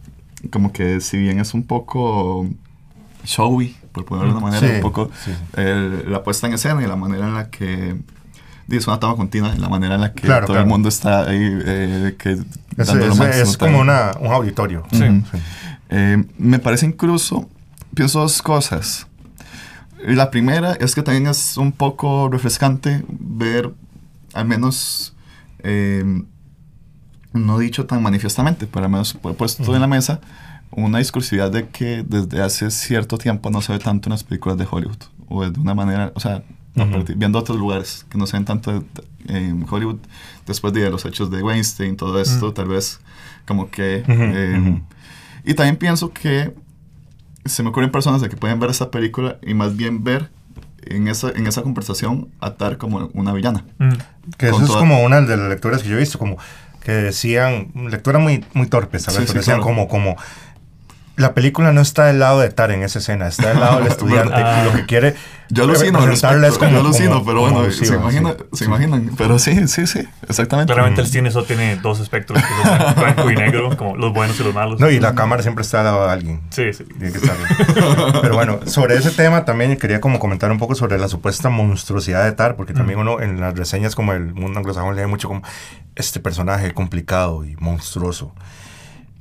como 0.50 0.72
que 0.72 1.00
si 1.00 1.18
bien 1.18 1.40
es 1.40 1.54
un 1.54 1.64
poco 1.64 2.46
showy, 3.24 3.76
por 3.92 4.04
ponerlo 4.04 4.32
de 4.32 4.38
una 4.38 4.50
manera, 4.50 4.74
un 4.74 4.80
poco 4.80 5.10
la 5.56 6.22
puesta 6.22 6.46
en 6.46 6.54
escena 6.54 6.82
y 6.82 6.86
la 6.86 6.96
manera 6.96 7.26
en 7.26 7.34
la 7.34 7.50
que 7.50 7.96
es 8.68 8.86
una 8.86 8.98
toma 8.98 9.16
continua, 9.16 9.54
la 9.56 9.68
manera 9.68 9.96
en 9.96 10.00
la 10.00 10.12
que 10.12 10.26
todo 10.26 10.58
el 10.58 10.66
mundo 10.66 10.88
está 10.88 11.28
ahí 11.28 11.58
eh, 11.64 12.14
que 12.18 12.32
es, 12.32 12.40
es, 12.88 13.56
como 13.56 13.80
una, 13.80 14.12
un 14.20 14.32
auditorio. 14.32 14.84
Eh, 15.90 16.24
me 16.38 16.58
parece 16.58 16.86
incluso, 16.86 17.48
pienso 17.94 18.20
dos 18.20 18.42
cosas. 18.42 19.06
La 20.06 20.30
primera 20.30 20.72
es 20.74 20.94
que 20.94 21.02
también 21.02 21.26
es 21.26 21.56
un 21.56 21.72
poco 21.72 22.28
refrescante 22.28 23.02
ver 23.08 23.72
al 24.34 24.46
menos 24.46 25.14
eh, 25.60 26.24
no 27.34 27.58
dicho 27.58 27.84
tan 27.84 28.02
manifiestamente, 28.02 28.66
pero 28.66 28.86
al 28.86 28.90
menos 28.90 29.12
puesto 29.12 29.74
en 29.74 29.80
la 29.80 29.86
mesa, 29.86 30.20
una 30.70 30.98
discursividad 30.98 31.50
de 31.50 31.68
que 31.68 32.04
desde 32.06 32.42
hace 32.42 32.70
cierto 32.70 33.18
tiempo 33.18 33.50
no 33.50 33.60
se 33.60 33.72
ve 33.72 33.78
tanto 33.78 34.08
en 34.08 34.12
las 34.12 34.24
películas 34.24 34.56
de 34.56 34.66
Hollywood, 34.70 35.02
o 35.28 35.48
de 35.48 35.60
una 35.60 35.74
manera, 35.74 36.12
o 36.14 36.20
sea, 36.20 36.42
viendo 37.16 37.38
otros 37.38 37.58
lugares 37.58 38.06
que 38.08 38.18
no 38.18 38.26
se 38.26 38.36
ven 38.36 38.44
tanto 38.44 38.84
en 39.28 39.66
Hollywood, 39.68 39.98
después 40.46 40.72
de 40.72 40.88
los 40.90 41.04
hechos 41.04 41.30
de 41.30 41.42
Weinstein, 41.42 41.96
todo 41.96 42.20
esto, 42.20 42.52
tal 42.52 42.68
vez 42.68 43.00
como 43.46 43.70
que... 43.70 44.04
Eh, 44.06 44.82
y 45.44 45.54
también 45.54 45.76
pienso 45.76 46.12
que 46.12 46.54
se 47.44 47.62
me 47.62 47.68
ocurren 47.68 47.90
personas 47.90 48.22
de 48.22 48.28
que 48.28 48.36
pueden 48.36 48.58
ver 48.58 48.70
esta 48.70 48.90
película 48.90 49.38
y 49.42 49.54
más 49.54 49.76
bien 49.76 50.02
ver 50.02 50.30
en 50.86 51.08
esa, 51.08 51.30
en 51.30 51.46
esa 51.46 51.62
conversación 51.62 52.28
atar 52.40 52.78
como 52.78 53.10
una 53.12 53.32
villana. 53.32 53.64
Que 54.38 54.48
eso 54.48 54.62
es 54.62 54.70
como 54.70 55.02
una 55.02 55.20
de 55.20 55.36
las 55.36 55.48
lecturas 55.48 55.82
que 55.82 55.88
yo 55.88 55.96
he 55.96 56.00
visto, 56.00 56.18
como 56.18 56.38
que 56.84 56.92
decían, 56.92 57.72
lectura 57.74 58.18
muy, 58.18 58.44
muy 58.52 58.66
torpe, 58.66 58.98
¿sabes? 58.98 59.32
decían 59.32 59.60
como, 59.60 59.88
como, 59.88 60.16
la 61.16 61.34
película 61.34 61.72
no 61.72 61.80
está 61.80 62.06
del 62.06 62.18
lado 62.18 62.40
de 62.40 62.50
Tar 62.50 62.70
en 62.70 62.82
esa 62.82 62.98
escena, 62.98 63.28
está 63.28 63.48
del 63.48 63.60
lado 63.60 63.78
del 63.78 63.86
estudiante. 63.90 64.34
y 64.40 64.64
lo 64.64 64.72
que 64.72 64.86
quiere 64.86 65.14
yo 65.50 65.64
alucino, 65.64 65.98
es 66.10 66.58
como, 66.58 66.70
yo 66.70 66.80
alucino, 66.80 67.24
pero 67.24 67.40
bueno, 67.40 67.70
se, 67.70 67.86
imagina, 67.94 68.34
se 68.52 68.64
imaginan. 68.64 69.10
Pero 69.16 69.38
sí, 69.38 69.68
sí, 69.68 69.86
sí, 69.86 70.00
exactamente. 70.26 70.72
Claramente 70.72 71.02
el 71.02 71.06
cine 71.06 71.28
eso 71.28 71.44
tiene 71.44 71.76
dos 71.76 72.00
espectros, 72.00 72.42
blanco 72.96 73.30
y 73.30 73.36
negro, 73.36 73.76
como 73.76 73.96
los 73.96 74.12
buenos 74.12 74.40
y 74.40 74.42
los 74.42 74.54
malos. 74.54 74.80
No, 74.80 74.90
y 74.90 74.98
la 75.00 75.14
cámara 75.14 75.42
siempre 75.42 75.62
está 75.62 75.80
al 75.80 75.84
lado 75.84 76.06
de 76.06 76.12
alguien. 76.12 76.40
Sí, 76.50 76.72
sí. 76.72 76.84
Tiene 76.84 77.12
que 77.12 77.18
estar 77.18 77.36
Pero 78.22 78.34
bueno, 78.34 78.60
sobre 78.66 78.96
ese 78.96 79.10
tema 79.10 79.44
también 79.44 79.76
quería 79.76 80.00
como 80.00 80.18
comentar 80.18 80.50
un 80.50 80.58
poco 80.58 80.74
sobre 80.74 80.98
la 80.98 81.08
supuesta 81.08 81.50
monstruosidad 81.50 82.24
de 82.24 82.32
Tar, 82.32 82.56
porque 82.56 82.72
también 82.72 82.98
uno 82.98 83.20
en 83.20 83.40
las 83.40 83.56
reseñas 83.56 83.94
como 83.94 84.12
el 84.12 84.34
mundo 84.34 84.58
anglosajón 84.58 84.96
lee 84.96 85.06
mucho 85.06 85.28
como 85.28 85.42
este 85.94 86.20
personaje 86.20 86.72
complicado 86.72 87.44
y 87.44 87.54
monstruoso 87.56 88.34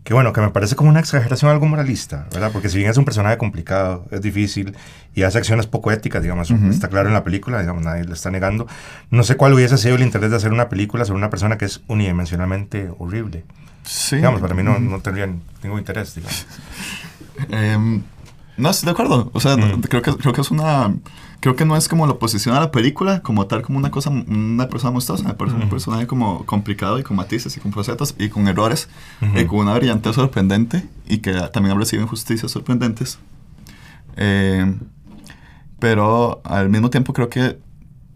que 0.03 0.13
bueno, 0.13 0.33
que 0.33 0.41
me 0.41 0.49
parece 0.49 0.75
como 0.75 0.89
una 0.89 0.99
exageración 0.99 1.49
algo 1.49 1.65
moralista, 1.65 2.27
¿verdad? 2.33 2.51
Porque 2.51 2.67
si 2.67 2.77
bien 2.77 2.89
es 2.89 2.97
un 2.97 3.05
personaje 3.05 3.37
complicado, 3.37 4.05
es 4.11 4.21
difícil 4.21 4.75
y 5.15 5.23
hace 5.23 5.37
acciones 5.37 5.65
poco 5.65 5.91
éticas, 5.91 6.21
digamos, 6.21 6.51
está 6.51 6.89
claro 6.89 7.07
en 7.07 7.13
la 7.13 7.23
película, 7.23 7.59
digamos, 7.61 7.83
nadie 7.83 8.03
le 8.03 8.13
está 8.13 8.29
negando. 8.29 8.67
No 9.11 9.23
sé 9.23 9.37
cuál 9.37 9.53
hubiese 9.53 9.77
sido 9.77 9.95
el 9.95 10.01
interés 10.01 10.29
de 10.31 10.37
hacer 10.37 10.51
una 10.51 10.67
película 10.67 11.05
sobre 11.05 11.19
una 11.19 11.29
persona 11.29 11.57
que 11.57 11.65
es 11.65 11.81
unidimensionalmente 11.87 12.91
horrible. 12.99 13.45
Sí. 13.83 14.17
Digamos, 14.17 14.41
para 14.41 14.53
mí 14.53 14.63
no, 14.63 14.77
no 14.79 14.99
tendría 14.99 15.27
ningún 15.61 15.79
interés, 15.79 16.15
digamos. 16.15 16.45
Em, 17.49 18.03
no, 18.57 18.69
estoy 18.69 18.85
de 18.85 18.91
acuerdo. 18.91 19.31
O 19.33 19.39
sea, 19.39 19.55
creo, 19.89 20.01
que, 20.03 20.15
creo 20.15 20.33
que 20.33 20.41
es 20.41 20.51
una 20.51 20.93
creo 21.43 21.57
que 21.57 21.65
no 21.65 21.75
es 21.75 21.89
como 21.89 22.07
lo 22.07 22.19
posiciona 22.19 22.57
la 22.61 22.71
película 22.71 23.21
como 23.21 23.47
tal 23.47 23.63
como 23.63 23.77
una 23.77 23.91
cosa 23.91 24.09
una 24.09 24.69
persona 24.69 24.91
monstruosa 24.91 25.25
me 25.25 25.33
parece 25.33 25.57
un 25.57 25.67
personaje 25.67 26.07
como 26.07 26.45
complicado 26.45 26.99
y 26.99 27.03
con 27.03 27.17
matices 27.17 27.57
y 27.57 27.59
con 27.59 27.73
facetas 27.73 28.15
y 28.17 28.29
con 28.29 28.47
errores 28.47 28.87
y 29.35 29.43
con 29.43 29.59
una 29.59 29.73
brillante 29.73 30.13
sorprendente 30.13 30.87
y 31.05 31.17
que 31.17 31.33
también 31.51 31.75
ha 31.75 31.79
recibido 31.79 32.05
injusticias 32.05 32.49
sorprendentes. 32.49 33.19
Eh, 34.15 34.73
pero 35.79 36.41
al 36.45 36.69
mismo 36.69 36.89
tiempo 36.89 37.11
creo 37.11 37.27
que 37.27 37.59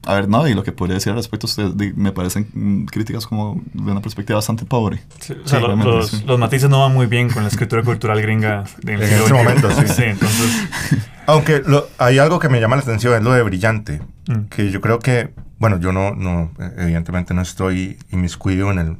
a 0.07 0.13
ver, 0.13 0.29
no, 0.29 0.47
y 0.47 0.53
lo 0.53 0.63
que 0.63 0.71
podría 0.71 0.93
decir 0.93 1.09
al 1.09 1.17
respecto 1.17 1.47
usted, 1.47 1.73
me 1.95 2.13
parecen 2.13 2.85
críticas 2.85 3.27
como 3.27 3.61
de 3.73 3.91
una 3.91 3.99
perspectiva 3.99 4.37
bastante 4.37 4.63
pobre. 4.63 5.03
o 5.43 5.45
sea, 5.45 5.59
los, 5.59 6.23
los, 6.23 6.39
matices 6.39 6.69
no 6.69 6.79
van 6.79 6.93
muy 6.93 7.07
bien 7.07 7.29
con 7.29 7.43
la 7.43 7.49
escritura 7.49 7.83
cultural 7.83 8.21
gringa 8.21 8.63
de 8.81 8.93
en 8.93 9.01
este 9.01 9.33
momento, 9.33 9.69
sí. 9.69 9.85
sí 9.85 10.03
entonces... 10.05 10.69
Aunque 11.25 11.61
hay 11.97 12.19
algo 12.19 12.39
que 12.39 12.47
me 12.47 12.61
llama 12.61 12.77
la 12.77 12.83
atención, 12.83 13.15
es 13.15 13.21
lo 13.21 13.33
de 13.33 13.43
brillante, 13.43 14.01
mm. 14.27 14.45
que 14.45 14.71
yo 14.71 14.79
creo 14.79 14.99
que, 14.99 15.33
bueno, 15.59 15.77
yo 15.77 15.91
no, 15.91 16.15
no, 16.15 16.51
evidentemente 16.77 17.33
no 17.33 17.41
estoy 17.41 17.97
inmiscuido 18.09 18.71
en 18.71 18.79
el 18.79 18.97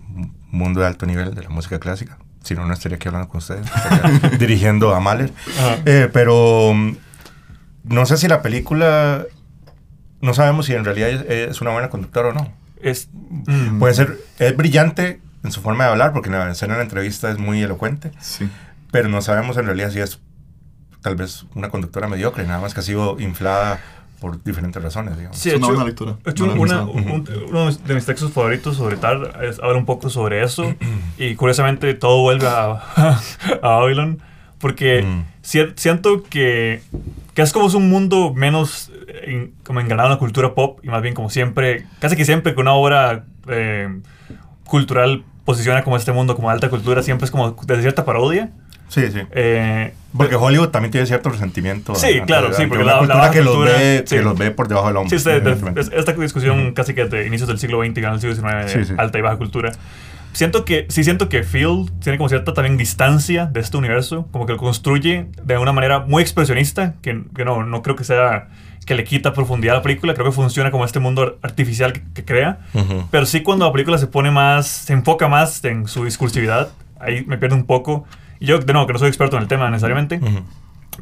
mundo 0.52 0.82
de 0.82 0.88
alto 0.88 1.06
nivel 1.06 1.34
de 1.34 1.42
la 1.42 1.50
música 1.50 1.80
clásica, 1.80 2.18
si 2.44 2.54
no, 2.54 2.66
no 2.66 2.74
estaría 2.74 2.98
aquí 2.98 3.08
hablando 3.08 3.30
con 3.30 3.38
ustedes, 3.38 3.66
dirigiendo 4.40 4.94
a 4.94 5.00
Mahler, 5.00 5.32
eh, 5.86 6.10
pero 6.12 6.74
mm, 6.74 6.98
no 7.86 8.06
sé 8.06 8.18
si 8.18 8.28
la 8.28 8.42
película 8.42 9.26
no 10.22 10.34
sabemos 10.34 10.66
si 10.66 10.74
en 10.74 10.86
realidad 10.86 11.10
es 11.10 11.62
una 11.62 11.72
buena 11.72 11.90
conductora 11.90 12.30
o 12.30 12.34
no. 12.34 12.52
Es, 12.82 13.10
mm. 13.14 13.80
Puede 13.80 13.94
ser, 13.94 14.18
es 14.40 14.56
brillante 14.56 15.20
en 15.44 15.52
su 15.52 15.62
forma 15.62 15.86
de 15.86 15.92
hablar, 15.92 16.14
porque 16.14 16.30
en 16.30 16.34
la 16.34 16.52
escena 16.52 16.74
de 16.74 16.80
la 16.80 16.84
entrevista 16.84 17.32
es 17.32 17.38
muy 17.38 17.62
elocuente, 17.62 18.12
sí. 18.20 18.50
pero 18.92 19.10
no 19.10 19.22
sabemos 19.22 19.58
en 19.58 19.66
realidad 19.66 19.92
si 19.92 20.00
es 20.00 20.20
tal 21.02 21.16
vez 21.16 21.46
una 21.56 21.70
conductora 21.70 22.08
mediocre, 22.08 22.46
nada 22.46 22.60
más 22.60 22.74
que 22.74 22.82
ha 22.82 22.84
sido 22.84 23.20
inflada 23.20 23.80
por 24.20 24.44
diferentes 24.44 24.82
razones, 24.82 25.16
digamos. 25.16 25.38
Sí, 25.38 25.50
es 25.50 25.58
una 25.58 25.68
buena 25.68 25.86
lectura. 25.86 26.18
Hecho 26.26 26.46
una, 26.46 26.84
uno 26.84 27.72
de 27.72 27.94
mis 27.94 28.06
textos 28.06 28.32
favoritos 28.32 28.76
sobre 28.76 28.98
tal 28.98 29.32
es 29.44 29.60
hablar 29.60 29.78
un 29.78 29.86
poco 29.86 30.10
sobre 30.10 30.44
eso 30.44 30.74
y 31.18 31.36
curiosamente 31.36 31.94
todo 31.94 32.22
vuelve 32.22 32.48
a, 32.48 32.72
a 33.62 33.68
Babylon 33.70 34.20
porque 34.58 35.04
mm. 35.04 35.26
siento 35.76 36.24
que, 36.24 36.82
que 37.34 37.42
es 37.42 37.54
como 37.54 37.68
es 37.68 37.76
un 37.76 37.90
mundo 37.90 38.34
menos 38.34 38.92
como 39.64 39.80
engranado 39.80 40.10
en 40.10 40.14
la 40.14 40.20
cultura 40.20 40.54
pop 40.54 40.80
y 40.84 40.88
más 40.88 41.02
bien 41.02 41.14
como 41.14 41.30
siempre, 41.30 41.86
casi 42.00 42.16
que 42.16 42.26
siempre 42.26 42.54
que 42.54 42.62
una 42.62 42.74
obra 42.74 43.26
eh, 43.48 43.90
cultural 44.66 45.24
posiciona 45.46 45.84
como 45.84 45.98
este 45.98 46.12
mundo 46.12 46.36
como 46.36 46.50
alta 46.50 46.70
cultura, 46.70 47.04
siempre 47.04 47.26
es 47.26 47.32
como 47.32 47.52
de 47.52 47.82
cierta 47.82 48.06
parodia. 48.06 48.52
Sí, 48.90 49.12
sí. 49.12 49.20
Eh, 49.32 49.94
porque 50.16 50.36
Hollywood 50.36 50.70
también 50.70 50.92
tiene 50.92 51.06
cierto 51.06 51.30
resentimiento. 51.30 51.94
Sí, 51.96 52.22
claro, 52.26 52.54
sí, 52.54 52.66
porque 52.68 52.86
la, 52.86 53.00
cultura 53.00 53.32
que, 53.32 53.42
los 53.42 53.60
ve, 53.60 54.06
que 54.08 54.22
los 54.22 54.38
ve 54.38 54.52
por 54.52 54.68
debajo 54.68 54.88
del 54.88 54.98
hombro. 54.98 55.20
Sí, 55.20 55.30
esta 55.92 56.14
discusión 56.14 56.74
casi 56.74 56.94
que 56.94 57.06
de 57.06 57.28
inicios 57.28 57.50
del 57.50 57.60
siglo 57.60 57.84
XX 57.84 57.98
y 57.98 58.02
del 58.02 58.20
siglo 58.22 58.36
XIX, 58.36 58.94
alta 58.98 59.18
y 59.18 59.22
baja 59.22 59.38
cultura 59.38 59.72
siento 60.38 60.66
que, 60.66 60.86
sí 60.90 61.04
siento 61.04 61.30
que 61.30 61.42
Phil 61.42 61.92
tiene 62.00 62.20
como 62.20 62.30
cierta 62.30 62.54
también 62.54 62.78
distancia 62.78 63.48
de 63.48 63.60
este 63.60 63.76
universo, 63.76 64.28
como 64.32 64.46
que 64.46 64.54
lo 64.54 64.60
construye 64.60 65.26
de 65.44 65.58
una 65.58 65.74
manera 65.74 66.02
muy 66.02 66.22
expresionista, 66.22 66.94
que, 67.02 67.24
que 67.36 67.44
no, 67.44 67.64
no 67.64 67.82
creo 67.82 67.96
que 67.96 68.04
sea 68.04 68.50
que 68.88 68.96
le 68.96 69.04
quita 69.04 69.34
profundidad 69.34 69.76
a 69.76 69.78
la 69.80 69.84
película, 69.84 70.14
creo 70.14 70.28
que 70.28 70.32
funciona 70.32 70.72
como 70.72 70.86
este 70.86 71.00
mundo 71.00 71.38
artificial 71.42 71.92
que, 71.92 72.24
crea, 72.24 72.60
pero 73.12 73.26
sí 73.26 73.44
cuando 73.44 73.66
la 73.66 73.72
película 73.74 73.98
se 73.98 74.08
pone 74.08 74.32
más, 74.32 74.66
se 74.66 74.94
enfoca 74.94 75.28
más 75.28 75.64
en 75.66 75.90
su 75.90 76.06
discursividad, 76.06 76.70
ahí 77.00 77.26
me 77.26 77.38
pierde 77.38 77.56
un 77.56 77.66
poco. 77.66 78.06
Yo, 78.40 78.60
de 78.60 78.72
nuevo, 78.72 78.88
que 78.88 78.94
no 78.94 79.00
soy 79.00 79.10
experto 79.10 79.36
en 79.36 79.42
el 79.42 79.50
tema 79.50 79.70
necesariamente, 79.70 80.22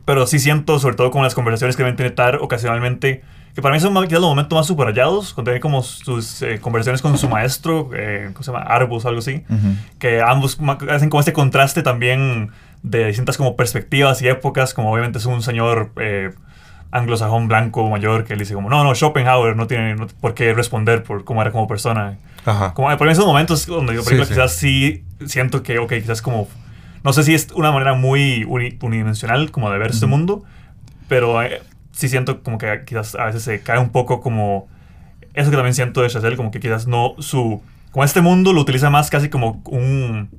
pero 0.04 0.26
sí 0.26 0.40
siento, 0.40 0.80
sobre 0.80 0.96
todo 0.96 1.12
con 1.12 1.22
las 1.22 1.36
conversaciones 1.36 1.76
que 1.76 1.84
deben 1.84 1.96
tener 1.96 2.38
ocasionalmente, 2.38 3.24
que 3.54 3.62
para 3.62 3.76
mí 3.76 3.80
son 3.80 3.94
quizás 3.94 4.20
los 4.20 4.30
momentos 4.30 4.58
más 4.58 4.66
subrayados, 4.66 5.36
cuando 5.36 5.52
tiene 5.52 5.62
como 5.62 5.84
sus 5.84 6.42
eh, 6.42 6.58
conversaciones 6.60 7.04
con 7.04 7.16
su 7.20 7.30
maestro, 7.30 7.92
eh, 7.94 8.32
¿cómo 8.34 8.44
se 8.44 8.52
llama? 8.52 8.64
Arbus 8.64 9.06
algo 9.06 9.20
así, 9.20 9.44
que 10.00 10.24
ambos 10.24 10.58
hacen 10.90 11.12
como 11.12 11.20
este 11.20 11.34
contraste 11.34 11.84
también 11.84 12.50
de 12.82 13.06
distintas 13.06 13.38
como 13.38 13.56
perspectivas 13.56 14.24
y 14.24 14.28
épocas, 14.28 14.74
como 14.74 14.92
obviamente 14.92 15.20
es 15.20 15.26
un 15.28 15.44
señor 15.44 15.92
eh, 15.98 16.32
anglosajón 16.96 17.48
blanco 17.48 17.90
mayor 17.90 18.24
que 18.24 18.36
le 18.36 18.42
dice 18.42 18.54
como, 18.54 18.70
no, 18.70 18.84
no, 18.84 18.96
Schopenhauer 18.96 19.56
no 19.56 19.68
tiene 19.68 19.96
por 20.22 20.34
qué 20.34 20.54
responder 20.54 21.04
por 21.04 21.26
cómo 21.26 21.42
era 21.42 21.52
como 21.52 21.68
persona. 21.68 22.18
Ajá. 22.46 22.74
Como, 22.74 22.96
por 22.98 23.10
esos 23.10 23.26
momentos 23.26 23.66
donde 23.66 23.94
yo 23.96 24.04
quizás 24.04 24.54
sí 24.54 25.04
siento 25.26 25.62
que, 25.62 25.78
ok, 25.80 25.94
quizás 25.94 26.22
como, 26.22 26.48
no 27.04 27.12
sé 27.12 27.24
si 27.24 27.34
es 27.34 27.50
una 27.54 27.72
manera 27.72 27.94
muy 27.94 28.46
unidimensional 28.46 29.52
como 29.52 29.70
de 29.72 29.78
ver 29.78 29.92
este 29.92 30.06
mundo, 30.06 30.44
pero 31.08 31.40
sí 31.92 32.08
siento 32.08 32.42
como 32.44 32.58
que 32.58 32.84
quizás 32.86 33.16
a 33.16 33.26
veces 33.26 33.44
se 33.44 33.62
cae 33.62 33.80
un 33.80 33.90
poco 33.90 34.22
como 34.22 34.68
eso 35.34 35.50
que 35.50 35.58
también 35.58 35.74
siento 35.74 36.02
de 36.02 36.10
Chazelle, 36.10 36.38
como 36.38 36.52
que 36.52 36.60
quizás 36.60 36.88
no 36.88 37.16
su 37.20 37.62
como 37.92 38.04
este 38.04 38.22
mundo 38.22 38.54
lo 38.54 38.62
utiliza 38.62 38.90
más 38.90 39.10
casi 39.10 39.30
como 39.30 39.62
un 39.66 40.30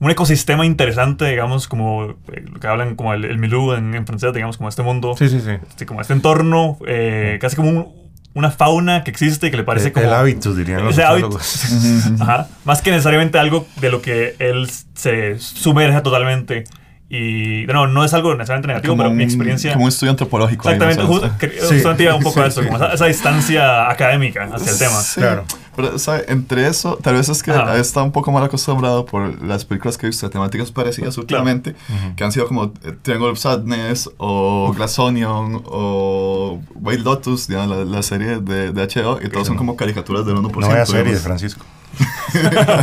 un 0.00 0.10
ecosistema 0.10 0.66
interesante, 0.66 1.26
digamos, 1.26 1.68
como 1.68 2.16
eh, 2.32 2.44
lo 2.50 2.60
que 2.60 2.66
hablan 2.66 2.96
como 2.96 3.14
el, 3.14 3.24
el 3.24 3.38
milieu 3.38 3.74
en, 3.74 4.06
francés, 4.06 4.32
digamos, 4.32 4.56
como 4.56 4.68
este 4.68 4.82
mundo. 4.82 5.14
Sí, 5.16 5.28
sí, 5.28 5.40
sí. 5.40 5.52
Este, 5.68 5.86
como 5.86 6.00
este 6.00 6.12
entorno, 6.12 6.78
eh, 6.86 7.38
casi 7.40 7.56
como 7.56 7.94
una 8.34 8.50
fauna 8.50 9.04
que 9.04 9.10
existe 9.10 9.50
que 9.50 9.56
le 9.56 9.62
parece 9.62 9.92
como... 9.92 10.06
El 10.06 10.12
hábito, 10.12 10.54
dirían 10.54 10.84
los 10.84 10.98
Ajá. 12.20 12.48
Más 12.64 12.82
que 12.82 12.90
necesariamente 12.90 13.38
algo 13.38 13.66
de 13.80 13.90
lo 13.90 14.02
que 14.02 14.34
él 14.40 14.68
se 14.94 15.38
sumerge 15.38 16.00
totalmente. 16.00 16.64
Y 17.08 17.64
no, 17.66 17.86
no 17.86 18.04
es 18.04 18.12
algo 18.12 18.34
necesariamente 18.34 18.66
negativo, 18.66 18.96
pero 18.96 19.10
mi 19.10 19.22
experiencia. 19.22 19.72
Como 19.74 19.84
un 19.84 19.90
estudio 19.90 20.10
antropológico. 20.10 20.68
Exactamente, 20.68 21.04
justamente 21.04 22.02
iba 22.02 22.14
un 22.16 22.22
poco 22.24 22.40
a 22.40 22.46
eso, 22.46 22.64
como 22.64 22.84
esa, 22.84 23.06
distancia 23.06 23.88
académica 23.88 24.48
hacia 24.52 24.72
el 24.72 24.78
tema. 24.78 24.98
Claro. 25.14 25.44
Pero, 25.76 25.98
¿sabe? 25.98 26.24
Entre 26.28 26.66
eso, 26.66 26.98
tal 27.02 27.14
vez 27.14 27.28
es 27.28 27.42
que 27.42 27.52
está 27.78 28.02
un 28.02 28.12
poco 28.12 28.30
mal 28.32 28.44
acostumbrado 28.44 29.04
por 29.04 29.42
las 29.42 29.64
películas 29.64 29.98
que 29.98 30.06
he 30.06 30.10
visto 30.10 30.26
de 30.26 30.32
temáticas 30.32 30.70
parecidas 30.70 31.16
últimamente, 31.18 31.74
que 32.16 32.24
han 32.24 32.32
sido 32.32 32.46
como 32.46 32.72
eh, 32.82 32.96
Triangle 33.02 33.30
of 33.30 33.38
Sadness 33.38 34.10
o 34.18 34.72
Glass 34.74 34.98
Onion 34.98 35.62
o 35.66 36.60
White 36.74 37.02
Lotus, 37.02 37.48
la, 37.48 37.66
la, 37.66 38.02
serie 38.02 38.40
de, 38.40 38.72
de 38.72 38.86
HBO, 38.86 39.20
y 39.22 39.28
todos 39.28 39.46
son 39.46 39.56
como 39.56 39.76
caricaturas 39.76 40.26
del 40.26 40.36
1%. 40.36 40.60
No 40.60 40.68
vaya 40.68 40.86
serie, 40.86 41.16
Francisco. 41.16 41.64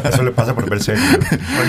Eso 0.06 0.24
le 0.24 0.32
pasa 0.32 0.54
por 0.54 0.70
ver 0.70 0.82
serio. 0.82 1.04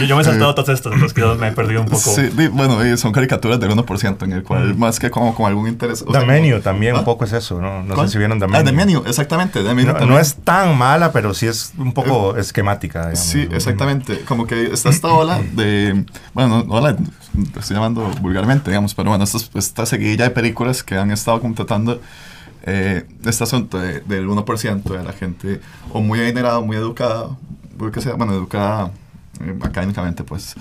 yo 0.06 0.16
me 0.16 0.22
he 0.22 0.24
saltado 0.24 0.54
todas 0.54 0.78
estas, 0.78 0.92
entonces 0.92 1.14
quizás 1.14 1.38
me 1.38 1.48
he 1.48 1.52
perdido 1.52 1.80
un 1.80 1.88
poco. 1.88 2.14
Sí, 2.14 2.30
bueno, 2.48 2.78
son 2.96 3.12
caricaturas 3.12 3.58
del 3.58 3.70
1%, 3.70 4.22
en 4.24 4.32
el 4.32 4.42
cual, 4.42 4.74
más 4.76 4.98
que 5.00 5.10
como 5.10 5.34
con 5.34 5.46
algún 5.46 5.68
interés. 5.68 6.04
The 6.10 6.24
Menu 6.24 6.60
también, 6.60 6.94
un 6.94 7.00
¿Ah? 7.00 7.04
poco 7.04 7.24
es 7.24 7.32
eso, 7.32 7.60
¿no? 7.60 7.82
No 7.82 7.96
sé 8.02 8.12
si 8.12 8.18
vieron 8.18 8.38
The 8.38 8.46
Menu. 8.46 8.58
Ah, 8.58 8.64
The 8.64 8.72
Menu, 8.72 9.02
exactamente. 9.06 9.62
The 9.62 9.74
Menu 9.74 9.92
no, 9.92 10.06
no, 10.06 10.18
es 10.18 10.36
tan 10.36 10.76
mala, 10.76 11.12
pero 11.12 11.34
sí 11.34 11.46
es 11.46 11.72
un 11.76 11.92
poco 11.92 12.36
esquemática. 12.36 13.00
Digamos, 13.00 13.18
sí, 13.20 13.48
exactamente. 13.50 14.20
Como 14.20 14.46
que 14.46 14.72
está 14.72 14.90
esta 14.90 15.08
ola 15.08 15.40
de. 15.52 16.04
Bueno, 16.34 16.64
no, 16.64 16.74
ola, 16.74 16.96
estoy 17.58 17.76
llamando 17.76 18.02
vulgarmente, 18.20 18.70
digamos, 18.70 18.94
pero 18.94 19.10
bueno, 19.10 19.24
esta, 19.24 19.38
esta 19.58 19.86
seguidilla 19.86 20.24
de 20.24 20.30
películas 20.30 20.82
que 20.82 20.96
han 20.96 21.10
estado 21.10 21.40
como 21.40 21.54
tratando 21.54 22.00
eh, 22.64 23.04
este 23.24 23.44
asunto 23.44 23.78
del 23.78 24.28
1% 24.28 24.82
de 24.82 25.04
la 25.04 25.12
gente 25.12 25.60
o 25.90 26.00
muy 26.00 26.20
adinerada, 26.20 26.60
muy 26.60 26.76
educada, 26.76 27.36
porque 27.78 28.00
sea, 28.00 28.14
bueno, 28.14 28.32
educada 28.32 28.90
eh, 29.40 29.58
académicamente, 29.62 30.24
pues. 30.24 30.54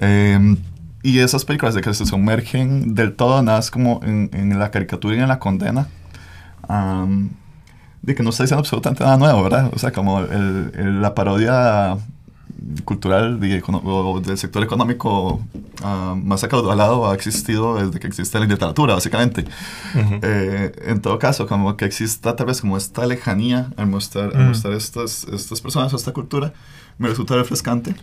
Em, 0.00 0.56
y 1.02 1.18
esas 1.18 1.44
películas 1.44 1.74
de 1.74 1.80
que 1.80 1.94
se 1.94 2.06
sumergen 2.06 2.94
del 2.94 3.14
todo, 3.14 3.42
nada 3.42 3.58
es 3.58 3.70
como 3.70 4.00
en, 4.04 4.30
en 4.32 4.58
la 4.58 4.70
caricatura 4.70 5.16
y 5.16 5.20
en 5.20 5.28
la 5.28 5.38
condena. 5.38 5.86
de 8.02 8.14
que 8.14 8.22
no 8.22 8.30
está 8.30 8.44
diciendo 8.44 8.60
absolutamente 8.60 9.04
nada 9.04 9.16
nuevo, 9.16 9.42
¿verdad? 9.42 9.70
O 9.74 9.78
sea, 9.78 9.92
como 9.92 10.20
el, 10.20 11.02
la 11.02 11.14
parodia 11.14 11.96
cultural 12.84 13.40
o 13.84 14.20
del 14.20 14.38
sector 14.38 14.62
económico 14.62 15.40
uh, 15.82 16.14
más 16.16 16.42
acaudalado 16.44 17.08
ha 17.10 17.14
existido 17.14 17.76
desde 17.76 18.00
que 18.00 18.06
existe 18.06 18.38
la 18.38 18.46
literatura, 18.46 18.94
básicamente. 18.94 19.44
Eh, 20.22 20.72
en 20.86 21.00
todo 21.00 21.18
caso, 21.18 21.46
como 21.46 21.76
que 21.76 21.84
exista 21.84 22.36
tal 22.36 22.46
vez 22.46 22.60
como 22.60 22.76
esta 22.76 23.06
lejanía 23.06 23.70
al 23.76 23.86
mostrar, 23.86 24.34
mostrar 24.36 24.74
estas, 24.74 25.24
estas 25.24 25.60
personas 25.60 25.92
o 25.92 25.96
esta 25.96 26.12
cultura, 26.12 26.52
me 26.98 27.08
resulta 27.08 27.36
refrescante 27.36 27.94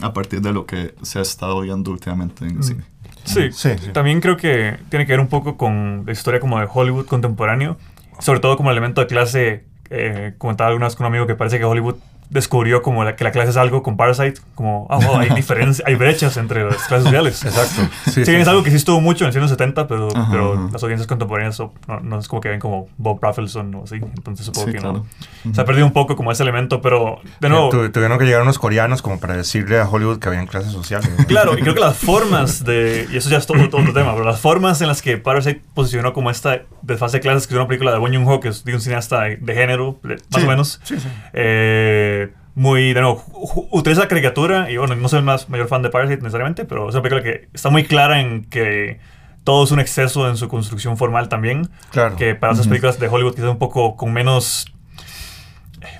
a 0.00 0.12
partir 0.12 0.40
de 0.40 0.52
lo 0.52 0.66
que 0.66 0.94
se 1.02 1.18
ha 1.18 1.22
estado 1.22 1.60
viendo 1.60 1.90
últimamente 1.90 2.44
en 2.44 2.56
el 2.56 2.62
cine. 2.62 2.84
Sí, 3.24 3.52
sí, 3.52 3.70
también 3.92 4.20
creo 4.20 4.36
que 4.36 4.76
tiene 4.90 5.06
que 5.06 5.12
ver 5.12 5.20
un 5.20 5.28
poco 5.28 5.56
con 5.56 6.02
la 6.04 6.12
historia 6.12 6.40
como 6.40 6.58
de 6.58 6.68
Hollywood 6.70 7.06
contemporáneo, 7.06 7.78
sobre 8.18 8.40
todo 8.40 8.56
como 8.56 8.70
elemento 8.70 9.00
de 9.00 9.06
clase, 9.06 9.64
eh, 9.90 10.34
comentaba 10.38 10.68
alguna 10.68 10.86
vez 10.86 10.96
con 10.96 11.06
un 11.06 11.12
amigo 11.12 11.26
que 11.26 11.34
parece 11.34 11.58
que 11.58 11.64
Hollywood 11.64 11.96
descubrió 12.30 12.82
como 12.82 13.04
que 13.14 13.24
la 13.24 13.32
clase 13.32 13.50
es 13.50 13.56
algo 13.56 13.82
con 13.82 13.96
Parasite, 13.96 14.40
como, 14.54 14.86
ah, 14.90 14.98
hay 15.18 15.30
diferencias, 15.34 15.86
hay 15.86 15.94
brechas 15.94 16.36
entre 16.36 16.64
las 16.64 16.84
clases 16.86 17.04
sociales. 17.04 17.44
Exacto. 17.44 17.82
Sí, 18.14 18.20
es 18.20 18.48
algo 18.48 18.62
que 18.62 18.70
sí 18.70 18.76
estuvo 18.76 19.00
mucho 19.00 19.26
en 19.26 19.36
el 19.36 19.48
70, 19.48 19.88
pero, 19.88 20.08
pero 20.30 20.68
las 20.72 20.82
audiencias 20.82 21.06
contemporáneas 21.06 21.60
no, 22.02 22.18
es 22.18 22.28
como 22.28 22.40
que 22.40 22.48
ven 22.48 22.60
como 22.60 22.88
Bob 22.96 23.18
Rafelson 23.20 23.74
o 23.74 23.84
así, 23.84 23.96
entonces 23.96 24.46
supongo 24.46 24.72
que 24.72 24.80
no. 24.80 25.06
Se 25.52 25.60
ha 25.60 25.64
perdido 25.64 25.86
un 25.86 25.92
poco 25.92 26.16
como 26.16 26.30
ese 26.30 26.42
elemento, 26.42 26.80
pero 26.80 27.20
de 27.40 27.48
nuevo... 27.48 27.70
tuvieron 27.70 28.18
que 28.18 28.24
llegar 28.24 28.42
unos 28.42 28.58
coreanos 28.58 29.02
como 29.02 29.18
para 29.18 29.36
decirle 29.36 29.80
a 29.80 29.88
Hollywood 29.88 30.18
que 30.18 30.28
habían 30.28 30.46
clases 30.46 30.72
sociales. 30.72 31.10
Claro, 31.26 31.58
y 31.58 31.62
creo 31.62 31.74
que 31.74 31.80
las 31.80 31.96
formas 31.96 32.64
de... 32.64 33.08
Y 33.10 33.16
eso 33.16 33.30
ya 33.30 33.38
es 33.38 33.46
todo, 33.46 33.68
todo 33.68 33.80
otro 33.80 33.92
tema, 33.92 34.12
pero 34.12 34.24
las 34.24 34.40
formas 34.40 34.80
en 34.80 34.88
las 34.88 35.02
que 35.02 35.16
Parasite 35.16 35.60
posicionó 35.74 36.12
como 36.12 36.30
esta 36.30 36.62
desfase 36.82 37.18
de 37.18 37.20
clases, 37.20 37.46
que 37.46 37.54
es 37.54 37.58
una 37.58 37.66
película 37.66 37.92
de 37.92 37.98
Bong 37.98 38.14
Joon-ho, 38.14 38.40
que 38.40 38.48
es 38.48 38.64
de 38.64 38.74
un 38.74 38.80
cineasta 38.80 39.22
de, 39.22 39.54
género, 39.54 39.98
más 40.02 40.44
o 40.44 40.46
menos. 40.46 40.80
Sí, 40.84 40.98
sí. 40.98 41.08
Eh, 41.32 42.23
muy, 42.54 42.92
de 42.92 43.00
nuevo, 43.00 43.24
utiliza 43.70 44.06
caricatura 44.06 44.70
y 44.70 44.76
bueno, 44.76 44.94
no 44.94 45.08
soy 45.08 45.18
el 45.18 45.24
más 45.24 45.48
mayor 45.48 45.68
fan 45.68 45.82
de 45.82 45.90
Parasite 45.90 46.22
necesariamente, 46.22 46.64
pero 46.64 46.88
es 46.88 46.94
una 46.94 47.02
película 47.02 47.22
que 47.22 47.48
está 47.52 47.70
muy 47.70 47.84
clara 47.84 48.20
en 48.20 48.44
que 48.44 49.00
todo 49.42 49.64
es 49.64 49.70
un 49.72 49.80
exceso 49.80 50.28
en 50.28 50.36
su 50.36 50.48
construcción 50.48 50.96
formal 50.96 51.28
también. 51.28 51.68
Claro. 51.90 52.16
Que 52.16 52.34
para 52.34 52.52
esas 52.52 52.68
películas 52.68 52.98
de 52.98 53.08
Hollywood 53.08 53.34
quizás 53.34 53.50
un 53.50 53.58
poco 53.58 53.96
con 53.96 54.12
menos 54.12 54.66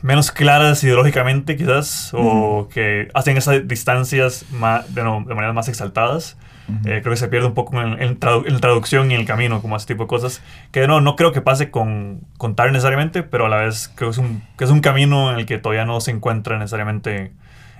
menos 0.01 0.31
claras 0.31 0.83
ideológicamente 0.83 1.57
quizás 1.57 2.11
o 2.14 2.68
que 2.72 3.09
hacen 3.14 3.37
esas 3.37 3.66
distancias 3.68 4.47
más, 4.51 4.95
de, 4.95 5.03
no, 5.03 5.24
de 5.26 5.35
maneras 5.35 5.55
más 5.55 5.68
exaltadas 5.68 6.39
eh, 6.85 7.01
creo 7.03 7.11
que 7.11 7.17
se 7.17 7.29
pierde 7.29 7.47
un 7.47 7.55
poco 7.55 7.81
en, 7.81 8.01
en, 8.01 8.19
en, 8.21 8.61
traducción 8.61 9.11
y 9.11 9.15
en 9.15 9.21
el 9.21 9.27
camino 9.27 9.61
como 9.61 9.77
ese 9.77 9.87
tipo 9.87 10.05
de 10.05 10.09
cosas 10.09 10.43
que 10.73 10.87
no, 10.87 11.01
no 11.01 11.15
creo 11.15 11.33
que 11.33 11.41
pase 11.41 11.71
con 11.71 12.23
contar 12.39 12.73
necesariamente 12.73 13.23
pero 13.23 13.47
a 13.47 13.49
la 13.49 13.59
vez 13.59 13.93
creo 13.95 14.11
que 14.11 14.12
es 14.12 14.19
un, 14.19 14.43
que 14.57 14.65
es 14.65 14.71
un 14.71 14.81
camino 14.81 15.31
en 15.31 15.39
el 15.39 15.47
que 15.47 15.59
todavía 15.59 15.85
no 15.85 16.01
se 16.01 16.11
encuentra 16.11 16.59
necesariamente 16.59 17.33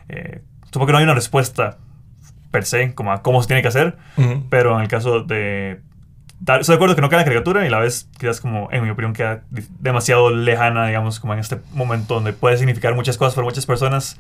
eh, 0.09 0.43
supongo 0.67 0.87
que 0.87 0.93
no 0.93 0.99
hay 0.99 1.05
una 1.05 1.15
respuesta 1.15 1.79
per 2.51 2.65
se 2.65 2.95
como 2.95 3.13
a 3.13 3.23
cómo 3.23 3.41
se 3.41 3.49
tiene 3.49 3.63
que 3.63 3.69
hacer 3.69 3.97
uh 4.17 4.23
-huh. 4.23 4.43
pero 4.51 4.77
en 4.77 4.83
el 4.83 4.89
caso 4.89 5.23
de 5.23 5.81
Estoy 6.41 6.75
de 6.75 6.75
acuerdo 6.75 6.95
que 6.95 7.01
no 7.01 7.09
queda 7.09 7.21
la 7.21 7.25
caricatura 7.25 7.65
y 7.65 7.69
a 7.69 7.71
la 7.71 7.79
vez 7.79 8.11
quizás 8.19 8.41
como, 8.41 8.69
en 8.71 8.85
mi 8.85 8.91
opinión, 8.91 9.15
queda 9.15 9.45
demasiado 9.79 10.31
lejana, 10.31 10.87
digamos, 10.87 11.19
como 11.19 11.33
en 11.33 11.39
este 11.39 11.59
momento 11.73 12.15
donde 12.15 12.35
puede 12.35 12.59
significar 12.59 12.95
muchas 12.95 13.17
cosas 13.17 13.35
para 13.35 13.47
muchas 13.47 13.65
personas. 13.65 14.19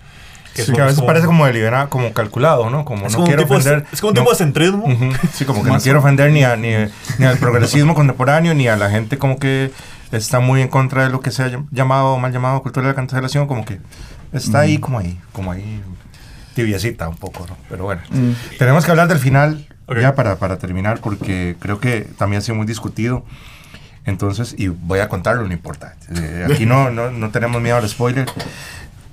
Que, 0.55 0.63
sí, 0.63 0.73
que 0.73 0.81
a 0.81 0.85
veces 0.85 0.97
como, 0.97 1.09
parece 1.09 1.27
como 1.27 1.47
deliberado, 1.47 1.91
como 1.91 2.13
calculado, 2.13 2.71
¿no? 2.71 2.85
Como 2.85 3.07
es 3.07 3.13
no 3.13 3.19
como 3.19 3.27
quiero 3.27 3.43
tipo, 3.43 3.55
ofender... 3.55 3.85
Es 3.93 4.01
como 4.01 4.11
un 4.11 4.15
no, 4.15 4.21
tipo 4.21 4.31
de 4.31 4.37
centrismo. 4.37 4.85
Uh 4.85 4.91
-huh, 4.91 5.19
sí, 5.33 5.45
como 5.45 5.65
que 5.65 5.71
no 5.71 5.81
quiero 5.81 5.99
ofender 5.99 6.31
ni, 6.31 6.45
a, 6.45 6.57
ni, 6.57 6.73
ni 7.19 7.27
al 7.27 7.39
progresismo 7.39 7.95
contemporáneo, 7.97 8.55
ni 8.55 8.69
a 8.69 8.77
la 8.77 8.89
gente 8.89 9.19
como 9.19 9.39
que 9.39 9.73
está 10.13 10.39
muy 10.39 10.63
en 10.63 10.69
contra 10.69 11.05
de 11.05 11.11
lo 11.11 11.21
que 11.21 11.33
se 11.33 11.43
ha 11.43 11.51
llamado, 11.73 12.19
mal 12.19 12.33
llamado 12.33 12.63
cultura 12.63 12.87
de 12.87 12.93
la 12.93 12.97
cancelación, 12.97 13.49
como 13.49 13.65
que 13.65 13.81
está 14.33 14.61
ahí, 14.61 14.79
como 14.79 15.01
ahí, 15.01 15.19
como 15.33 15.51
ahí, 15.51 15.83
tibiecita 16.55 17.09
un 17.09 17.17
poco, 17.17 17.47
¿no? 17.49 17.57
Pero 17.69 17.85
bueno, 17.85 18.03
tenemos 18.59 18.85
que 18.85 18.93
hablar 18.93 19.09
del 19.09 19.19
final 19.19 19.67
Okay. 19.87 20.03
Ya 20.03 20.15
para, 20.15 20.37
para, 20.37 20.59
terminar, 20.59 21.01
porque 21.01 21.57
creo 21.59 21.79
que 21.79 22.03
también 22.17 22.39
ha 22.39 22.43
sido 22.43 22.55
muy 22.55 22.67
discutido. 22.67 23.25
Entonces, 24.07 24.55
y 24.57 24.69
voy 24.69 25.01
a 25.01 25.09
contarlo, 25.09 25.47
no 25.47 25.53
importa. 25.53 25.97
Eh, 26.15 26.47
aquí 26.51 26.67
no, 26.67 26.91
no, 26.91 27.11
no, 27.11 27.31
tenemos 27.31 27.61
miedo 27.61 27.77
al 27.77 27.89
spoiler. 27.89 28.27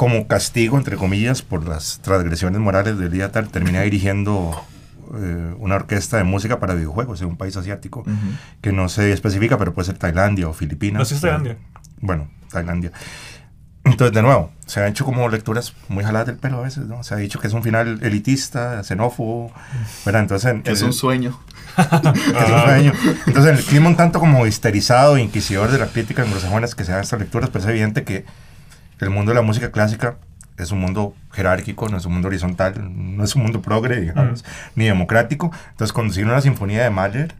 Como 0.02 0.26
castigo, 0.26 0.80
entre 0.80 0.98
comillas, 0.98 1.44
por 1.44 1.68
las 1.68 2.00
transgresiones 2.02 2.60
morales 2.60 2.98
del 2.98 3.12
día 3.12 3.32
tal, 3.32 3.50
terminé 3.50 3.84
dirigiendo 3.84 4.60
eh, 5.14 5.54
una 5.60 5.76
orquesta 5.76 6.18
de 6.18 6.24
música 6.24 6.60
para 6.60 6.74
videojuegos 6.74 7.22
en 7.22 7.28
un 7.28 7.38
país 7.38 7.56
asiático 7.56 8.00
uh 8.00 8.10
-huh. 8.10 8.38
que 8.62 8.72
no 8.72 8.90
se 8.90 9.12
especifica, 9.12 9.60
pero 9.60 9.76
puede 9.76 9.86
ser 9.86 10.00
Tailandia 10.00 10.50
o 10.50 10.54
Filipinas. 10.54 10.98
No, 10.98 11.06
sí 11.06 11.14
es 11.14 11.22
Tailandia. 11.22 11.58
Bueno, 12.00 12.32
Tailandia. 12.50 12.92
Entonces, 13.84 14.12
de 14.12 14.24
nuevo, 14.24 14.50
se 14.66 14.80
han 14.80 14.88
hecho 14.88 15.06
como 15.06 15.30
lecturas 15.30 15.76
muy 15.88 16.04
jaladas 16.04 16.26
del 16.26 16.38
pelo 16.38 16.58
a 16.58 16.62
veces, 16.62 16.88
¿no? 16.88 17.04
Se 17.04 17.14
ha 17.14 17.18
dicho 17.18 17.40
que 17.40 17.46
es 17.46 17.54
un 17.54 17.62
final 17.62 18.00
elitista, 18.02 18.84
xenófobo, 18.84 19.52
¿verdad? 20.04 20.24
Entonces... 20.24 20.56
Es 20.64 20.82
un 20.82 20.94
sueño. 20.94 21.40
que 21.76 21.82
es 21.84 22.50
un 22.50 22.62
sueño. 22.64 22.94
Entonces, 23.28 23.60
el 23.60 23.64
clima 23.64 23.88
un 23.88 23.98
tanto 23.98 24.20
como 24.20 24.48
histerizado 24.48 25.18
e 25.18 25.22
inquisidor 25.22 25.70
de 25.70 25.78
la 25.78 25.86
crítica 25.86 26.24
anglosajona 26.24 26.68
que 26.76 26.86
se 26.86 26.92
dan 26.92 27.02
estas 27.02 27.20
lecturas, 27.20 27.52
pues 27.52 27.66
es 27.66 27.70
evidente 27.70 28.04
que 28.04 28.26
el 29.02 29.10
mundo 29.10 29.32
de 29.32 29.36
la 29.36 29.42
música 29.42 29.72
clásica 29.72 30.16
es 30.58 30.72
un 30.72 30.80
mundo 30.80 31.16
jerárquico, 31.32 31.90
no 31.90 31.98
es 31.98 32.06
un 32.06 32.14
mundo 32.14 32.28
horizontal, 32.28 32.74
no 32.78 33.24
es 33.24 33.36
un 33.36 33.44
mundo 33.44 33.62
progre, 33.62 34.00
digamos, 34.00 34.44
mm. 34.44 34.48
ni 34.76 34.86
democrático. 34.86 35.52
Entonces, 35.72 35.92
conducir 35.94 36.26
una 36.26 36.42
sinfonía 36.42 36.84
de 36.84 36.90
Mahler 36.90 37.34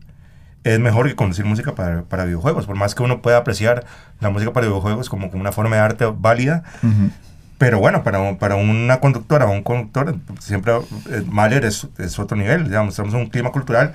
es 0.64 0.80
mejor 0.80 1.08
que 1.08 1.16
conducir 1.16 1.46
música 1.46 1.74
para, 1.74 2.04
para, 2.04 2.26
videojuegos, 2.26 2.66
por 2.66 2.76
más 2.76 2.96
que 2.96 3.04
uno 3.04 3.22
pueda 3.22 3.38
apreciar 3.38 3.86
la 4.20 4.30
música 4.30 4.54
para 4.54 4.68
videojuegos 4.68 5.10
como, 5.10 5.30
como 5.30 5.42
una 5.42 5.52
forma 5.52 5.76
de 5.76 5.82
arte 5.82 6.06
válida. 6.06 6.64
Uh 6.84 6.88
-huh. 6.88 7.12
Pero 7.58 7.80
bueno, 7.80 8.04
para, 8.04 8.38
para 8.40 8.56
una 8.56 9.00
conductora 9.00 9.46
o 9.46 9.52
un 9.52 9.62
conductor, 9.62 10.16
siempre 10.40 10.74
eh, 10.74 11.24
Mahler 11.28 11.66
es, 11.66 11.88
es, 12.00 12.18
otro 12.18 12.36
nivel. 12.36 12.66
Digamos, 12.66 12.94
estamos 12.94 13.14
en 13.14 13.20
un 13.20 13.28
clima 13.28 13.52
cultural 13.52 13.94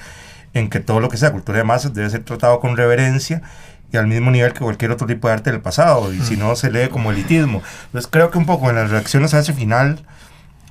en 0.55 0.71
que 0.71 0.79
todo 0.79 1.01
lo 1.01 1.09
que 1.09 1.17
sea 1.17 1.33
cultura 1.33 1.59
de 1.59 1.65
masas 1.65 1.93
debe 1.93 2.09
ser 2.09 2.23
tratado 2.23 2.61
con 2.61 2.77
reverencia 2.77 3.43
y 3.93 3.97
al 3.97 4.07
mismo 4.07 4.31
nivel 4.31 4.53
que 4.53 4.61
cualquier 4.61 4.91
otro 4.91 5.07
tipo 5.07 5.29
de 5.29 5.35
arte 5.35 5.53
del 5.53 5.61
pasado, 5.61 6.13
y 6.13 6.21
si 6.21 6.37
no 6.37 6.57
se 6.57 6.71
lee 6.71 6.89
como 6.89 7.13
elitismo. 7.13 7.63
Entonces 7.87 8.09
creo 8.11 8.31
que 8.31 8.39
un 8.39 8.47
poco 8.47 8.69
en 8.71 8.77
las 8.77 8.91
reacciones 8.91 9.35
a 9.35 9.39
ese 9.39 9.53
final 9.53 10.05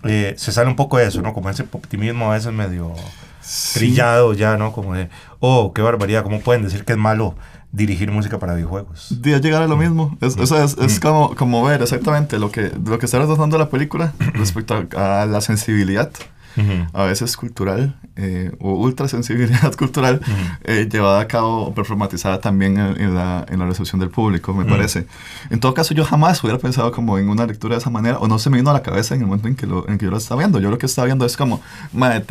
eh, 0.04 0.36
se 0.38 0.52
sale 0.52 0.70
un 0.70 0.76
poco 0.76 0.98
de 0.98 1.08
eso, 1.08 1.22
¿no? 1.22 1.34
Como 1.34 1.50
ese 1.50 1.64
optimismo 1.64 2.32
a 2.32 2.36
veces 2.36 2.54
medio 2.54 2.94
sí. 3.42 3.80
trillado 3.80 4.34
ya, 4.34 4.58
¿no? 4.58 4.72
Como 4.72 4.94
de, 4.94 5.10
oh, 5.40 5.74
qué 5.74 5.82
barbaridad, 5.82 6.24
¿cómo 6.24 6.42
pueden 6.42 6.64
decir 6.64 6.86
que 6.86 6.94
es 6.94 7.00
malo 7.00 7.36
dirigir 7.72 8.12
música 8.12 8.38
para 8.38 8.54
videojuegos? 8.54 9.22
De 9.22 9.40
llegar 9.40 9.64
a 9.64 9.68
lo 9.68 9.78
mismo. 9.78 10.18
Es, 10.22 10.38
o 10.38 10.46
sea, 10.46 10.64
es, 10.64 10.78
es 10.78 11.00
como, 11.00 11.36
como 11.36 11.64
ver 11.64 11.82
exactamente 11.82 12.38
lo 12.38 12.52
que, 12.52 12.72
lo 12.86 13.00
que 13.00 13.06
está 13.06 13.20
retratando 13.20 13.58
la 13.58 13.70
película 13.70 14.14
respecto 14.34 14.86
a, 14.96 15.24
a 15.24 15.26
la 15.26 15.42
sensibilidad. 15.42 16.12
Uh 16.58 16.62
-huh. 16.62 16.88
a 16.94 17.04
veces 17.06 17.36
cultural 17.36 17.96
eh, 18.16 18.52
o 18.60 18.74
ultra 18.74 19.08
sensibilidad 19.08 19.74
cultural 19.78 20.22
uh 20.22 20.28
-huh. 20.28 20.58
eh, 20.64 20.88
llevada 20.90 21.20
a 21.20 21.28
cabo 21.28 21.68
o 21.68 21.74
performatizada 21.74 22.40
también 22.40 22.78
en, 22.78 23.02
en, 23.02 23.16
la, 23.16 23.46
en 23.50 23.60
la 23.60 23.66
recepción 23.66 24.00
del 24.00 24.10
público, 24.10 24.54
me 24.54 24.64
uh 24.64 24.68
-huh. 24.68 24.70
parece. 24.70 25.06
En 25.50 25.60
todo 25.60 25.74
caso, 25.74 25.94
yo 25.94 26.06
jamás 26.06 26.42
hubiera 26.44 26.60
pensado 26.60 26.92
como 26.92 27.18
en 27.18 27.30
una 27.30 27.46
lectura 27.46 27.76
de 27.76 27.80
esa 27.80 27.90
manera 27.90 28.18
o 28.20 28.28
no 28.28 28.40
se 28.40 28.50
me 28.50 28.58
vino 28.58 28.70
a 28.70 28.74
la 28.74 28.82
cabeza 28.82 29.16
en 29.16 29.22
el 29.22 29.28
momento 29.28 29.48
en 29.48 29.56
que, 29.56 29.68
lo, 29.68 29.88
en 29.88 29.98
que 29.98 30.06
yo 30.06 30.12
lo 30.12 30.18
estaba 30.18 30.40
viendo. 30.40 30.60
Yo 30.60 30.70
lo 30.70 30.78
que 30.78 30.86
estaba 30.86 31.06
viendo 31.06 31.26
es 31.26 31.36
como... 31.38 31.62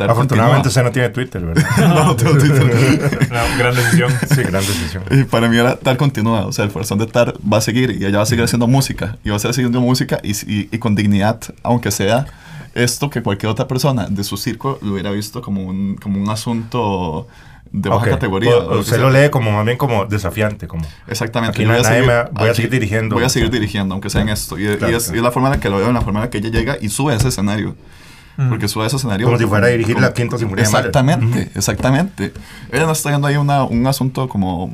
Afortunadamente 0.07 0.67
usted 0.69 0.83
no 0.83 0.91
tiene 0.91 1.09
Twitter, 1.09 1.45
¿verdad? 1.45 1.65
no, 1.77 2.05
no 2.05 2.15
tengo 2.15 2.37
Twitter. 2.37 3.29
no, 3.31 3.57
gran 3.57 3.75
decisión. 3.75 4.11
Sí, 4.29 4.41
gran 4.43 4.61
decisión. 4.65 5.03
Y 5.11 5.23
para 5.23 5.47
mí 5.49 5.57
era 5.57 5.77
Tar 5.77 5.97
continúa, 5.97 6.45
o 6.45 6.51
sea, 6.51 6.65
el 6.65 6.71
corazón 6.71 6.99
de 6.99 7.07
Tar 7.07 7.33
va 7.51 7.57
a 7.57 7.61
seguir 7.61 7.91
y 7.91 8.05
ella 8.05 8.17
va 8.17 8.23
a 8.23 8.25
seguir 8.25 8.43
haciendo 8.43 8.67
música 8.67 9.17
y 9.23 9.29
va 9.29 9.35
a 9.35 9.39
seguir 9.39 9.51
haciendo 9.51 9.81
música 9.81 10.19
y, 10.23 10.31
y, 10.31 10.69
y 10.71 10.77
con 10.79 10.95
dignidad, 10.95 11.39
aunque 11.63 11.91
sea 11.91 12.25
esto 12.75 13.09
que 13.09 13.23
cualquier 13.23 13.49
otra 13.49 13.67
persona 13.67 14.07
de 14.07 14.23
su 14.23 14.37
circo 14.37 14.77
lo 14.81 14.93
hubiera 14.93 15.11
visto 15.11 15.41
como 15.41 15.63
un, 15.63 15.95
como 15.95 16.21
un 16.21 16.29
asunto 16.29 17.27
de 17.71 17.89
baja 17.89 18.01
okay. 18.01 18.13
O, 18.13 18.15
categoría. 18.15 18.57
o 18.57 18.79
usted 18.79 18.99
lo 18.99 19.09
lee 19.09 19.29
como 19.29 19.51
más 19.51 19.65
bien 19.65 19.77
como 19.77 20.05
desafiante. 20.05 20.67
Como, 20.67 20.85
Exactamente. 21.07 21.57
Aquí 21.57 21.65
voy, 21.65 21.79
a 21.79 21.83
seguir, 21.83 22.05
me, 22.05 22.23
voy 22.31 22.49
a 22.49 22.53
seguir 22.53 22.71
dirigiendo. 22.71 23.15
Voy 23.15 23.23
a 23.23 23.29
seguir 23.29 23.49
dirigiendo, 23.49 23.93
aunque 23.93 24.09
sea 24.09 24.21
en 24.21 24.29
esto. 24.29 24.59
Y, 24.59 24.63
claro, 24.63 24.91
y, 24.91 24.95
es, 24.95 25.03
claro. 25.05 25.15
y, 25.15 25.19
es, 25.19 25.23
la 25.23 25.31
forma 25.31 25.47
en 25.47 25.53
la 25.55 25.59
que 25.59 25.69
lo 25.69 25.77
veo, 25.77 25.87
en 25.87 25.93
la 25.93 26.01
forma 26.01 26.19
en 26.19 26.25
la 26.25 26.29
que 26.29 26.37
ella 26.37 26.49
llega 26.49 26.77
y 26.79 26.89
sube 26.89 27.13
a 27.13 27.15
ese 27.15 27.29
escenario. 27.29 27.75
Porque 28.49 28.67
sube 28.67 28.83
a 28.83 28.87
ese 28.87 28.97
escenario. 28.97 29.25
Como 29.27 29.37
si 29.37 29.45
fuera 29.45 29.67
a 29.67 29.69
dirigir 29.69 29.95
como, 29.95 30.07
la 30.07 30.13
quinta 30.13 30.37
sinfonía. 30.37 30.63
Exactamente, 30.63 31.51
exactamente. 31.55 32.33
Ella 32.71 32.85
no 32.85 32.91
está 32.91 33.09
viendo 33.09 33.27
ahí 33.27 33.37
una, 33.37 33.63
un 33.63 33.87
asunto 33.87 34.27
como, 34.27 34.73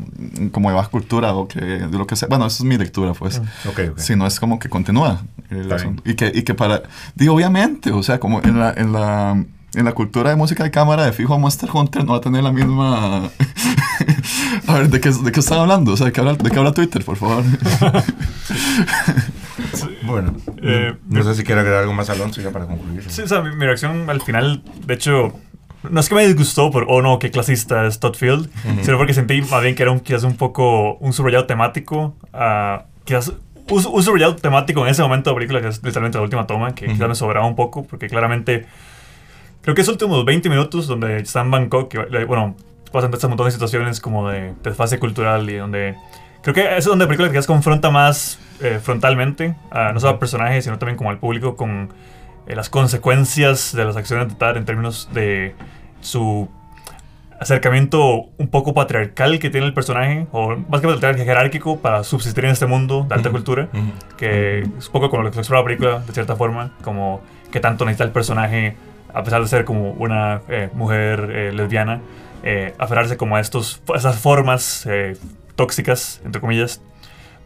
como 0.52 0.70
de 0.70 0.76
baja 0.76 0.90
cultura 0.90 1.34
o 1.34 1.48
que 1.48 1.60
de 1.60 1.98
lo 1.98 2.08
que 2.08 2.16
sea. 2.16 2.28
Bueno, 2.28 2.48
esa 2.48 2.58
es 2.58 2.64
mi 2.64 2.78
lectura, 2.78 3.14
pues. 3.14 3.40
Mm. 3.40 3.70
Okay, 3.70 3.88
okay. 3.90 4.04
Sino 4.04 4.26
es 4.26 4.40
como 4.40 4.60
que 4.60 4.70
continúa 4.70 5.22
el 5.50 5.72
asunto. 5.72 6.02
Y 6.06 6.16
que, 6.16 6.32
y 6.34 6.44
que 6.44 6.54
para. 6.54 6.84
Digo, 7.16 7.36
obviamente, 7.36 7.92
o 7.92 8.02
sea, 8.04 8.20
como 8.20 8.42
en 8.42 8.60
la. 8.60 8.74
En 8.76 8.94
la 8.94 9.46
en 9.74 9.86
la 9.86 9.94
cultura 9.94 10.32
de 10.32 10.36
música 10.36 10.66
de 10.66 10.72
cámara 10.72 11.06
de 11.06 11.14
fijo 11.14 11.40
Monster 11.40 11.70
Hunter 11.74 12.04
no 12.04 12.12
va 12.12 12.18
a 12.18 12.22
tener 12.22 12.44
la 12.44 12.52
misma... 12.52 13.30
a 14.68 14.74
ver, 14.74 14.90
¿de 14.90 15.00
qué, 15.00 15.12
¿de 15.12 15.32
qué 15.32 15.40
están 15.40 15.60
hablando? 15.60 15.94
O 15.94 15.98
sea, 15.98 16.08
¿de 16.08 16.12
qué 16.12 16.20
habla, 16.20 16.34
de 16.34 16.52
qué 16.52 16.60
habla 16.60 16.74
Twitter, 16.74 17.06
por 17.06 17.16
favor? 17.16 17.44
bueno, 20.12 20.36
eh, 20.62 20.94
no, 21.10 21.24
sé 21.24 21.36
si 21.36 21.44
quiere 21.44 21.62
agregar 21.62 21.82
algo 21.82 21.94
más, 21.94 22.10
Alonso, 22.10 22.42
ya 22.42 22.52
para 22.52 22.66
concluir. 22.66 23.04
Sí, 23.10 23.22
o 23.22 23.28
sea, 23.28 23.42
mi, 23.42 23.56
mi, 23.56 23.66
reacción 23.66 24.10
al 24.10 24.22
final, 24.22 24.64
de 24.86 24.94
hecho, 24.94 25.34
no 25.90 26.00
es 26.00 26.10
que 26.10 26.16
me 26.16 26.26
disgustó 26.26 26.72
por, 26.72 26.86
oh 26.90 27.02
no, 27.02 27.20
qué 27.20 27.32
clasista 27.32 27.86
es 27.86 28.00
Todd 28.00 28.16
Field, 28.16 28.48
uh 28.48 28.70
-huh. 28.70 28.84
sino 28.84 28.98
porque 28.98 29.14
sentí 29.14 29.42
más 29.42 29.62
bien 29.64 29.76
que 29.76 29.84
era 29.84 29.92
un, 29.92 30.00
quizás 30.00 30.24
un 30.24 30.38
poco 30.38 30.96
un 30.96 31.14
subrayado 31.14 31.46
temático, 31.46 32.16
uh, 32.34 32.84
quizás 33.04 33.30
un, 33.70 33.86
un 33.86 34.04
subrayado 34.04 34.36
temático 34.36 34.84
en 34.86 34.92
ese 34.92 35.02
momento 35.02 35.30
de 35.30 35.34
la 35.34 35.38
película, 35.38 35.62
que 35.62 35.68
es 35.70 35.84
literalmente 35.84 36.18
la 36.18 36.24
última 36.24 36.46
toma, 36.46 36.76
que 36.76 36.86
uh 36.86 36.90
-huh. 36.90 36.94
quizás 36.94 37.08
me 37.08 37.16
sobraba 37.16 37.48
un 37.48 37.56
poco, 37.56 37.84
porque 37.84 38.08
claramente 38.08 38.68
creo 39.62 39.76
que 39.76 39.82
esos 39.82 39.94
últimos 39.94 40.24
20 40.26 40.50
minutos 40.50 40.88
donde 40.88 41.20
está 41.20 41.42
en 41.42 41.52
Bangkok, 41.52 41.90
que, 41.90 42.26
bueno, 42.26 42.56
pasan 42.92 43.14
este 43.14 43.28
montón 43.28 43.46
de 43.46 43.52
situaciones 43.52 44.00
como 44.00 44.30
de 44.30 44.54
desfase 44.64 45.00
cultural 45.00 45.50
y 45.50 45.56
donde... 45.56 45.96
Creo 46.42 46.56
que 46.56 46.78
es 46.78 46.86
donde 46.86 47.06
la 47.06 47.08
película 47.08 47.30
quizás 47.30 47.48
confronta 47.48 47.92
más 47.92 48.40
eh, 48.62 48.80
frontalmente, 48.82 49.56
a, 49.70 49.92
no 49.94 50.00
solo 50.00 50.14
al 50.14 50.20
personaje, 50.20 50.62
sino 50.62 50.78
también 50.80 50.98
como 50.98 51.10
al 51.10 51.20
público 51.20 51.56
con 51.56 51.90
eh, 52.48 52.56
las 52.56 52.70
consecuencias 52.70 53.76
de 53.76 53.86
las 53.86 53.96
acciones 53.96 54.28
de 54.30 54.36
Tar 54.36 54.58
en 54.58 54.66
términos 54.66 55.10
de 55.14 55.56
su 56.02 56.50
acercamiento 57.40 58.30
un 58.38 58.48
poco 58.50 58.74
patriarcal 58.74 59.40
que 59.40 59.50
tiene 59.50 59.66
el 59.66 59.74
personaje, 59.74 60.28
o 60.32 60.56
más 60.56 60.82
que 60.82 60.88
patriarcal, 60.88 61.16
jerárquico, 61.24 61.80
para 61.80 62.04
subsistir 62.04 62.46
en 62.46 62.52
este 62.52 62.66
mundo 62.68 63.06
de 63.08 63.16
alta 63.16 63.30
uh 63.30 63.32
-huh. 63.32 63.36
cultura, 63.36 63.70
uh 63.74 63.78
-huh. 63.78 64.16
que 64.18 64.60
es 64.60 64.88
un 64.88 64.92
poco 64.92 65.10
como 65.10 65.24
lo 65.24 65.32
que 65.32 65.40
explora 65.40 65.62
la 65.62 65.66
película, 65.66 66.00
de 66.00 66.14
cierta 66.14 66.36
forma, 66.36 66.72
como 66.84 67.22
que 67.52 67.60
tanto 67.60 67.86
necesita 67.86 68.04
el 68.04 68.12
personaje 68.12 68.76
a 69.14 69.24
pesar 69.24 69.42
de 69.42 69.48
ser 69.48 69.66
como 69.66 69.92
una 69.92 70.42
eh, 70.48 70.70
mujer 70.74 71.30
eh, 71.32 71.52
lesbiana, 71.52 72.00
eh, 72.44 72.74
aferrarse 72.78 73.18
como 73.18 73.36
a 73.36 73.40
estos, 73.40 73.82
esas 73.94 74.18
formas 74.20 74.86
eh, 74.90 75.16
tóxicas, 75.56 76.22
entre 76.26 76.42
comillas, 76.42 76.82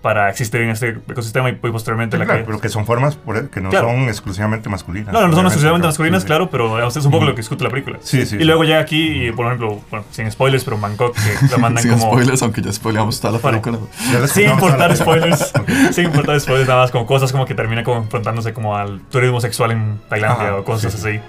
para 0.06 0.30
existir 0.30 0.62
en 0.62 0.70
este 0.70 0.90
ecosistema 1.10 1.50
y, 1.50 1.54
y 1.54 1.72
posteriormente 1.72 2.16
sí, 2.16 2.20
la 2.20 2.26
claro, 2.26 2.42
que... 2.42 2.46
pero 2.46 2.62
que 2.62 2.70
son 2.70 2.86
formas 2.86 3.18
que 3.52 3.60
no 3.60 3.72
claro. 3.72 3.88
son 3.88 4.04
exclusivamente 4.04 4.70
masculinas. 4.70 5.12
No, 5.12 5.22
no, 5.22 5.30
no 5.30 5.36
son 5.36 5.46
exclusivamente 5.48 5.88
masculinas, 5.88 6.22
sí, 6.22 6.28
claro, 6.28 6.52
pero 6.52 6.88
es 6.88 6.96
un 6.98 7.12
poco 7.12 7.24
mm. 7.24 7.28
lo 7.28 7.34
que 7.34 7.42
discute 7.42 7.64
la 7.64 7.72
película. 7.72 7.98
Sí, 8.04 8.24
sí. 8.28 8.38
Y 8.40 8.44
luego 8.44 8.64
llega 8.66 8.78
aquí, 8.78 9.26
y, 9.26 9.32
por 9.32 9.48
ejemplo, 9.48 9.82
bueno, 9.90 10.06
sin 10.12 10.32
spoilers, 10.32 10.64
pero 10.64 10.78
Bangkok, 10.78 11.16
que 11.16 11.48
la 11.50 11.58
mandan 11.58 11.82
sin 11.82 11.94
como... 11.94 12.04
Sin 12.04 12.12
spoilers, 12.12 12.42
aunque 12.44 12.62
ya 12.62 12.72
spoileamos 12.72 13.20
toda 13.20 13.34
la 13.34 13.40
película. 13.40 13.80
Bueno, 13.80 14.28
sin 14.28 14.52
importar 14.52 14.96
spoilers, 14.96 15.54
okay. 15.60 15.76
sin 15.92 16.06
importar 16.06 16.40
spoilers, 16.40 16.68
nada 16.68 16.82
más 16.82 16.92
como 16.92 17.08
cosas 17.08 17.32
como 17.32 17.48
que 17.48 17.56
termina 17.56 17.84
confrontándose 17.84 18.54
como 18.54 18.78
al 18.78 19.02
turismo 19.10 19.42
sexual 19.42 19.72
en 19.72 20.00
Tailandia 20.08 20.50
Ajá, 20.50 20.58
o 20.58 20.64
cosas 20.64 20.94
sí. 20.94 21.00
así. 21.00 21.20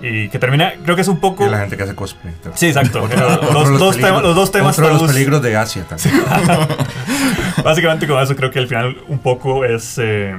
Y 0.00 0.28
que 0.28 0.38
termina, 0.38 0.74
creo 0.84 0.94
que 0.94 1.02
es 1.02 1.08
un 1.08 1.20
poco... 1.20 1.46
Y 1.46 1.50
la 1.50 1.60
gente 1.60 1.76
que 1.76 1.82
hace 1.82 1.94
cosplay. 1.94 2.34
Sí, 2.54 2.66
exacto. 2.66 3.08
los, 3.52 3.78
dos 3.78 3.96
temas, 3.96 4.22
los 4.22 4.36
dos 4.36 4.52
temas... 4.52 4.78
Otro 4.78 4.88
de 4.88 5.00
los 5.00 5.12
peligros 5.12 5.40
de 5.40 5.56
Asia 5.56 5.84
también. 5.84 6.14
Básicamente 7.64 8.06
con 8.06 8.22
eso 8.22 8.36
creo 8.36 8.50
que 8.50 8.58
al 8.58 8.68
final 8.68 8.98
un 9.08 9.18
poco 9.18 9.64
es... 9.64 9.98
Eh, 9.98 10.34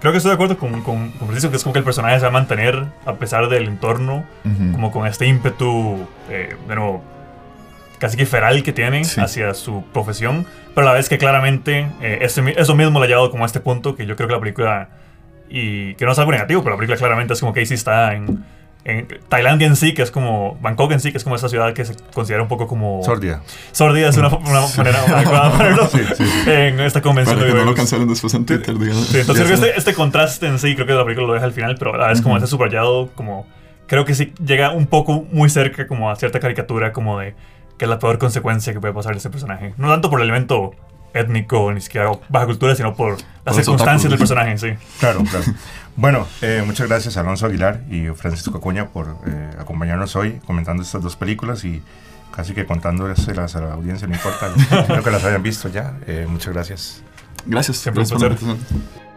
creo 0.00 0.12
que 0.12 0.18
estoy 0.18 0.30
de 0.30 0.34
acuerdo 0.34 0.58
con, 0.58 0.82
con, 0.82 1.10
con 1.12 1.28
Francisco, 1.28 1.50
que 1.50 1.56
es 1.56 1.62
como 1.62 1.72
que 1.72 1.78
el 1.78 1.84
personaje 1.84 2.16
se 2.16 2.22
va 2.22 2.28
a 2.28 2.32
mantener 2.32 2.84
a 3.06 3.14
pesar 3.14 3.48
del 3.48 3.64
entorno, 3.64 4.24
como 4.72 4.90
con 4.90 5.06
este 5.06 5.26
ímpetu, 5.26 6.06
eh, 6.30 6.56
de 6.68 6.74
nuevo, 6.74 7.02
casi 7.98 8.16
que 8.16 8.26
feral 8.26 8.62
que 8.62 8.72
tiene 8.72 9.02
hacia 9.02 9.54
su 9.54 9.84
profesión, 9.92 10.46
pero 10.74 10.86
a 10.86 10.90
la 10.92 10.96
vez 10.96 11.08
que 11.08 11.18
claramente 11.18 11.88
eh, 12.00 12.18
eso 12.20 12.74
mismo 12.74 13.00
le 13.00 13.06
ha 13.06 13.08
llevado 13.08 13.30
como 13.30 13.44
a 13.44 13.46
este 13.46 13.60
punto 13.60 13.96
que 13.96 14.06
yo 14.06 14.16
creo 14.16 14.28
que 14.28 14.34
la 14.34 14.40
película, 14.40 14.88
y 15.48 15.94
que 15.94 16.04
no 16.04 16.12
es 16.12 16.18
algo 16.18 16.30
negativo, 16.30 16.62
pero 16.62 16.74
la 16.74 16.78
película 16.78 16.96
claramente 16.96 17.34
es 17.34 17.40
como 17.40 17.52
que 17.52 17.66
sí 17.66 17.74
está 17.74 18.14
en, 18.14 18.44
en 18.84 19.06
Tailandia 19.28 19.66
en 19.66 19.76
sí, 19.76 19.92
que 19.92 20.02
es 20.02 20.10
como 20.10 20.56
Bangkok 20.60 20.92
en 20.92 21.00
sí, 21.00 21.10
que 21.10 21.18
es 21.18 21.24
como 21.24 21.36
esa 21.36 21.48
ciudad 21.48 21.74
que 21.74 21.84
se 21.84 21.94
considera 22.14 22.42
un 22.42 22.48
poco 22.48 22.66
como... 22.66 23.02
Sordida. 23.02 23.42
Sordida 23.72 24.08
es 24.08 24.16
una, 24.16 24.28
una 24.28 24.62
manera 24.76 25.02
adecuada 25.02 25.52
para 25.52 25.88
sí, 25.88 25.98
sí, 26.16 26.24
en 26.46 26.80
esta 26.80 27.02
convención 27.02 27.38
para 27.38 27.50
que 27.50 27.58
no 27.58 27.64
lo 27.64 27.74
cancelen 27.74 28.08
después 28.08 28.32
en 28.34 28.46
Twitter, 28.46 28.78
digamos. 28.78 29.06
Sí, 29.06 29.18
entonces 29.18 29.44
creo 29.44 29.58
que 29.58 29.66
este, 29.66 29.78
este, 29.78 29.94
contraste 29.94 30.46
en 30.46 30.58
sí, 30.58 30.74
creo 30.74 30.86
que 30.86 30.94
la 30.94 31.04
película 31.04 31.26
lo 31.26 31.32
deja 31.34 31.44
al 31.44 31.52
final, 31.52 31.76
pero 31.78 31.94
a 31.94 31.98
la 31.98 32.06
vez 32.08 32.22
como 32.22 32.36
ese 32.36 32.46
subrayado, 32.46 33.10
como... 33.14 33.46
Creo 33.86 34.04
que 34.04 34.14
sí 34.14 34.34
llega 34.44 34.72
un 34.72 34.86
poco 34.86 35.26
muy 35.32 35.48
cerca 35.48 35.86
como 35.86 36.10
a 36.10 36.16
cierta 36.16 36.40
caricatura 36.40 36.92
como 36.92 37.18
de 37.18 37.34
que 37.78 37.84
es 37.84 37.88
la 37.88 37.98
peor 37.98 38.18
consecuencia 38.18 38.72
que 38.72 38.80
puede 38.80 38.92
pasar 38.92 39.14
a 39.14 39.16
ese 39.16 39.30
personaje. 39.30 39.72
No 39.78 39.88
tanto 39.88 40.10
por 40.10 40.20
el 40.20 40.24
elemento 40.24 40.72
étnico, 41.14 41.72
ni 41.72 41.80
siquiera 41.80 42.10
baja 42.28 42.46
cultura, 42.46 42.74
sino 42.74 42.94
por 42.94 43.16
las 43.44 43.56
circunstancias 43.56 44.10
del 44.10 44.18
personaje 44.18 44.50
en 44.50 44.58
sí. 44.58 44.68
Claro, 45.00 45.22
claro. 45.24 45.44
Bueno, 45.96 46.28
eh, 46.42 46.62
muchas 46.64 46.86
gracias 46.86 47.16
a 47.16 47.20
Alonso 47.20 47.46
Aguilar 47.46 47.80
y 47.90 48.06
Francisco 48.08 48.58
Acuña 48.58 48.88
por 48.88 49.16
eh, 49.26 49.50
acompañarnos 49.58 50.14
hoy 50.14 50.40
comentando 50.46 50.82
estas 50.82 51.02
dos 51.02 51.16
películas 51.16 51.64
y 51.64 51.82
casi 52.30 52.54
que 52.54 52.66
contándoselas 52.66 53.56
a 53.56 53.60
la 53.60 53.72
audiencia, 53.72 54.06
no 54.06 54.14
importa, 54.14 54.48
creo 54.86 55.02
que 55.02 55.10
las 55.10 55.24
hayan 55.24 55.42
visto 55.42 55.68
ya. 55.68 55.94
Eh, 56.06 56.26
muchas 56.28 56.54
gracias. 56.54 57.02
Gracias. 57.46 57.78
Siempre 57.78 58.04
gracias 58.04 58.20
por 58.20 58.30
la 58.30 59.07